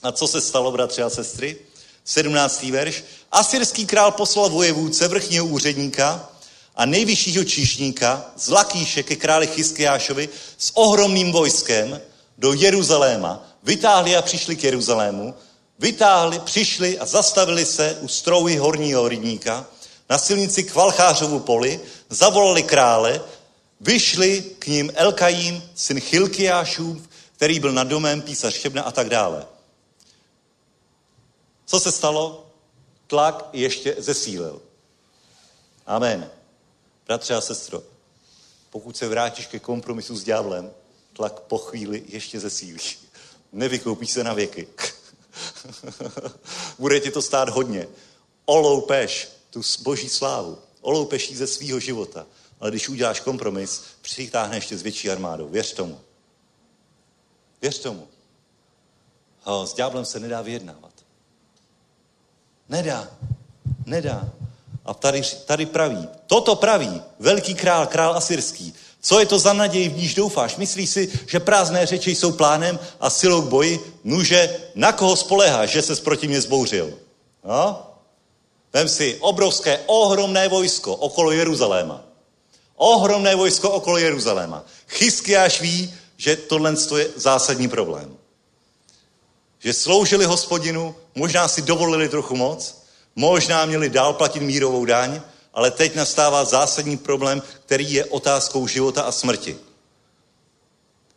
[0.04, 1.58] A co se stalo, bratři a sestry?
[2.04, 2.64] 17.
[2.64, 3.04] verš.
[3.32, 6.30] Asyrský král poslal vojevůdce, vrchního úředníka
[6.76, 12.02] a nejvyššího číšníka z Lakíše ke králi Chyskiášovi s ohromným vojskem
[12.38, 13.48] do Jeruzaléma.
[13.64, 15.34] Vytáhli a přišli k Jeruzalému.
[15.80, 19.66] Vytáhli, přišli a zastavili se u strouhy horního rybníka
[20.10, 21.80] na silnici k Valchářovu poli,
[22.10, 23.22] zavolali krále,
[23.84, 29.48] vyšli k ním Elkajín, syn Chilkiášův, který byl nad domem, písař Šebna a tak dále.
[31.66, 32.50] Co se stalo?
[33.08, 34.62] Tlak ještě zesílil.
[35.86, 36.32] Amen.
[37.08, 37.84] Bratře a sestro,
[38.70, 40.72] pokud se vrátíš ke kompromisu s ďáblem,
[41.14, 42.80] tlak po chvíli ještě zesílí.
[43.52, 44.68] Nevykoupíš se na věky.
[46.80, 47.88] Bude ti to stát hodně.
[48.46, 50.58] Oloupeš tu boží slávu.
[50.82, 52.26] Oloupeš ji ze svýho života.
[52.64, 55.48] Ale když uděláš kompromis, přitáhneš tě s větší armádou.
[55.48, 56.00] Věř tomu.
[57.62, 58.08] Věř tomu.
[59.44, 60.92] O, s ďáblem se nedá vyjednávat.
[62.70, 63.08] Nedá.
[63.86, 64.30] Nedá.
[64.86, 68.74] A tady, tady praví, toto praví velký král, král asyrský.
[69.02, 70.56] Co je to za naději, v níž doufáš?
[70.56, 74.00] Myslíš si, že prázdné řeči jsou plánem a silou k boji?
[74.04, 77.00] Nuže, na koho spoleháš, že se proti mě zbouřil?
[77.44, 77.88] No?
[78.74, 82.13] Vem si obrovské, ohromné vojsko okolo Jeruzaléma.
[82.76, 84.66] Ohromné vojsko okolo Jeruzaléma.
[84.88, 88.18] Chyskiáš ví, že tohle je zásadní problém.
[89.60, 92.84] Že sloužili hospodinu, možná si dovolili trochu moc,
[93.16, 95.22] možná měli dál platit mírovou daň,
[95.54, 99.58] ale teď nastává zásadní problém, který je otázkou života a smrti.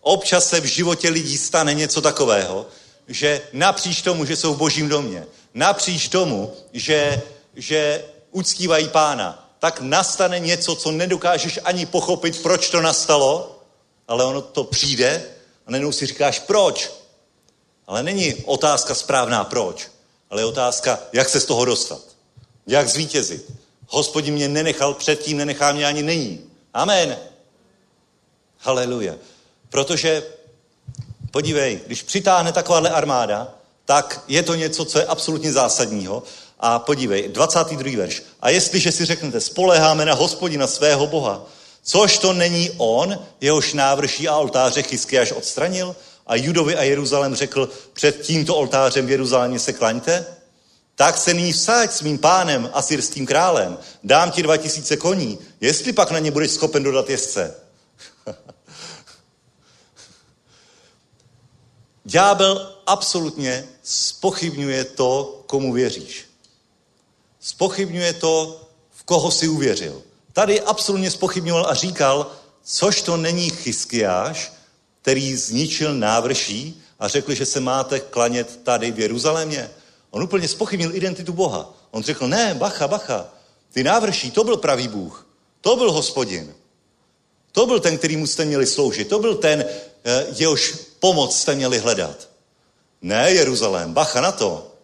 [0.00, 2.66] Občas se v životě lidí stane něco takového,
[3.08, 7.22] že napříč tomu, že jsou v božím domě, napříč tomu, že,
[7.56, 13.58] že uctívají pána, tak nastane něco, co nedokážeš ani pochopit, proč to nastalo,
[14.08, 15.24] ale ono to přijde
[15.66, 16.90] a najednou si říkáš, proč?
[17.86, 19.88] Ale není otázka správná proč,
[20.30, 22.00] ale je otázka, jak se z toho dostat.
[22.66, 23.52] Jak zvítězit.
[23.88, 26.50] Hospodin mě nenechal předtím, nenechá mě ani nyní.
[26.74, 27.16] Amen.
[28.58, 29.14] Haleluja.
[29.70, 30.22] Protože,
[31.30, 33.54] podívej, když přitáhne takováhle armáda,
[33.84, 36.22] tak je to něco, co je absolutně zásadního.
[36.60, 37.96] A podívej, 22.
[37.96, 38.22] verš.
[38.40, 41.46] A jestliže si řeknete, spoleháme na hospodina svého Boha,
[41.82, 45.96] což to není on, jehož návrší a oltáře Chyskiáš odstranil,
[46.26, 50.26] a Judovi a Jeruzalém řekl, před tímto oltářem v Jeruzalémě se klaňte,
[50.94, 55.92] tak se nyní vsaď s mým pánem, asyrským králem, dám ti dva tisíce koní, jestli
[55.92, 57.54] pak na ně budeš schopen dodat jezdce.
[62.04, 66.25] Ďábel absolutně spochybňuje to, komu věříš.
[67.46, 68.60] Spochybňuje to,
[68.90, 70.02] v koho si uvěřil.
[70.32, 72.32] Tady absolutně spochybňoval a říkal,
[72.64, 74.52] což to není Chyskiáš,
[75.02, 79.70] který zničil návrší a řekl, že se máte klanět tady v Jeruzalémě.
[80.10, 81.74] On úplně spochybnil identitu Boha.
[81.90, 83.28] On řekl, ne, bacha, bacha,
[83.72, 85.26] ty návrší, to byl pravý Bůh.
[85.60, 86.54] To byl hospodin.
[87.52, 89.08] To byl ten, který mu jste měli sloužit.
[89.08, 89.64] To byl ten,
[90.04, 92.28] eh, jehož pomoc jste měli hledat.
[93.02, 94.75] Ne Jeruzalém, bacha na to.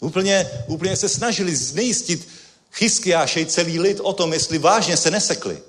[0.00, 2.28] Úplně, úplně se snažili znejistit
[2.72, 5.62] Chyskiášej celý lid o tom, jestli vážně se nesekli.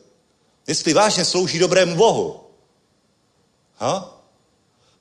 [0.67, 2.43] Jestli vážně slouží dobrému Bohu.
[3.77, 4.21] Ha?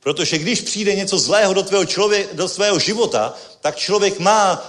[0.01, 4.63] Protože když přijde něco zlého do tvého, člověk, do svého života, tak člověk má,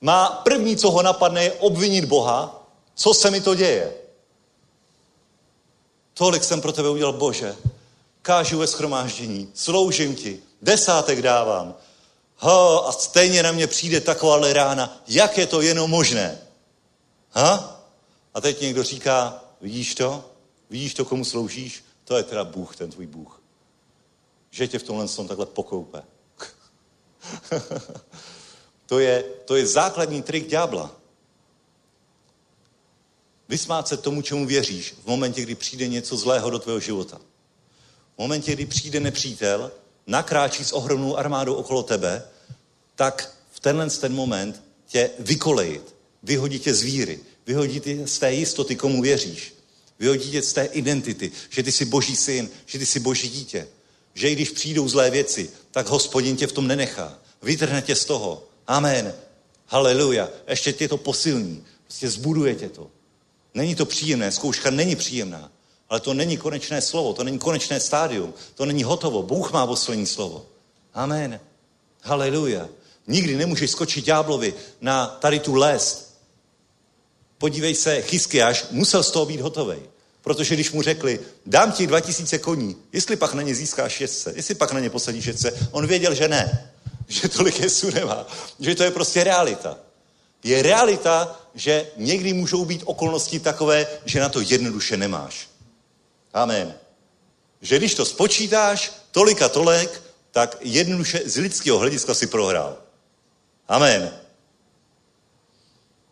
[0.00, 3.94] má první, co ho napadne, je obvinit Boha, co se mi to děje.
[6.14, 7.56] Tolik jsem pro tebe udělal, Bože.
[8.22, 11.74] Kážu ve schromáždění, sloužím ti, desátek dávám.
[12.42, 15.02] Ha, a stejně na mě přijde taková rána.
[15.08, 16.38] Jak je to jenom možné?
[17.30, 17.82] Ha?
[18.34, 20.30] A teď někdo říká, vidíš to?
[20.70, 21.84] Vidíš to, komu sloužíš?
[22.04, 23.42] To je teda Bůh, ten tvůj Bůh.
[24.50, 26.02] Že tě v tomhle tom takhle pokoupe.
[28.86, 30.96] to, je, to je základní trik ďábla.
[33.48, 37.20] Vysmát se tomu, čemu věříš, v momentě, kdy přijde něco zlého do tvého života.
[38.14, 39.72] V momentě, kdy přijde nepřítel,
[40.10, 42.22] nakráčí s ohromnou armádou okolo tebe,
[42.94, 48.32] tak v tenhle ten moment tě vykolejit, vyhodí tě z víry, vyhodí tě z té
[48.32, 49.54] jistoty, komu věříš.
[49.98, 53.68] Vyhodí tě z té identity, že ty jsi boží syn, že ty jsi boží dítě.
[54.14, 57.18] Že i když přijdou zlé věci, tak hospodin tě v tom nenechá.
[57.42, 58.44] Vytrhne tě z toho.
[58.66, 59.14] Amen.
[59.66, 60.28] Haleluja.
[60.48, 61.64] Ještě tě to posilní.
[61.84, 62.90] Prostě zbuduje tě to.
[63.54, 65.52] Není to příjemné, zkouška není příjemná.
[65.90, 69.22] Ale to není konečné slovo, to není konečné stádium, to není hotovo.
[69.22, 70.46] Bůh má poslední slovo.
[70.94, 71.40] Amen.
[72.02, 72.68] Haleluja.
[73.06, 76.14] Nikdy nemůžeš skočit ďáblovi na tady tu les.
[77.38, 79.76] Podívej se, Chyskiáš musel z toho být hotový.
[80.22, 84.54] Protože když mu řekli, dám ti 2000 koní, jestli pak na ně získáš šestce, jestli
[84.54, 86.72] pak na ně posadíš šestce, on věděl, že ne.
[87.10, 88.26] Že tolik jesu nemá.
[88.60, 89.78] Že to je prostě realita.
[90.44, 95.49] Je realita, že někdy můžou být okolnosti takové, že na to jednoduše nemáš.
[96.34, 96.74] Amen.
[97.60, 102.78] Že když to spočítáš, tolik a tolik, tak jednoduše z lidského hlediska si prohrál.
[103.68, 104.20] Amen.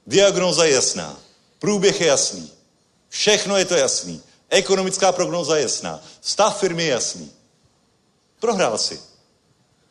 [0.07, 1.21] Diagnoza je jasná.
[1.59, 2.53] Průběh je jasný.
[3.09, 4.23] Všechno je to jasný.
[4.49, 6.03] Ekonomická prognóza je jasná.
[6.21, 7.33] Stav firmy je jasný.
[8.41, 9.01] Prohrál si.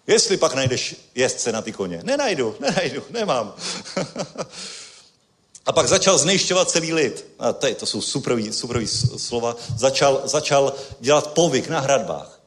[0.08, 2.00] Jestli pak najdeš jezdce na ty koně.
[2.04, 3.56] Nenajdu, nenajdu, nemám.
[5.68, 7.26] A pak začal znejšťovat celý lid.
[7.40, 8.88] A tady, to jsou superový, superový
[9.18, 9.56] slova.
[9.78, 12.40] Začal, začal dělat povyk na hradbách.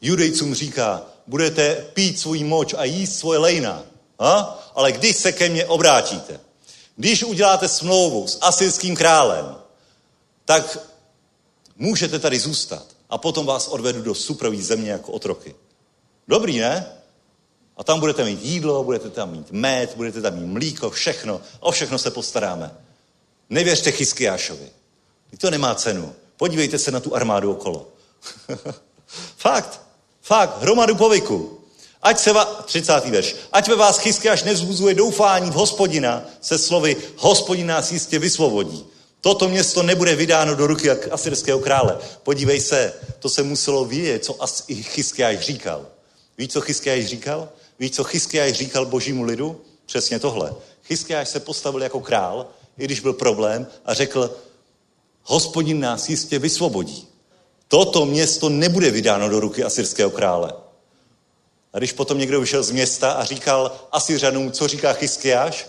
[0.00, 3.82] Judejcům říká, budete pít svůj moč a jíst svoje lejna.
[4.18, 4.58] A?
[4.74, 6.40] Ale když se ke mně obrátíte,
[6.96, 9.56] když uděláte smlouvu s asyrským králem,
[10.44, 10.78] tak
[11.76, 15.54] můžete tady zůstat a potom vás odvedu do suprový země jako otroky.
[16.28, 16.99] Dobrý, ne?
[17.80, 21.40] A tam budete mít jídlo, budete tam mít med, budete tam mít mlíko, všechno.
[21.60, 22.70] O všechno se postaráme.
[23.50, 24.68] Nevěřte Chyskiášovi.
[25.38, 26.14] To nemá cenu.
[26.36, 27.88] Podívejte se na tu armádu okolo.
[29.36, 29.80] fakt,
[30.22, 31.60] fakt, hromadu povyku.
[32.02, 33.04] Ať se va, 30.
[33.04, 38.86] verš, ať ve vás Chyskiáš nezbuzuje doufání v hospodina se slovy hospodin nás jistě vysvobodí.
[39.20, 41.98] Toto město nebude vydáno do ruky asyrského krále.
[42.22, 44.36] Podívej se, to se muselo vědět, co
[44.82, 45.86] Chyskiáš říkal.
[46.38, 47.48] Víš, co Chyskiáš říkal?
[47.80, 49.60] Víš, co Chyskiáš říkal božímu lidu?
[49.86, 50.54] Přesně tohle.
[50.84, 52.46] Chyskiáš se postavil jako král,
[52.78, 54.36] i když byl problém, a řekl,
[55.22, 57.08] hospodin nás jistě vysvobodí.
[57.68, 60.52] Toto město nebude vydáno do ruky asyrského krále.
[61.72, 65.68] A když potom někdo vyšel z města a říkal Asyřanům, co říká Chyskiáš,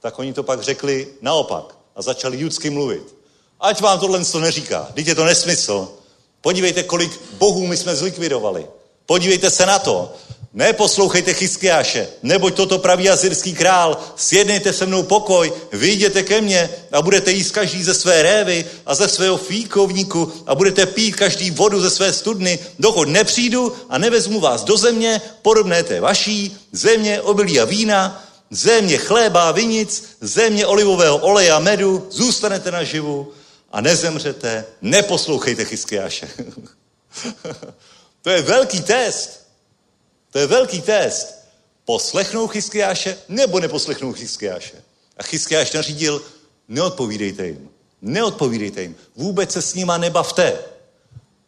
[0.00, 3.14] tak oni to pak řekli naopak a začali judsky mluvit.
[3.60, 5.88] Ať vám tohle to neříká, teď je to nesmysl.
[6.40, 8.66] Podívejte, kolik bohů my jsme zlikvidovali.
[9.06, 10.14] Podívejte se na to.
[10.56, 17.02] Neposlouchejte Chyskiáše, neboť toto praví asyrský král, sjednejte se mnou pokoj, vyjděte ke mně a
[17.02, 21.80] budete jíst každý ze své révy a ze svého fíkovníku a budete pít každý vodu
[21.80, 27.60] ze své studny, dokud nepřijdu a nevezmu vás do země, podobné té vaší, země obilí
[27.60, 33.32] a vína, země chléba a vinic, země olivového oleje a medu, zůstanete naživu
[33.72, 36.28] a nezemřete, neposlouchejte Chyskiáše.
[38.22, 39.45] to je velký test.
[40.36, 41.34] To je velký test.
[41.84, 44.82] Poslechnou Chyskiáše nebo neposlechnou Chyskiáše?
[45.16, 46.22] A Chyskiáš nařídil,
[46.68, 47.68] neodpovídejte jim.
[48.02, 48.96] Neodpovídejte jim.
[49.14, 50.58] Vůbec se s nima nebavte.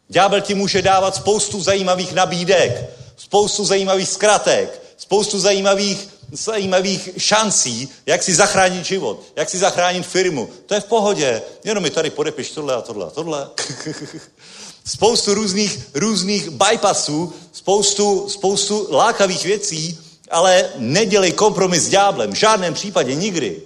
[0.07, 8.23] Ďábel ti může dávat spoustu zajímavých nabídek, spoustu zajímavých zkratek, spoustu zajímavých, zajímavých šancí, jak
[8.23, 10.49] si zachránit život, jak si zachránit firmu.
[10.65, 11.41] To je v pohodě.
[11.63, 13.49] Jenom mi tady podepiš tohle a tohle a tohle.
[14.89, 19.99] spoustu různých, různých bypassů, spoustu, spoustu lákavých věcí,
[20.29, 22.31] ale nedělej kompromis s ďáblem.
[22.31, 23.61] V žádném případě nikdy.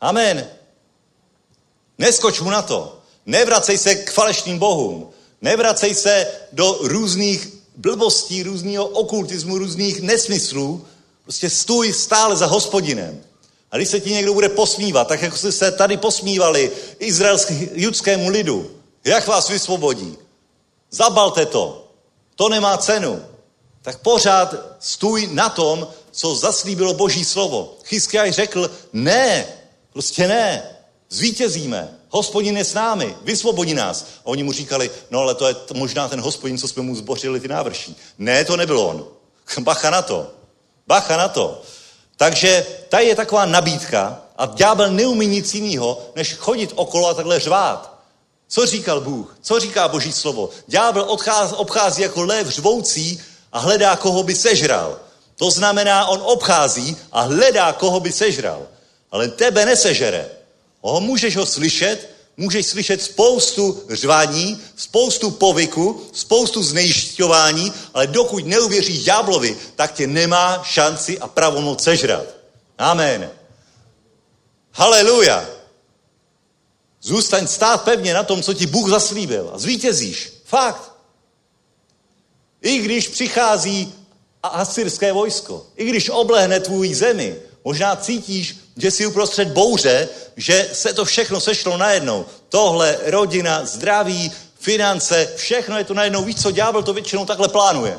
[0.00, 0.46] Amen.
[1.98, 2.98] Neskoč mu na to.
[3.26, 5.10] Nevracej se k falešným bohům.
[5.42, 10.84] Nevracej se do různých blbostí, různého okultismu, různých nesmyslů.
[11.22, 13.20] Prostě stůj stále za hospodinem.
[13.70, 18.70] A když se ti někdo bude posmívat, tak jako se tady posmívali izraelskému judskému lidu,
[19.04, 20.16] jak vás vysvobodí?
[20.96, 21.92] Zabalte to.
[22.36, 23.22] To nemá cenu.
[23.82, 27.76] Tak pořád stůj na tom, co zaslíbilo Boží slovo.
[27.84, 29.46] Chyskiaj řekl, ne,
[29.92, 30.62] prostě ne,
[31.10, 31.98] zvítězíme.
[32.08, 34.06] Hospodin je s námi, vysvobodí nás.
[34.24, 37.40] A oni mu říkali, no ale to je možná ten hospodin, co jsme mu zbořili
[37.40, 37.96] ty návrší.
[38.18, 39.06] Ne, to nebyl on.
[39.60, 40.30] Bacha na to.
[40.86, 41.62] Bacha na to.
[42.16, 47.40] Takže tady je taková nabídka a ďábel neumí nic jiného, než chodit okolo a takhle
[47.40, 47.95] řvát.
[48.48, 49.36] Co říkal Bůh?
[49.40, 50.50] Co říká Boží slovo?
[50.66, 54.98] Ďábel odchází, obchází jako lev řvoucí a hledá, koho by sežral.
[55.36, 58.66] To znamená, on obchází a hledá, koho by sežral.
[59.10, 60.30] Ale tebe nesežere.
[60.80, 69.04] O, můžeš ho slyšet, můžeš slyšet spoustu řvaní, spoustu povyku, spoustu znejišťování, ale dokud neuvěříš
[69.04, 72.26] ďáblovi, tak tě nemá šanci a pravomoc sežrat.
[72.78, 73.30] Amen.
[74.72, 75.55] Haleluja.
[77.06, 80.32] Zůstaň stát pevně na tom, co ti Bůh zaslíbil a zvítězíš.
[80.44, 80.92] Fakt.
[82.62, 83.94] I když přichází
[84.42, 90.92] asyrské vojsko, i když oblehne tvůj zemi, možná cítíš, že jsi uprostřed bouře, že se
[90.92, 92.26] to všechno sešlo najednou.
[92.48, 96.24] Tohle, rodina, zdraví, finance, všechno je to najednou.
[96.24, 97.98] Víš co, ďábel to většinou takhle plánuje.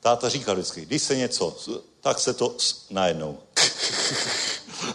[0.00, 1.56] Táta říká vždycky, když se něco,
[2.00, 2.56] tak se to
[2.90, 3.38] najednou.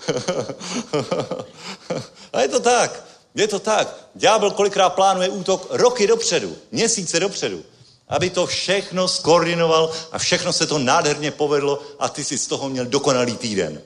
[2.34, 3.04] A je to tak.
[3.36, 3.96] Je to tak.
[4.16, 7.64] Ďábel kolikrát plánuje útok roky dopředu, měsíce dopředu,
[8.08, 12.70] aby to všechno skoordinoval a všechno se to nádherně povedlo a ty si z toho
[12.70, 13.82] měl dokonalý týden.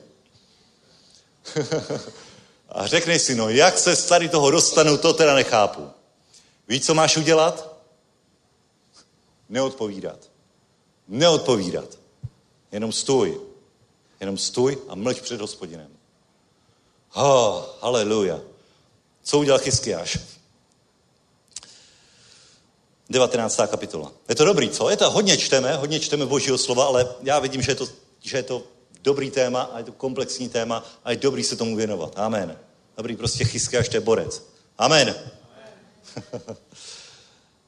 [2.68, 5.90] a řekneš si, no jak se z tady toho dostanu, to teda nechápu.
[6.68, 7.74] Víš, co máš udělat?
[9.48, 10.18] Neodpovídat.
[11.08, 11.98] Neodpovídat.
[12.72, 13.40] Jenom stůj.
[14.20, 15.93] Jenom stůj a mlč před hospodinem.
[17.14, 18.40] Oh, haleluja.
[19.22, 20.18] Co udělal Chyskiáš?
[23.10, 23.60] 19.
[23.66, 24.12] kapitola.
[24.28, 24.90] Je to dobrý, co?
[24.90, 27.88] Je to hodně čteme, hodně čteme božího slova, ale já vidím, že je to,
[28.20, 28.62] že je to
[29.02, 32.12] dobrý téma a je to komplexní téma a je dobrý se tomu věnovat.
[32.16, 32.58] Amen.
[32.96, 34.42] Dobrý, prostě Chyskiáš, to je borec.
[34.78, 35.14] Amen.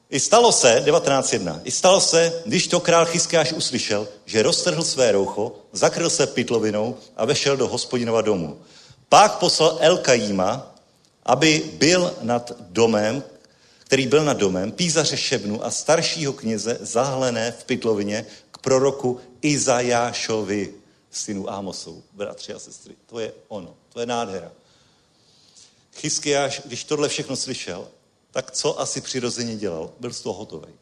[0.09, 5.11] I stalo se, 19.1, i stalo se, když to král Chyskiáš uslyšel, že roztrhl své
[5.11, 8.61] roucho, zakryl se pytlovinou a vešel do hospodinova domu.
[9.09, 10.75] Pak poslal Elkajíma,
[11.25, 13.23] aby byl nad domem,
[13.79, 20.73] který byl nad domem, písaře Šebnu a staršího kněze zahlené v pytlovině k proroku Izajášovi,
[21.11, 22.95] synu Ámosou, bratři a sestry.
[23.05, 24.51] To je ono, to je nádhera.
[25.95, 27.87] Chyskiáš, když tohle všechno slyšel,
[28.31, 29.91] tak co asi přirozeně dělal?
[29.99, 30.73] Byl z toho hotový.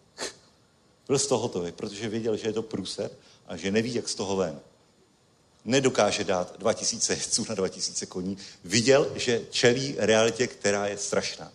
[1.08, 3.10] Byl z toho hotový, protože věděl, že je to průser
[3.48, 4.60] a že neví, jak z toho ven.
[5.66, 8.38] Nedokáže dát 2000 jezdců na 2000 koní.
[8.64, 11.52] Viděl, že čelí realitě, která je strašná.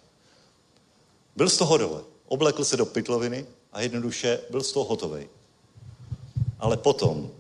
[1.37, 2.01] Byl z toho dole.
[2.27, 5.29] Oblekl se do pytloviny a jednoduše byl z toho hotový.
[6.59, 7.31] Ale potom,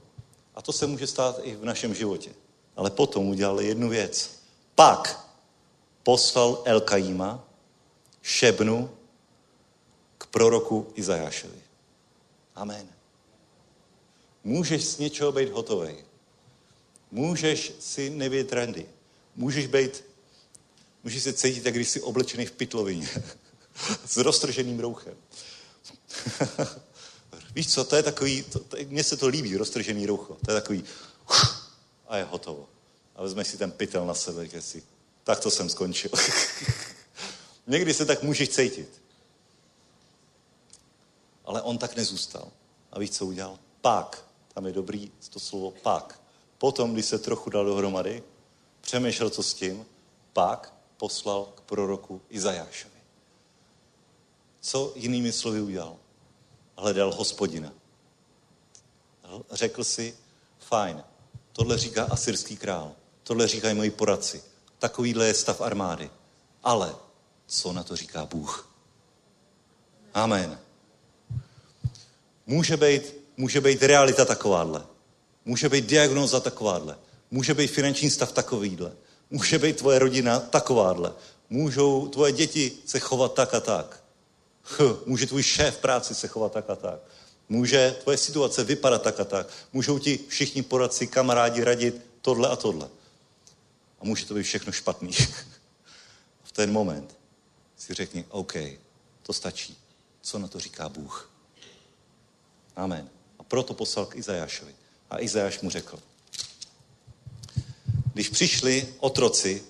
[0.54, 2.30] a to se může stát i v našem životě,
[2.76, 4.30] ale potom udělal jednu věc.
[4.74, 5.28] Pak
[6.02, 7.44] poslal Elkajíma,
[8.22, 8.90] Šebnu,
[10.18, 11.62] k proroku Izajášovi.
[12.54, 12.88] Amen.
[14.44, 16.09] Můžeš z něčeho být hotový.
[17.10, 18.86] Můžeš si nevědět trendy.
[19.36, 20.04] Můžeš být,
[21.04, 23.08] můžeš se cítit, jak když jsi oblečený v pytlovině.
[24.06, 25.14] s roztrženým rouchem.
[27.54, 30.36] Víš co, to je takový, to, to, mně se to líbí, roztržený roucho.
[30.44, 30.84] To je takový,
[32.08, 32.68] a je hotovo.
[33.16, 34.82] A vezmeš si ten pytel na sebe, když si,
[35.24, 36.10] tak to jsem skončil.
[37.66, 39.02] Někdy se tak můžeš cítit.
[41.44, 42.52] Ale on tak nezůstal.
[42.92, 43.58] A víš, co udělal?
[43.80, 44.24] Pak,
[44.54, 46.19] tam je dobrý to slovo pak.
[46.60, 48.22] Potom, když se trochu dal dohromady,
[48.80, 49.86] přemýšlel, co s tím,
[50.32, 53.00] pak poslal k proroku Izajášovi.
[54.60, 55.96] Co jinými slovy udělal?
[56.76, 57.72] Hledal hospodina.
[59.50, 60.16] Řekl si,
[60.58, 61.02] fajn,
[61.52, 62.92] tohle říká asyrský král,
[63.22, 64.42] tohle říkají moji poradci,
[64.78, 66.10] takovýhle je stav armády.
[66.62, 66.94] Ale
[67.46, 68.68] co na to říká Bůh?
[70.14, 70.60] Amen.
[72.46, 74.89] Může být, může být realita takováhle.
[75.50, 76.98] Může být diagnoza takováhle.
[77.30, 78.92] Může být finanční stav takovýhle.
[79.30, 81.12] Může být tvoje rodina takováhle.
[81.48, 84.02] Můžou tvoje děti se chovat tak a tak.
[85.06, 87.00] Může tvůj šéf v práci se chovat tak a tak.
[87.48, 89.46] Může tvoje situace vypadat tak a tak.
[89.72, 92.88] Můžou ti všichni poradci, kamarádi radit tohle a tohle.
[94.00, 95.12] A může to být všechno špatný.
[96.44, 97.16] v ten moment
[97.76, 98.54] si řekni, OK,
[99.22, 99.78] to stačí.
[100.22, 101.30] Co na to říká Bůh?
[102.76, 103.10] Amen.
[103.38, 104.79] A proto poslal k Izajášovi.
[105.10, 105.98] A Izajáš mu řekl,
[108.12, 109.62] když přišli otroci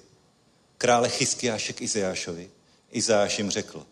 [0.78, 2.50] krále Chyskiáše k Izajášovi,
[2.90, 3.86] Izajáš jim řekl,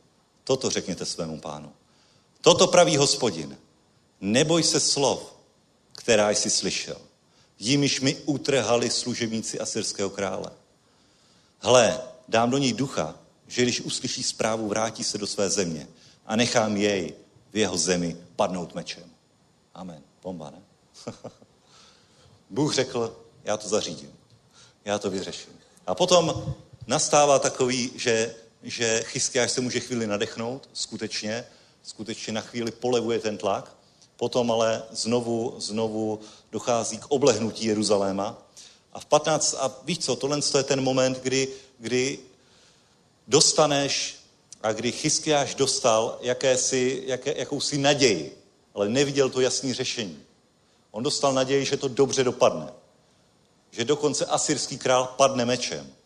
[0.44, 1.72] Toto řekněte svému pánu.
[2.40, 3.58] Toto praví hospodin.
[4.20, 5.34] Neboj se slov,
[5.92, 7.00] která jsi slyšel.
[7.58, 10.50] Jimiž mi utrhali služebníci asyrského krále.
[11.58, 13.14] Hle, dám do něj ducha,
[13.46, 15.88] že když uslyší zprávu, vrátí se do své země
[16.26, 17.14] a nechám jej
[17.52, 19.04] v jeho zemi padnout mečem.
[19.74, 20.02] Amen.
[20.22, 20.67] Bomba, ne?
[22.50, 24.12] Bůh řekl, já to zařídím.
[24.84, 25.52] Já to vyřeším.
[25.86, 26.54] A potom
[26.86, 31.44] nastává takový, že že Chyskiáš se může chvíli nadechnout, skutečně,
[31.82, 33.76] skutečně na chvíli polevuje ten tlak,
[34.16, 36.20] potom ale znovu, znovu
[36.52, 38.42] dochází k oblehnutí Jeruzaléma.
[38.92, 41.48] A v 15, a víš co, tohle je ten moment, kdy,
[41.78, 42.18] kdy
[43.28, 44.16] dostaneš
[44.62, 48.42] a kdy Chyskiáš dostal jakési, jaké, jakousi naději,
[48.74, 50.22] ale neviděl to jasný řešení.
[50.90, 52.72] On dostal naději, že to dobře dopadne.
[53.70, 55.98] Že dokonce asyrský král padne mečem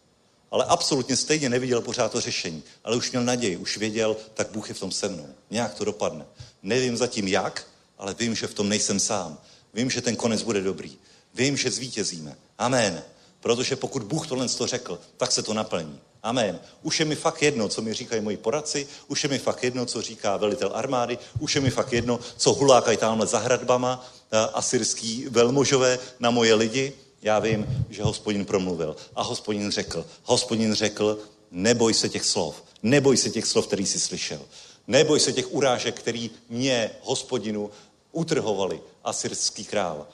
[0.52, 2.62] ale absolutně stejně neviděl pořád to řešení.
[2.84, 5.28] Ale už měl naději, už věděl, tak Bůh je v tom se mnou.
[5.50, 6.26] Nějak to dopadne.
[6.62, 7.66] Nevím zatím jak,
[7.98, 9.38] ale vím, že v tom nejsem sám.
[9.74, 10.98] Vím, že ten konec bude dobrý.
[11.34, 12.36] Vím, že zvítězíme.
[12.58, 13.02] Amen.
[13.40, 16.00] Protože pokud Bůh tohle to řekl, tak se to naplní.
[16.22, 16.60] Amen.
[16.82, 19.86] Už je mi fakt jedno, co mi říkají moji poradci, už je mi fakt jedno,
[19.86, 24.06] co říká velitel armády, už je mi fakt jedno, co hulákají tamhle za hradbama
[24.52, 26.92] asyrský velmožové na moje lidi.
[27.22, 28.96] Já vím, že hospodin promluvil.
[29.14, 31.18] A hospodin řekl, hospodin řekl,
[31.50, 34.40] neboj se těch slov, neboj se těch slov, který jsi slyšel.
[34.86, 37.70] Neboj se těch urážek, který mě, hospodinu,
[38.12, 40.06] utrhovali asyrský král.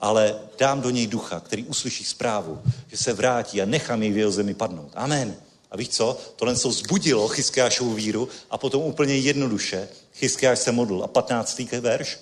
[0.00, 4.16] Ale dám do něj ducha, který uslyší zprávu, že se vrátí a nechám jej v
[4.16, 4.92] jeho zemi padnout.
[4.94, 5.36] Amen.
[5.70, 6.18] A víš co?
[6.36, 11.04] Tohle se vzbudilo Chyskiášovu víru a potom úplně jednoduše Chyskiáš se modlil.
[11.04, 11.58] A 15.
[11.80, 12.18] verš.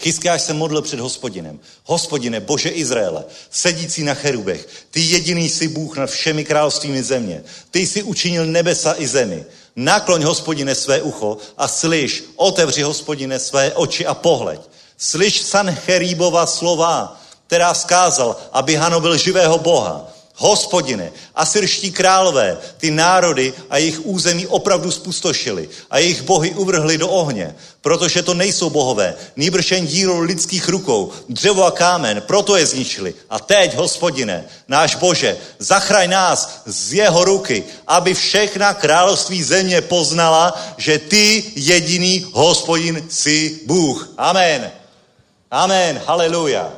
[0.00, 1.60] Chyskiáš se modlil před hospodinem.
[1.84, 7.42] Hospodine, Bože Izraele, sedící na cherubech, ty jediný jsi Bůh nad všemi královstvími země.
[7.70, 9.44] Ty jsi učinil nebesa i zemi.
[9.76, 14.60] Nakloň, hospodine, své ucho a slyš, otevři, hospodine, své oči a pohled.
[14.98, 20.12] Slyš Sancheribova slova, která skázal, aby hanobil živého Boha.
[20.40, 27.08] Hospodine, asyrští králové, ty národy a jejich území opravdu spustošili a jejich bohy uvrhli do
[27.08, 32.66] ohně, protože to nejsou bohové, nýbrž jen dílo lidských rukou, dřevo a kámen, proto je
[32.66, 33.14] zničili.
[33.30, 40.60] A teď, hospodine, náš Bože, zachraň nás z jeho ruky, aby všechna království země poznala,
[40.76, 44.08] že ty jediný hospodin jsi Bůh.
[44.16, 44.70] Amen.
[45.50, 46.00] Amen.
[46.06, 46.72] Haleluja.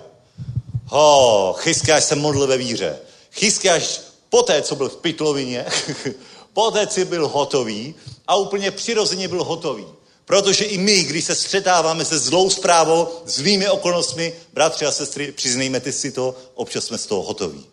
[0.86, 2.98] Ho, Chyskiáš se modlil ve víře.
[3.32, 5.66] Chyskiáš poté, co byl v pytlovině,
[6.52, 7.94] poté, co byl hotový
[8.26, 9.86] a úplně přirozeně byl hotový.
[10.24, 15.80] Protože i my, když se střetáváme se zlou zprávou, zlými okolnostmi, bratři a sestry, přiznejme
[15.80, 17.66] ty si to, občas jsme z toho hotoví.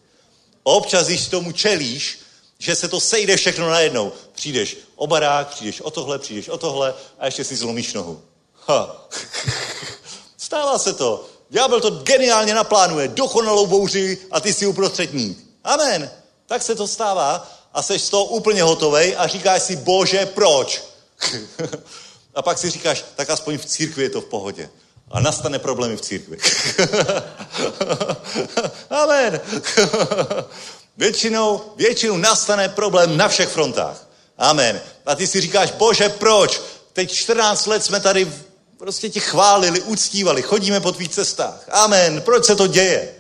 [0.64, 2.20] Občas, když tomu čelíš,
[2.60, 4.12] že se to sejde všechno najednou.
[4.32, 8.22] Přijdeš o barák, přijdeš o tohle, přijdeš o tohle a ještě si zlomíš nohu.
[8.68, 9.10] Ha.
[10.38, 11.26] Stává se to.
[11.50, 15.49] Ďábel to geniálně naplánuje, dokonalou bouři a ty si uprostřední.
[15.64, 16.12] Amen.
[16.46, 20.84] Tak se to stává a jsi z toho úplně hotovej a říkáš si, bože, proč?
[22.36, 24.70] a pak si říkáš, tak aspoň v církvi je to v pohodě.
[25.12, 26.38] A nastane problémy v církvi.
[28.90, 29.42] Amen.
[30.98, 34.08] většinou, většinou nastane problém na všech frontách.
[34.38, 34.82] Amen.
[35.06, 36.62] A ty si říkáš, bože, proč?
[36.94, 38.34] Teď 14 let jsme tady
[38.78, 41.66] prostě ti chválili, uctívali, chodíme po tvých cestách.
[41.72, 42.22] Amen.
[42.22, 43.16] Proč se to děje?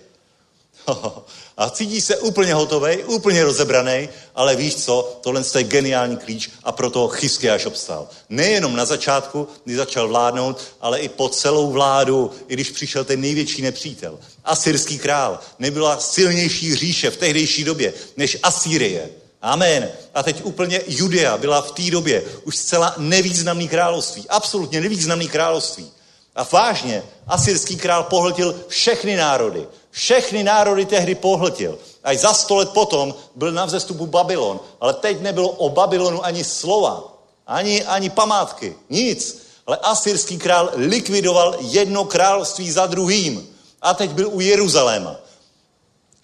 [1.59, 6.71] A cítí se úplně hotový, úplně rozebraný, ale víš co, tohle je geniální klíč a
[6.71, 8.07] proto Chyskiáš obstal.
[8.29, 13.21] Nejenom na začátku, kdy začal vládnout, ale i po celou vládu, i když přišel ten
[13.21, 14.19] největší nepřítel.
[14.45, 19.09] Asyrský král nebyla silnější říše v tehdejší době než Asýrie.
[19.41, 19.91] Amen.
[20.13, 24.25] A teď úplně Judea byla v té době už zcela nevýznamný království.
[24.29, 25.91] Absolutně nevýznamný království.
[26.35, 29.67] A vážně, asyrský král pohltil všechny národy.
[29.91, 31.79] Všechny národy tehdy pohltil.
[32.03, 34.59] Až za sto let potom byl na vzestupu Babylon.
[34.79, 37.03] Ale teď nebylo o Babylonu ani slova,
[37.47, 39.41] ani, ani památky, nic.
[39.67, 43.55] Ale asyrský král likvidoval jedno království za druhým.
[43.81, 45.15] A teď byl u Jeruzaléma.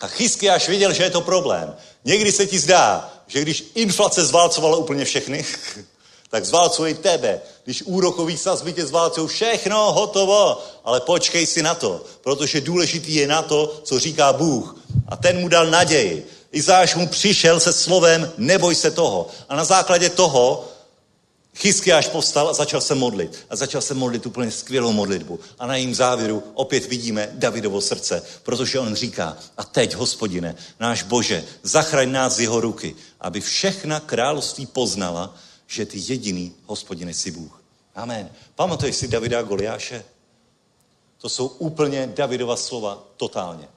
[0.01, 0.07] A
[0.53, 1.75] až viděl, že je to problém.
[2.05, 5.45] Někdy se ti zdá, že když inflace zválcovala úplně všechny,
[6.29, 7.41] tak zválcují tebe.
[7.63, 10.61] Když úrokový sazby tě zválcují, všechno hotovo.
[10.83, 14.75] Ale počkej si na to, protože důležitý je na to, co říká Bůh.
[15.07, 16.27] A ten mu dal naději.
[16.51, 19.27] Izáš mu přišel se slovem, neboj se toho.
[19.49, 20.65] A na základě toho
[21.97, 23.45] až povstal a začal se modlit.
[23.49, 25.39] A začal se modlit úplně skvělou modlitbu.
[25.59, 31.03] A na jejím závěru opět vidíme Davidovo srdce, protože on říká, a teď, hospodine, náš
[31.03, 35.35] Bože, zachraň nás z jeho ruky, aby všechna království poznala,
[35.67, 37.61] že ty jediný, hospodine, jsi Bůh.
[37.95, 38.29] Amen.
[38.55, 40.05] Pamatuješ si Davida a Goliáše?
[41.17, 43.67] To jsou úplně Davidova slova totálně.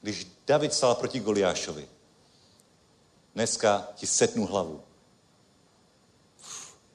[0.00, 1.88] Když David stál proti Goliášovi,
[3.34, 4.82] dneska ti setnu hlavu.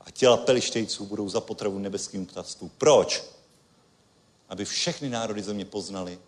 [0.01, 2.72] A těla pelištejců budou za potravu nebeským ptactvu.
[2.77, 3.23] Proč?
[4.49, 6.19] Aby všechny národy země poznali,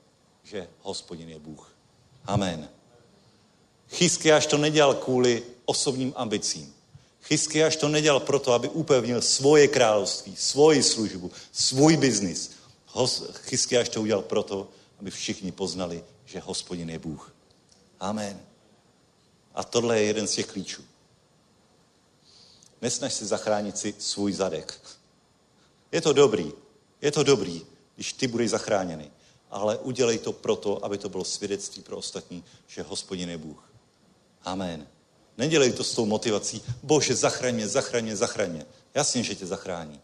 [0.43, 1.73] že hospodin je Bůh.
[2.25, 2.69] Amen.
[3.89, 6.73] Chyskiáš to nedělal kvůli osobním ambicím.
[7.23, 12.51] Chyskiáš to nedělal proto, aby upevnil svoje království, svoji službu, svůj biznis.
[13.33, 14.69] Chyskiáš to udělal proto,
[14.99, 17.33] aby všichni poznali, že hospodin je Bůh.
[17.99, 18.39] Amen.
[19.55, 20.83] A tohle je jeden z těch klíčů.
[22.81, 24.81] Nesnaž se zachránit si svůj zadek.
[25.91, 26.51] Je to dobrý,
[27.01, 27.65] je to dobrý,
[27.95, 29.11] když ty budeš zachráněný.
[29.49, 33.69] Ale udělej to proto, aby to bylo svědectví pro ostatní, že hospodin je Bůh.
[34.43, 34.87] Amen.
[35.37, 38.65] Nedělej to s tou motivací, bože, zachraň mě, zachraň mě, zachraň mě.
[38.93, 40.01] Jasně, že tě zachrání.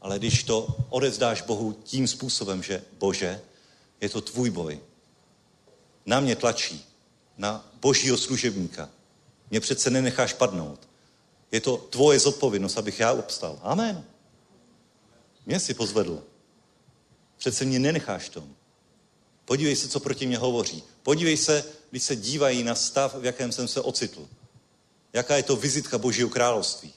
[0.00, 3.40] Ale když to odezdáš Bohu tím způsobem, že bože,
[4.00, 4.80] je to tvůj boj.
[6.06, 6.86] Na mě tlačí,
[7.38, 8.90] na božího služebníka.
[9.50, 10.88] Mě přece nenecháš padnout.
[11.52, 13.58] Je to tvoje zodpovědnost, abych já obstal.
[13.62, 14.04] Amen.
[15.46, 16.22] Mě si pozvedl.
[17.36, 18.54] Přece mě nenecháš tom.
[19.44, 20.82] Podívej se, co proti mě hovoří.
[21.02, 24.28] Podívej se, když se dívají na stav, v jakém jsem se ocitl.
[25.16, 26.92] Jaká je to vizitka Božího království.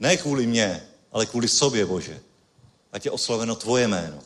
[0.00, 2.20] Ne kvůli mě, ale kvůli sobě, Bože.
[2.92, 4.22] Ať je oslaveno tvoje jméno.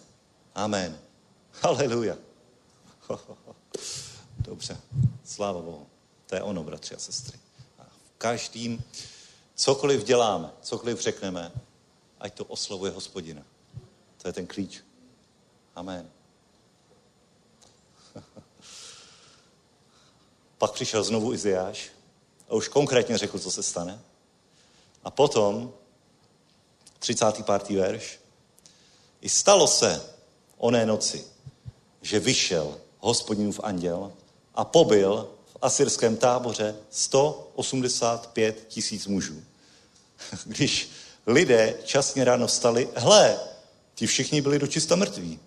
[0.54, 0.98] Amen.
[1.62, 2.16] Haleluja.
[4.38, 4.80] Dobře.
[5.24, 5.86] Sláva Bohu.
[6.26, 7.38] To je ono, bratři a sestry.
[7.78, 8.84] A v každým,
[9.54, 11.52] cokoliv děláme, cokoliv řekneme,
[12.20, 13.42] ať to oslavuje hospodina.
[14.22, 14.80] To je ten klíč.
[15.74, 16.10] Amen.
[20.58, 21.95] Pak přišel znovu Izajáš
[22.48, 24.00] a už konkrétně řekl, co se stane.
[25.04, 25.72] A potom,
[26.98, 27.70] 35.
[27.70, 28.20] verš,
[29.20, 30.02] i stalo se
[30.56, 31.24] oné noci,
[32.02, 34.12] že vyšel hospodinův anděl
[34.54, 39.42] a pobyl v asyrském táboře 185 tisíc mužů.
[40.44, 40.90] Když
[41.26, 43.38] lidé časně ráno stali, hle,
[43.94, 45.40] ti všichni byli dočista mrtví.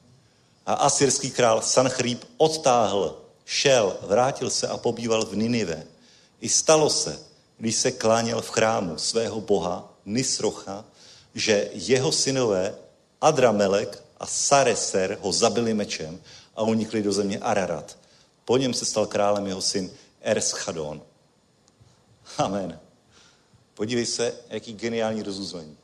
[0.65, 5.87] A asyrský král Sanchríb odtáhl, šel, vrátil se a pobýval v Ninive.
[6.41, 7.19] I stalo se,
[7.57, 10.85] když se kláněl v chrámu svého boha Nisrocha,
[11.35, 12.75] že jeho synové
[13.21, 16.21] Adramelek a Sareser ho zabili mečem
[16.55, 17.97] a unikli do země Ararat.
[18.45, 19.91] Po něm se stal králem jeho syn
[20.21, 21.01] Erschadon.
[22.37, 22.79] Amen.
[23.73, 25.77] Podívej se, jaký geniální rozuzlení.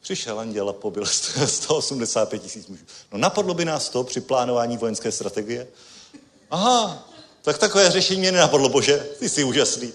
[0.00, 2.84] Přišel anděl a pobyl 185 tisíc mužů.
[3.12, 5.68] No napadlo by nás to při plánování vojenské strategie?
[6.50, 7.07] Aha,
[7.48, 9.92] tak takové řešení mě nenapadlo, bože, ty jsi úžasný.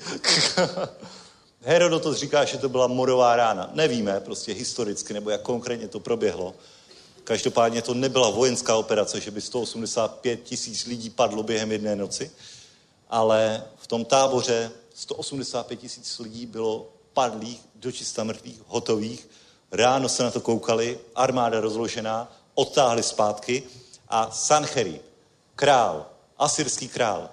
[1.62, 3.70] Herodotos říká, že to byla morová rána.
[3.74, 6.56] Nevíme prostě historicky, nebo jak konkrétně to proběhlo.
[7.24, 12.32] Každopádně to nebyla vojenská operace, že by 185 tisíc lidí padlo během jedné noci,
[13.10, 19.30] ale v tom táboře 185 tisíc lidí bylo padlých, dočista mrtvých, hotových.
[19.72, 23.64] Ráno se na to koukali, armáda rozložená, odtáhli zpátky
[24.10, 25.02] a Sancherib,
[25.56, 26.06] král,
[26.38, 27.30] asyrský král,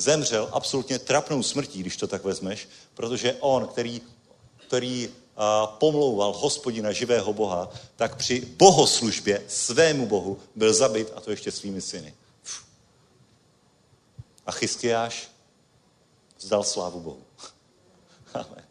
[0.00, 4.00] zemřel absolutně trapnou smrtí, když to tak vezmeš, protože on, který,
[4.66, 11.30] který a, pomlouval hospodina živého Boha, tak při bohoslužbě svému Bohu byl zabit a to
[11.30, 12.14] ještě svými syny.
[14.46, 15.28] A Chyskiáš
[16.38, 17.22] vzdal slávu Bohu.
[18.34, 18.64] Amen.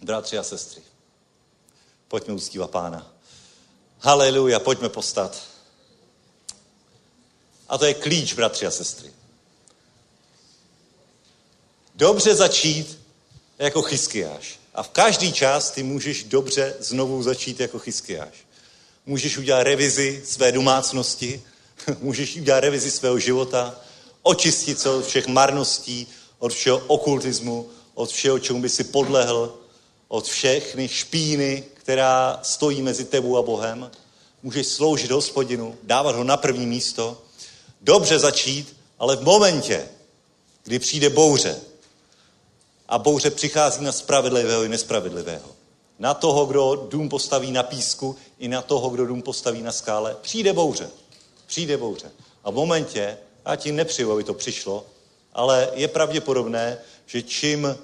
[0.00, 0.82] Bratři a sestry,
[2.08, 3.12] pojďme uctívat pána.
[3.98, 5.42] Haleluja, pojďme postat.
[7.68, 9.17] A to je klíč, bratři a sestry.
[11.98, 12.98] Dobře začít
[13.58, 14.58] jako Chyskiáš.
[14.74, 18.34] A v každý čas ty můžeš dobře znovu začít jako Chyskiáš.
[19.06, 21.42] Můžeš udělat revizi své domácnosti,
[22.00, 23.80] můžeš udělat revizi svého života,
[24.22, 26.06] očistit se od všech marností,
[26.38, 29.58] od všeho okultismu, od všeho, čemu by si podlehl,
[30.08, 33.90] od všechny špíny, která stojí mezi tebou a Bohem.
[34.42, 37.22] Můžeš sloužit hospodinu, dávat ho na první místo,
[37.80, 39.88] dobře začít, ale v momentě,
[40.64, 41.60] kdy přijde bouře,
[42.88, 45.48] a bouře přichází na spravedlivého i nespravedlivého.
[45.98, 50.16] Na toho, kdo dům postaví na písku, i na toho, kdo dům postaví na skále.
[50.22, 50.90] Přijde bouře.
[51.46, 52.10] Přijde bouře.
[52.44, 54.86] A v momentě, já ti nepřeju, aby to přišlo,
[55.32, 57.78] ale je pravděpodobné, že čím,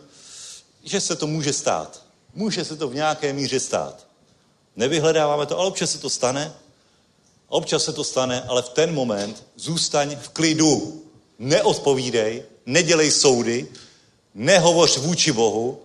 [0.85, 2.02] že se to může stát.
[2.35, 4.06] Může se to v nějaké míře stát.
[4.76, 6.55] Nevyhledáváme to, ale občas se to stane.
[7.48, 11.02] Občas se to stane, ale v ten moment zůstaň v klidu.
[11.39, 13.68] Neodpovídej, nedělej soudy,
[14.35, 15.81] nehovoř vůči Bohu,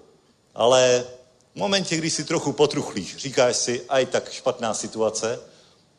[0.55, 1.05] ale
[1.53, 5.39] v momentě, kdy si trochu potruchlíš, říkáš si, aj tak špatná situace,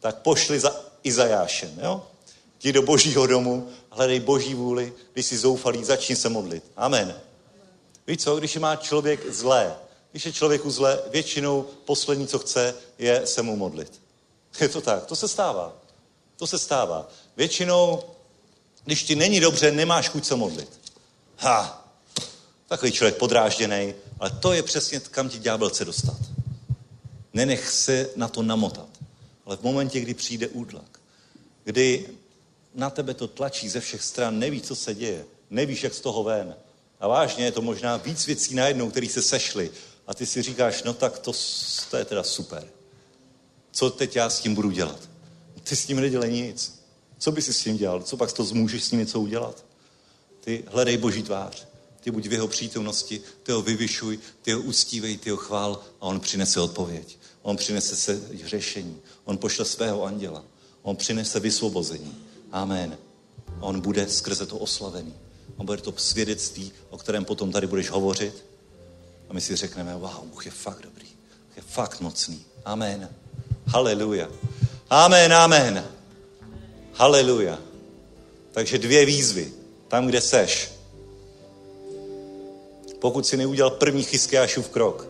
[0.01, 2.07] tak pošli za Izajášem, jo?
[2.61, 6.65] Jdi do božího domu, hledej boží vůli, když jsi zoufalý, začni se modlit.
[6.77, 7.21] Amen.
[8.07, 9.77] Víš co, když má člověk zlé,
[10.11, 14.01] když je člověku zlé, většinou poslední, co chce, je se mu modlit.
[14.61, 15.73] Je to tak, to se stává.
[16.37, 17.09] To se stává.
[17.37, 18.03] Většinou,
[18.85, 20.81] když ti není dobře, nemáš chuť se modlit.
[21.37, 21.80] Ha,
[22.71, 26.17] Takový člověk podrážděný, ale to je přesně, kam ti ďábel chce dostat.
[27.35, 28.89] Nenech se na to namotat.
[29.47, 31.01] Ale v momentě, kdy přijde útlak,
[31.65, 32.07] kdy
[32.75, 36.23] na tebe to tlačí ze všech stran, nevíš, co se děje, nevíš, jak z toho
[36.23, 36.57] ven.
[37.01, 39.71] A vážně je to možná víc věcí najednou, které se sešly.
[40.07, 41.33] A ty si říkáš, no tak to,
[41.91, 42.67] to je teda super.
[43.73, 45.09] Co teď já s tím budu dělat?
[45.65, 46.83] Ty s tím nedělej nic.
[47.19, 48.03] Co by si s tím dělal?
[48.03, 49.65] Co pak to zmůžeš s ním něco udělat?
[50.41, 51.70] Ty hledej boží tvář.
[52.01, 56.03] Ty buď v jeho přítomnosti, ty ho vyvyšuj, ty ho uctívej, ty ho chvál a
[56.03, 57.19] on přinese odpověď.
[57.43, 59.01] On přinese se řešení.
[59.25, 60.45] On pošle svého anděla.
[60.83, 62.17] On přinese vysvobození.
[62.53, 62.99] Amen.
[63.61, 65.15] On bude skrze to oslavený.
[65.57, 68.45] On bude to svědectví, o kterém potom tady budeš hovořit.
[69.29, 71.07] A my si řekneme, wow, Bůh je fakt dobrý.
[71.47, 72.45] Bůh je fakt mocný.
[72.65, 73.09] Amen.
[73.67, 74.29] Haleluja.
[74.91, 75.85] Amen, amen.
[76.95, 77.59] Haleluja.
[78.53, 79.53] Takže dvě výzvy.
[79.89, 80.73] Tam, kde seš,
[83.01, 85.09] pokud si neudělal první Chyskiášův krok,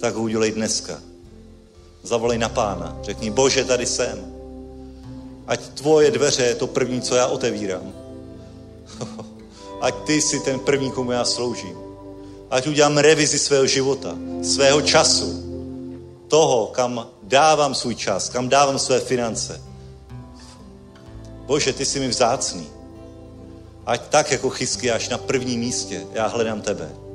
[0.00, 1.00] tak ho udělej dneska.
[2.02, 2.98] Zavolej na pána.
[3.02, 4.36] Řekni, bože, tady jsem.
[5.46, 7.92] Ať tvoje dveře je to první, co já otevírám.
[9.80, 11.76] Ať ty jsi ten první, komu já sloužím.
[12.50, 15.42] Ať udělám revizi svého života, svého času,
[16.28, 19.60] toho, kam dávám svůj čas, kam dávám své finance.
[21.46, 22.66] Bože, ty jsi mi vzácný.
[23.86, 27.05] Ať tak jako chysky až na prvním místě, já hledám tebe.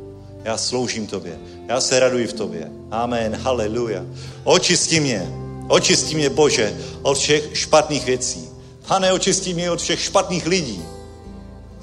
[0.43, 1.39] Já sloužím tobě.
[1.68, 2.72] Já se raduji v tobě.
[2.91, 3.35] Amen.
[3.35, 4.05] Haleluja.
[4.43, 5.31] Očisti mě.
[5.68, 8.49] Očisti mě, Bože, od všech špatných věcí.
[8.88, 10.81] Pane, očisti mě od všech špatných lidí.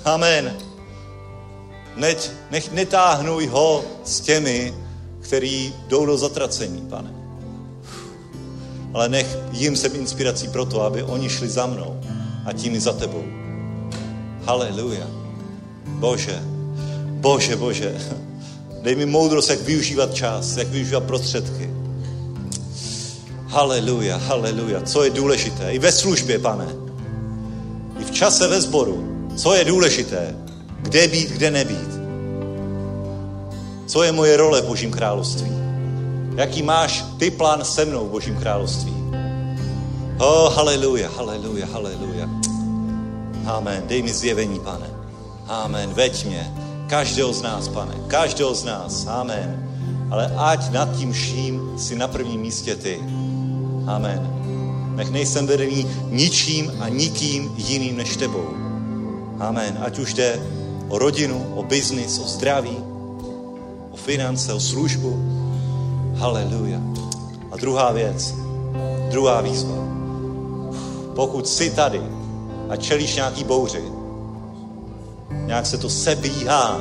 [0.05, 0.57] Amen.
[1.97, 4.75] Nech, nech netáhnuj ho s těmi,
[5.21, 7.15] který jdou do zatracení, pane.
[8.95, 12.01] Ale nech jim jsem inspirací pro to, aby oni šli za mnou
[12.47, 13.25] a tím i za tebou.
[14.45, 15.07] Haleluja.
[15.87, 16.43] Bože,
[17.21, 18.01] Bože, Bože,
[18.83, 21.71] dej mi moudrost, jak využívat čas, jak využívat prostředky.
[23.47, 24.83] Haleluja, haleluja.
[24.83, 25.73] Co je důležité?
[25.73, 26.67] I ve službě, pane.
[28.01, 29.29] I v čase ve sboru.
[29.37, 30.37] Co je důležité?
[30.83, 31.99] Kde být, kde nebýt?
[33.87, 35.53] Co je moje role v Božím království?
[36.37, 38.95] Jaký máš ty plán se mnou v Božím království?
[40.19, 42.29] Oh, haleluja, haleluja, haleluja.
[43.47, 43.83] Amen.
[43.87, 44.87] Dej mi zjevení, pane.
[45.49, 45.91] Amen.
[45.95, 46.68] Veď mě.
[46.89, 47.95] Každého z nás, pane.
[48.07, 49.07] Každého z nás.
[49.07, 49.69] Amen.
[50.11, 53.01] Ale ať nad tím vším si na prvním místě ty.
[53.87, 54.35] Amen.
[54.97, 58.49] Nech nejsem vedený ničím a nikým jiným než tebou.
[59.39, 59.79] Amen.
[59.81, 60.41] Ať už jde
[60.89, 62.77] o rodinu, o biznis, o zdraví,
[63.91, 65.13] o finance, o službu.
[66.17, 66.81] Haleluja.
[67.53, 68.35] A druhá věc,
[69.11, 69.77] druhá výzva.
[71.15, 72.03] Pokud jsi tady
[72.69, 73.98] a čelíš nějaký bouři,
[75.49, 76.81] nějak se to sebíhá,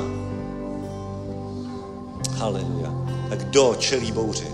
[2.36, 2.92] haleluja,
[3.28, 4.46] tak kdo čelí bouři?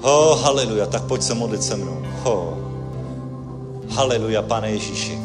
[0.00, 2.02] Ho, haleluja, tak pojď se modlit se mnou.
[2.22, 2.58] Ho,
[3.88, 5.18] haleluja, pane Ježíši.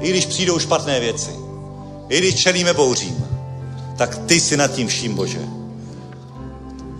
[0.00, 1.30] I když přijdou špatné věci,
[2.08, 3.26] i když čelíme bouřím,
[3.96, 5.48] tak ty si nad tím vším, Bože.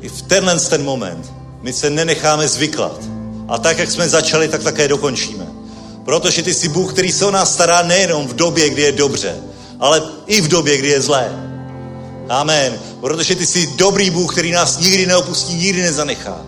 [0.01, 1.33] I v tenhle ten moment
[1.63, 3.01] my se nenecháme zvyklat.
[3.49, 5.52] A tak, jak jsme začali, tak také dokončíme.
[6.05, 9.37] Protože ty jsi Bůh, který se o nás stará nejenom v době, kdy je dobře,
[9.81, 11.53] ale i v době, kdy je zlé.
[12.29, 12.81] Amen.
[13.01, 16.41] Protože ty jsi dobrý Bůh, který nás nikdy neopustí, nikdy nezanechá.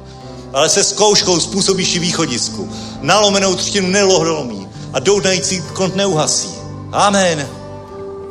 [0.53, 2.73] Ale se zkouškou způsobíš i východisku.
[3.01, 6.55] Nalomenou třtinu nelohromí a doudnající kont neuhasí.
[6.93, 7.49] Amen.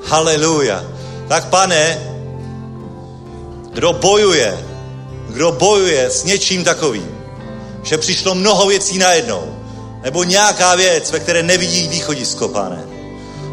[0.06, 0.84] Haleluja.
[1.28, 2.10] Tak pane,
[3.74, 4.66] kdo bojuje,
[5.30, 7.10] kdo bojuje s něčím takovým,
[7.84, 9.53] že přišlo mnoho věcí najednou,
[10.04, 12.84] nebo nějaká věc, ve které nevidí východisko, pane.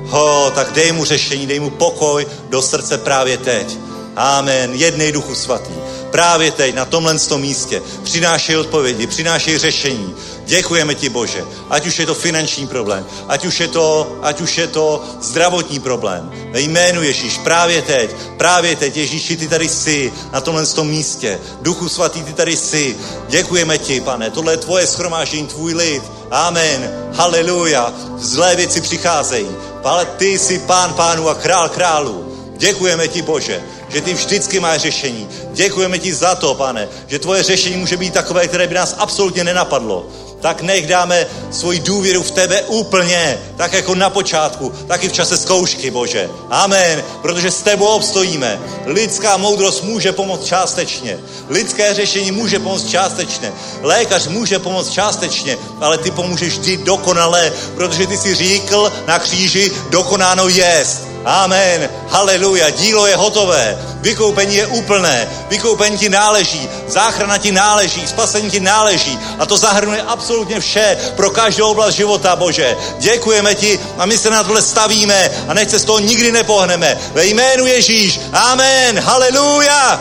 [0.07, 3.79] Ho, tak dej mu řešení, dej mu pokoj do srdce právě teď.
[4.17, 4.75] Amen.
[4.75, 5.75] Jednej duchu svatý.
[6.11, 7.83] Právě teď, na tomhle tom místě.
[8.03, 10.15] Přinášej odpovědi, přinášej řešení.
[10.45, 11.45] Děkujeme ti, Bože.
[11.71, 15.81] Ať už je to finanční problém, ať už je to, ať už je to zdravotní
[15.81, 16.33] problém.
[16.51, 21.39] Ve jménu Ježíš, právě teď, právě teď, Ježíši, ty tady jsi na tomhle tom místě.
[21.61, 22.97] Duchu svatý, ty tady jsi.
[23.29, 24.31] Děkujeme ti, pane.
[24.31, 26.03] Tohle je tvoje schromáždění, tvůj lid.
[26.31, 27.11] Amen.
[27.15, 27.93] Haleluja.
[28.19, 29.49] Zlé věci přicházejí.
[29.85, 32.31] Ale ty jsi pán pánů a král králů.
[32.57, 35.29] Děkujeme ti, Bože, že ty vždycky máš řešení.
[35.53, 39.45] Děkujeme ti za to, pane, že tvoje řešení může být takové, které by nás absolutně
[39.45, 40.07] nenapadlo.
[40.41, 45.13] Tak nech dáme svoji důvěru v tebe úplně, tak jako na počátku, tak i v
[45.13, 46.29] čase zkoušky, Bože.
[46.51, 47.05] Amen.
[47.23, 48.61] Protože s tebou obstojíme.
[48.87, 51.19] Lidská moudrost může pomoct částečně.
[51.49, 53.53] Lidské řešení může pomoct částečně.
[53.83, 59.73] Lékař může pomoct částečně, ale ty pomůžeš vždy dokonale, protože ty si říkal na kříži,
[59.91, 61.10] dokonáno jest.
[61.25, 61.91] Amen.
[62.09, 62.71] Haleluja.
[62.71, 63.79] Dílo je hotové.
[64.01, 65.29] Vykoupení je úplné.
[65.49, 66.69] Vykoupení ti náleží.
[66.89, 68.07] Záchrana ti náleží.
[68.07, 69.19] Spasení ti náleží.
[69.39, 72.77] A to zahrnuje absolutně vše pro každou oblast života, Bože.
[72.99, 76.99] Děkujeme ti a my se na tohle stavíme a nechce z toho nikdy nepohneme.
[77.13, 78.21] Ve jménu Ježíš.
[78.33, 79.01] Amen.
[79.01, 80.01] Haleluja.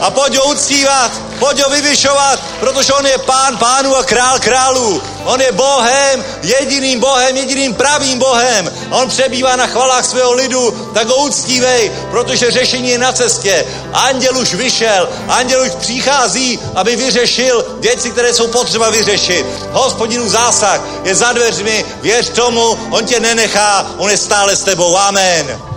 [0.00, 5.02] A pojď ho uctívat, pojď ho vyvyšovat, protože on je pán pánů a král králů.
[5.24, 8.72] On je Bohem, jediným Bohem, jediným pravým Bohem.
[8.90, 13.66] On přebývá na chvalách svého lidu, tak ho uctívej, protože řešení je na cestě.
[13.92, 19.46] Anděl už vyšel, anděl už přichází, aby vyřešil věci, které jsou potřeba vyřešit.
[19.72, 24.96] Hospodinu zásah je za dveřmi, věř tomu, on tě nenechá, on je stále s tebou.
[24.96, 25.73] Amen.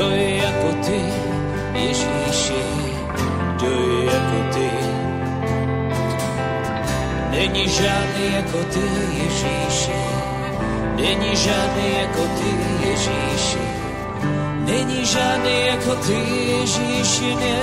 [0.00, 1.00] Kdo je jako ty,
[1.72, 2.62] Ježíši,
[3.56, 4.70] kdo je jako ty.
[7.30, 8.80] Není žádný jako ty,
[9.12, 10.00] Ježíši,
[10.96, 12.50] není žádný jako ty,
[12.88, 13.64] Ježíši,
[14.64, 16.18] není žádný jako ty,
[16.48, 17.60] Ježíši, ne.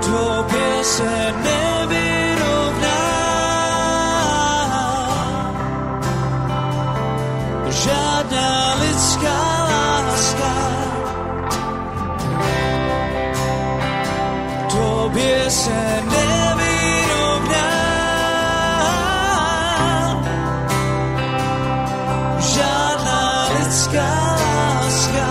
[0.00, 3.00] Tobě se nevyrovná.
[7.70, 9.59] žádná lidská.
[14.70, 17.70] Tobě se nevyrovná.
[22.38, 25.28] Žádná lidská láska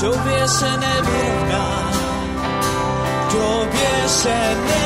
[0.00, 1.90] tobě se nevyrovná.
[3.30, 4.81] Tobě se nevyrovná.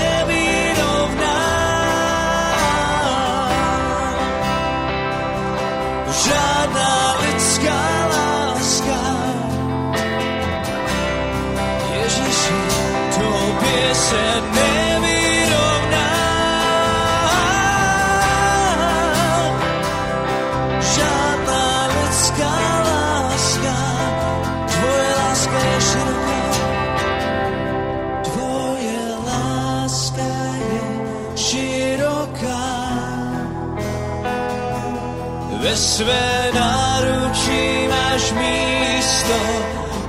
[35.97, 39.39] Své náručí máš místo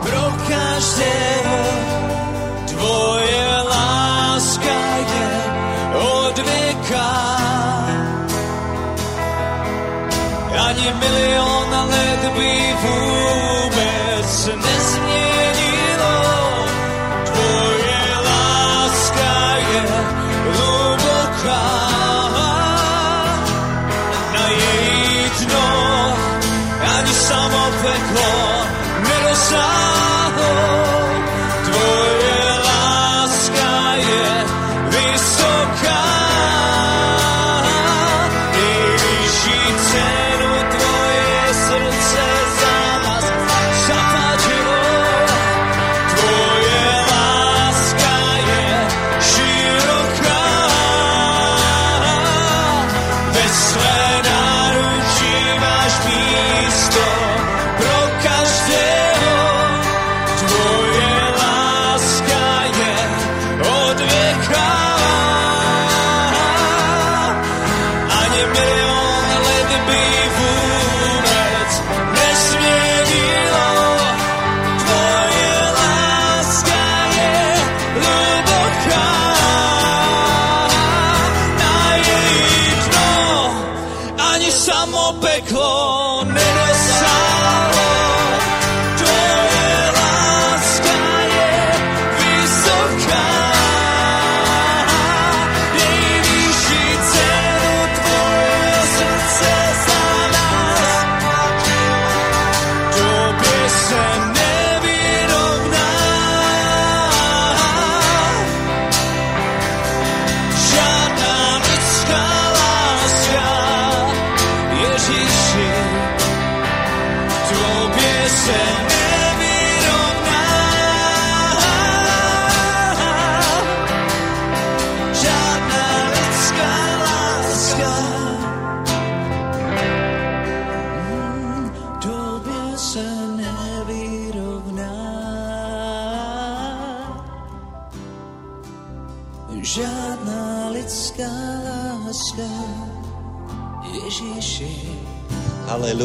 [0.04, 1.60] pro každého.
[2.68, 4.80] Tvoje láska
[5.14, 5.30] je
[5.96, 7.12] od věka.
[10.68, 12.76] Ani milion let by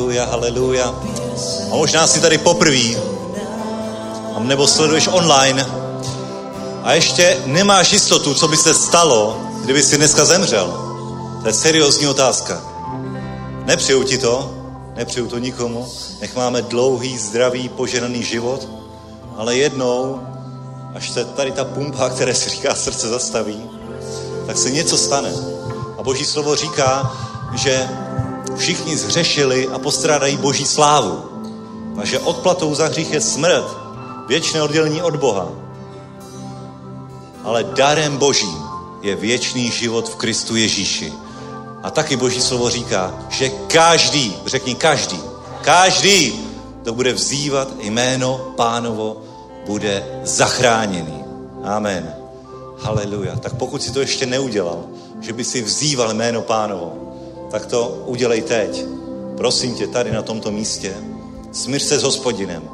[0.02, 0.94] Haleluja, haleluja.
[1.70, 2.98] A možná si tady poprvé,
[4.34, 5.66] a nebo sleduješ online
[6.82, 10.66] a ještě nemáš jistotu, co by se stalo, kdyby si dneska zemřel.
[11.42, 12.62] To je seriózní otázka.
[13.64, 14.54] Nepřeju ti to,
[14.96, 15.88] nepřeju to nikomu.
[16.20, 18.68] Nech máme dlouhý, zdravý, požehnaný život,
[19.36, 20.20] ale jednou,
[20.94, 23.62] až se tady ta pumpa, které se říká srdce, zastaví,
[24.46, 25.32] tak se něco stane.
[25.98, 27.12] A Boží slovo říká,
[27.54, 27.88] že
[28.56, 31.24] všichni zhřešili a postrádají Boží slávu.
[32.00, 33.64] A že odplatou za hřích je smrt,
[34.28, 35.48] věčné oddělení od Boha.
[37.44, 38.58] Ale darem Božím
[39.02, 41.12] je věčný život v Kristu Ježíši.
[41.82, 45.20] A taky Boží slovo říká, že každý, řekni každý,
[45.62, 46.40] každý,
[46.82, 49.22] kdo bude vzývat jméno pánovo,
[49.66, 51.24] bude zachráněný.
[51.64, 52.14] Amen.
[52.78, 53.36] Haleluja.
[53.36, 54.84] Tak pokud si to ještě neudělal,
[55.20, 57.11] že by si vzýval jméno pánovo,
[57.52, 58.84] tak to udělej teď.
[59.36, 60.96] Prosím tě, tady na tomto místě.
[61.52, 62.68] Smíř se s hospodinem.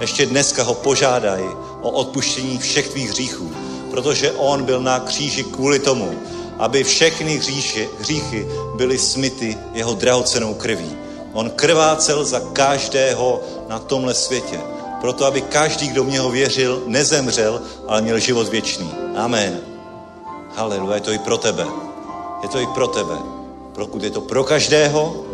[0.00, 1.44] Ještě dneska ho požádaj
[1.82, 3.52] o odpuštění všech tvých hříchů,
[3.90, 6.14] protože on byl na kříži kvůli tomu,
[6.58, 10.96] aby všechny hříši, hříchy byly smyty jeho drahocenou krví.
[11.32, 14.60] On krvácel za každého na tomhle světě.
[15.00, 18.94] Proto, aby každý, kdo v něho věřil, nezemřel, ale měl život věčný.
[19.16, 19.60] Amen.
[20.54, 21.66] Haleluja, je to i pro tebe.
[22.42, 23.31] Je to i pro tebe.
[23.74, 25.24] Pokud je to pro každého,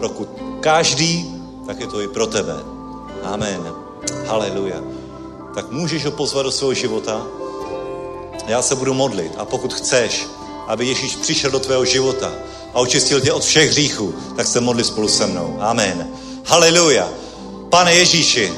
[0.00, 0.28] pokud
[0.60, 1.34] každý
[1.66, 2.56] tak je to i pro tebe.
[3.22, 3.72] Amen.
[4.26, 4.76] Haleluja.
[5.54, 7.26] Tak můžeš ho pozvat do svého života.
[8.46, 10.26] Já se budu modlit a pokud chceš,
[10.66, 12.32] aby Ježíš přišel do tvého života
[12.74, 15.58] a očistil tě od všech hříchů, tak se modli spolu se mnou.
[15.60, 16.08] Amen.
[16.44, 17.08] Haleluja.
[17.70, 18.52] Pane Ježíši,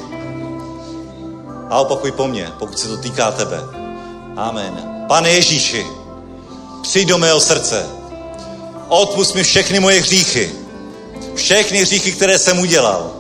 [1.70, 3.60] a opakuj po mně, pokud se to týká tebe.
[4.36, 5.04] Amen.
[5.08, 5.86] Pane Ježíši,
[6.82, 7.95] přijď do mého srdce.
[8.88, 10.52] Odpust mi všechny moje hříchy.
[11.34, 13.12] Všechny hříchy, které jsem udělal.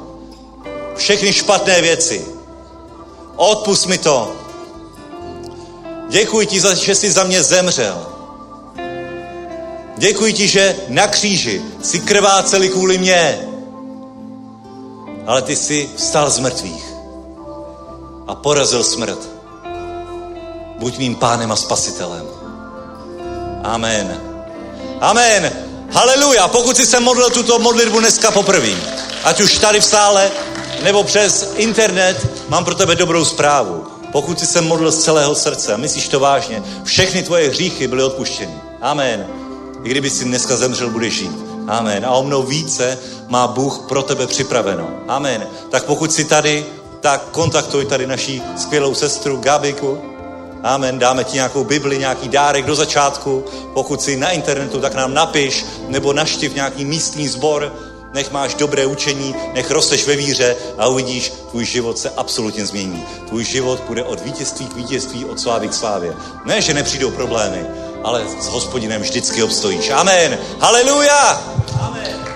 [0.96, 2.24] Všechny špatné věci.
[3.36, 4.32] Odpust mi to.
[6.08, 8.06] Děkuji ti, že jsi za mě zemřel.
[9.96, 13.48] Děkuji ti, že na kříži si krváceli kvůli mě.
[15.26, 16.84] Ale ty jsi vstal z mrtvých
[18.26, 19.18] a porazil smrt.
[20.78, 22.26] Buď mým pánem a spasitelem.
[23.64, 24.35] Amen.
[25.00, 25.52] Amen.
[25.92, 26.48] Haleluja.
[26.48, 28.74] Pokud jsi se modlil tuto modlitbu dneska poprvé,
[29.24, 30.30] ať už tady v sále,
[30.82, 33.86] nebo přes internet, mám pro tebe dobrou zprávu.
[34.12, 38.02] Pokud jsi se modlil z celého srdce a myslíš to vážně, všechny tvoje hříchy byly
[38.02, 38.54] odpuštěny.
[38.80, 39.26] Amen.
[39.84, 41.32] I kdyby si dneska zemřel, budeš žít.
[41.68, 42.06] Amen.
[42.06, 42.98] A o mnou více
[43.28, 44.88] má Bůh pro tebe připraveno.
[45.08, 45.46] Amen.
[45.70, 46.66] Tak pokud jsi tady,
[47.00, 50.15] tak kontaktuj tady naší skvělou sestru Gabiku.
[50.62, 50.98] Amen.
[50.98, 53.44] Dáme ti nějakou Bibli, nějaký dárek do začátku.
[53.74, 57.72] Pokud jsi na internetu, tak nám napiš nebo naštiv nějaký místní sbor.
[58.14, 63.04] Nech máš dobré učení, nech rosteš ve víře a uvidíš, tvůj život se absolutně změní.
[63.28, 66.14] Tvůj život bude od vítězství k vítězství, od slávy k slávě.
[66.44, 67.66] Ne, že nepřijdou problémy,
[68.04, 69.90] ale s hospodinem vždycky obstojíš.
[69.90, 70.38] Amen.
[70.60, 71.42] Haleluja.
[71.80, 72.26] Amen.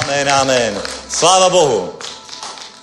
[0.00, 0.82] Amen, amen.
[1.08, 1.92] Sláva Bohu.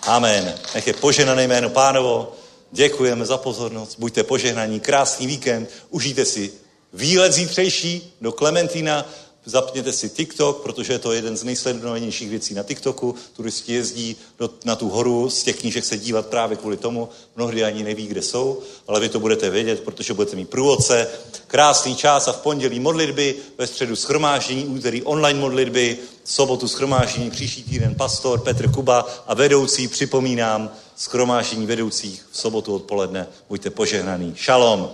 [0.08, 0.54] Amen.
[0.76, 2.32] Nech je poženané jméno pánovo.
[2.72, 3.96] Děkujeme za pozornost.
[4.00, 4.80] Buďte požehnaní.
[4.80, 5.70] Krásný víkend.
[5.90, 6.52] Užijte si
[6.94, 9.10] výlet zítřejší do Klementína.
[9.46, 13.16] Zapněte si TikTok, protože je to jeden z nejsledovanějších věcí na TikToku.
[13.34, 17.10] Turisti jezdí do, na tu horu z těch knížek se dívat právě kvůli tomu.
[17.36, 21.08] Mnohdy ani neví, kde jsou, ale vy to budete vědět, protože budete mít průvodce.
[21.48, 27.64] Krásný čas a v pondělí modlitby, ve středu schromáždění, úterý online modlitby, sobotu schromáždění, příští
[27.64, 33.28] týden pastor Petr Kuba a vedoucí, připomínám, schromáždění vedoucích v sobotu odpoledne.
[33.50, 34.34] Buďte požehnaný.
[34.36, 34.92] Šalom.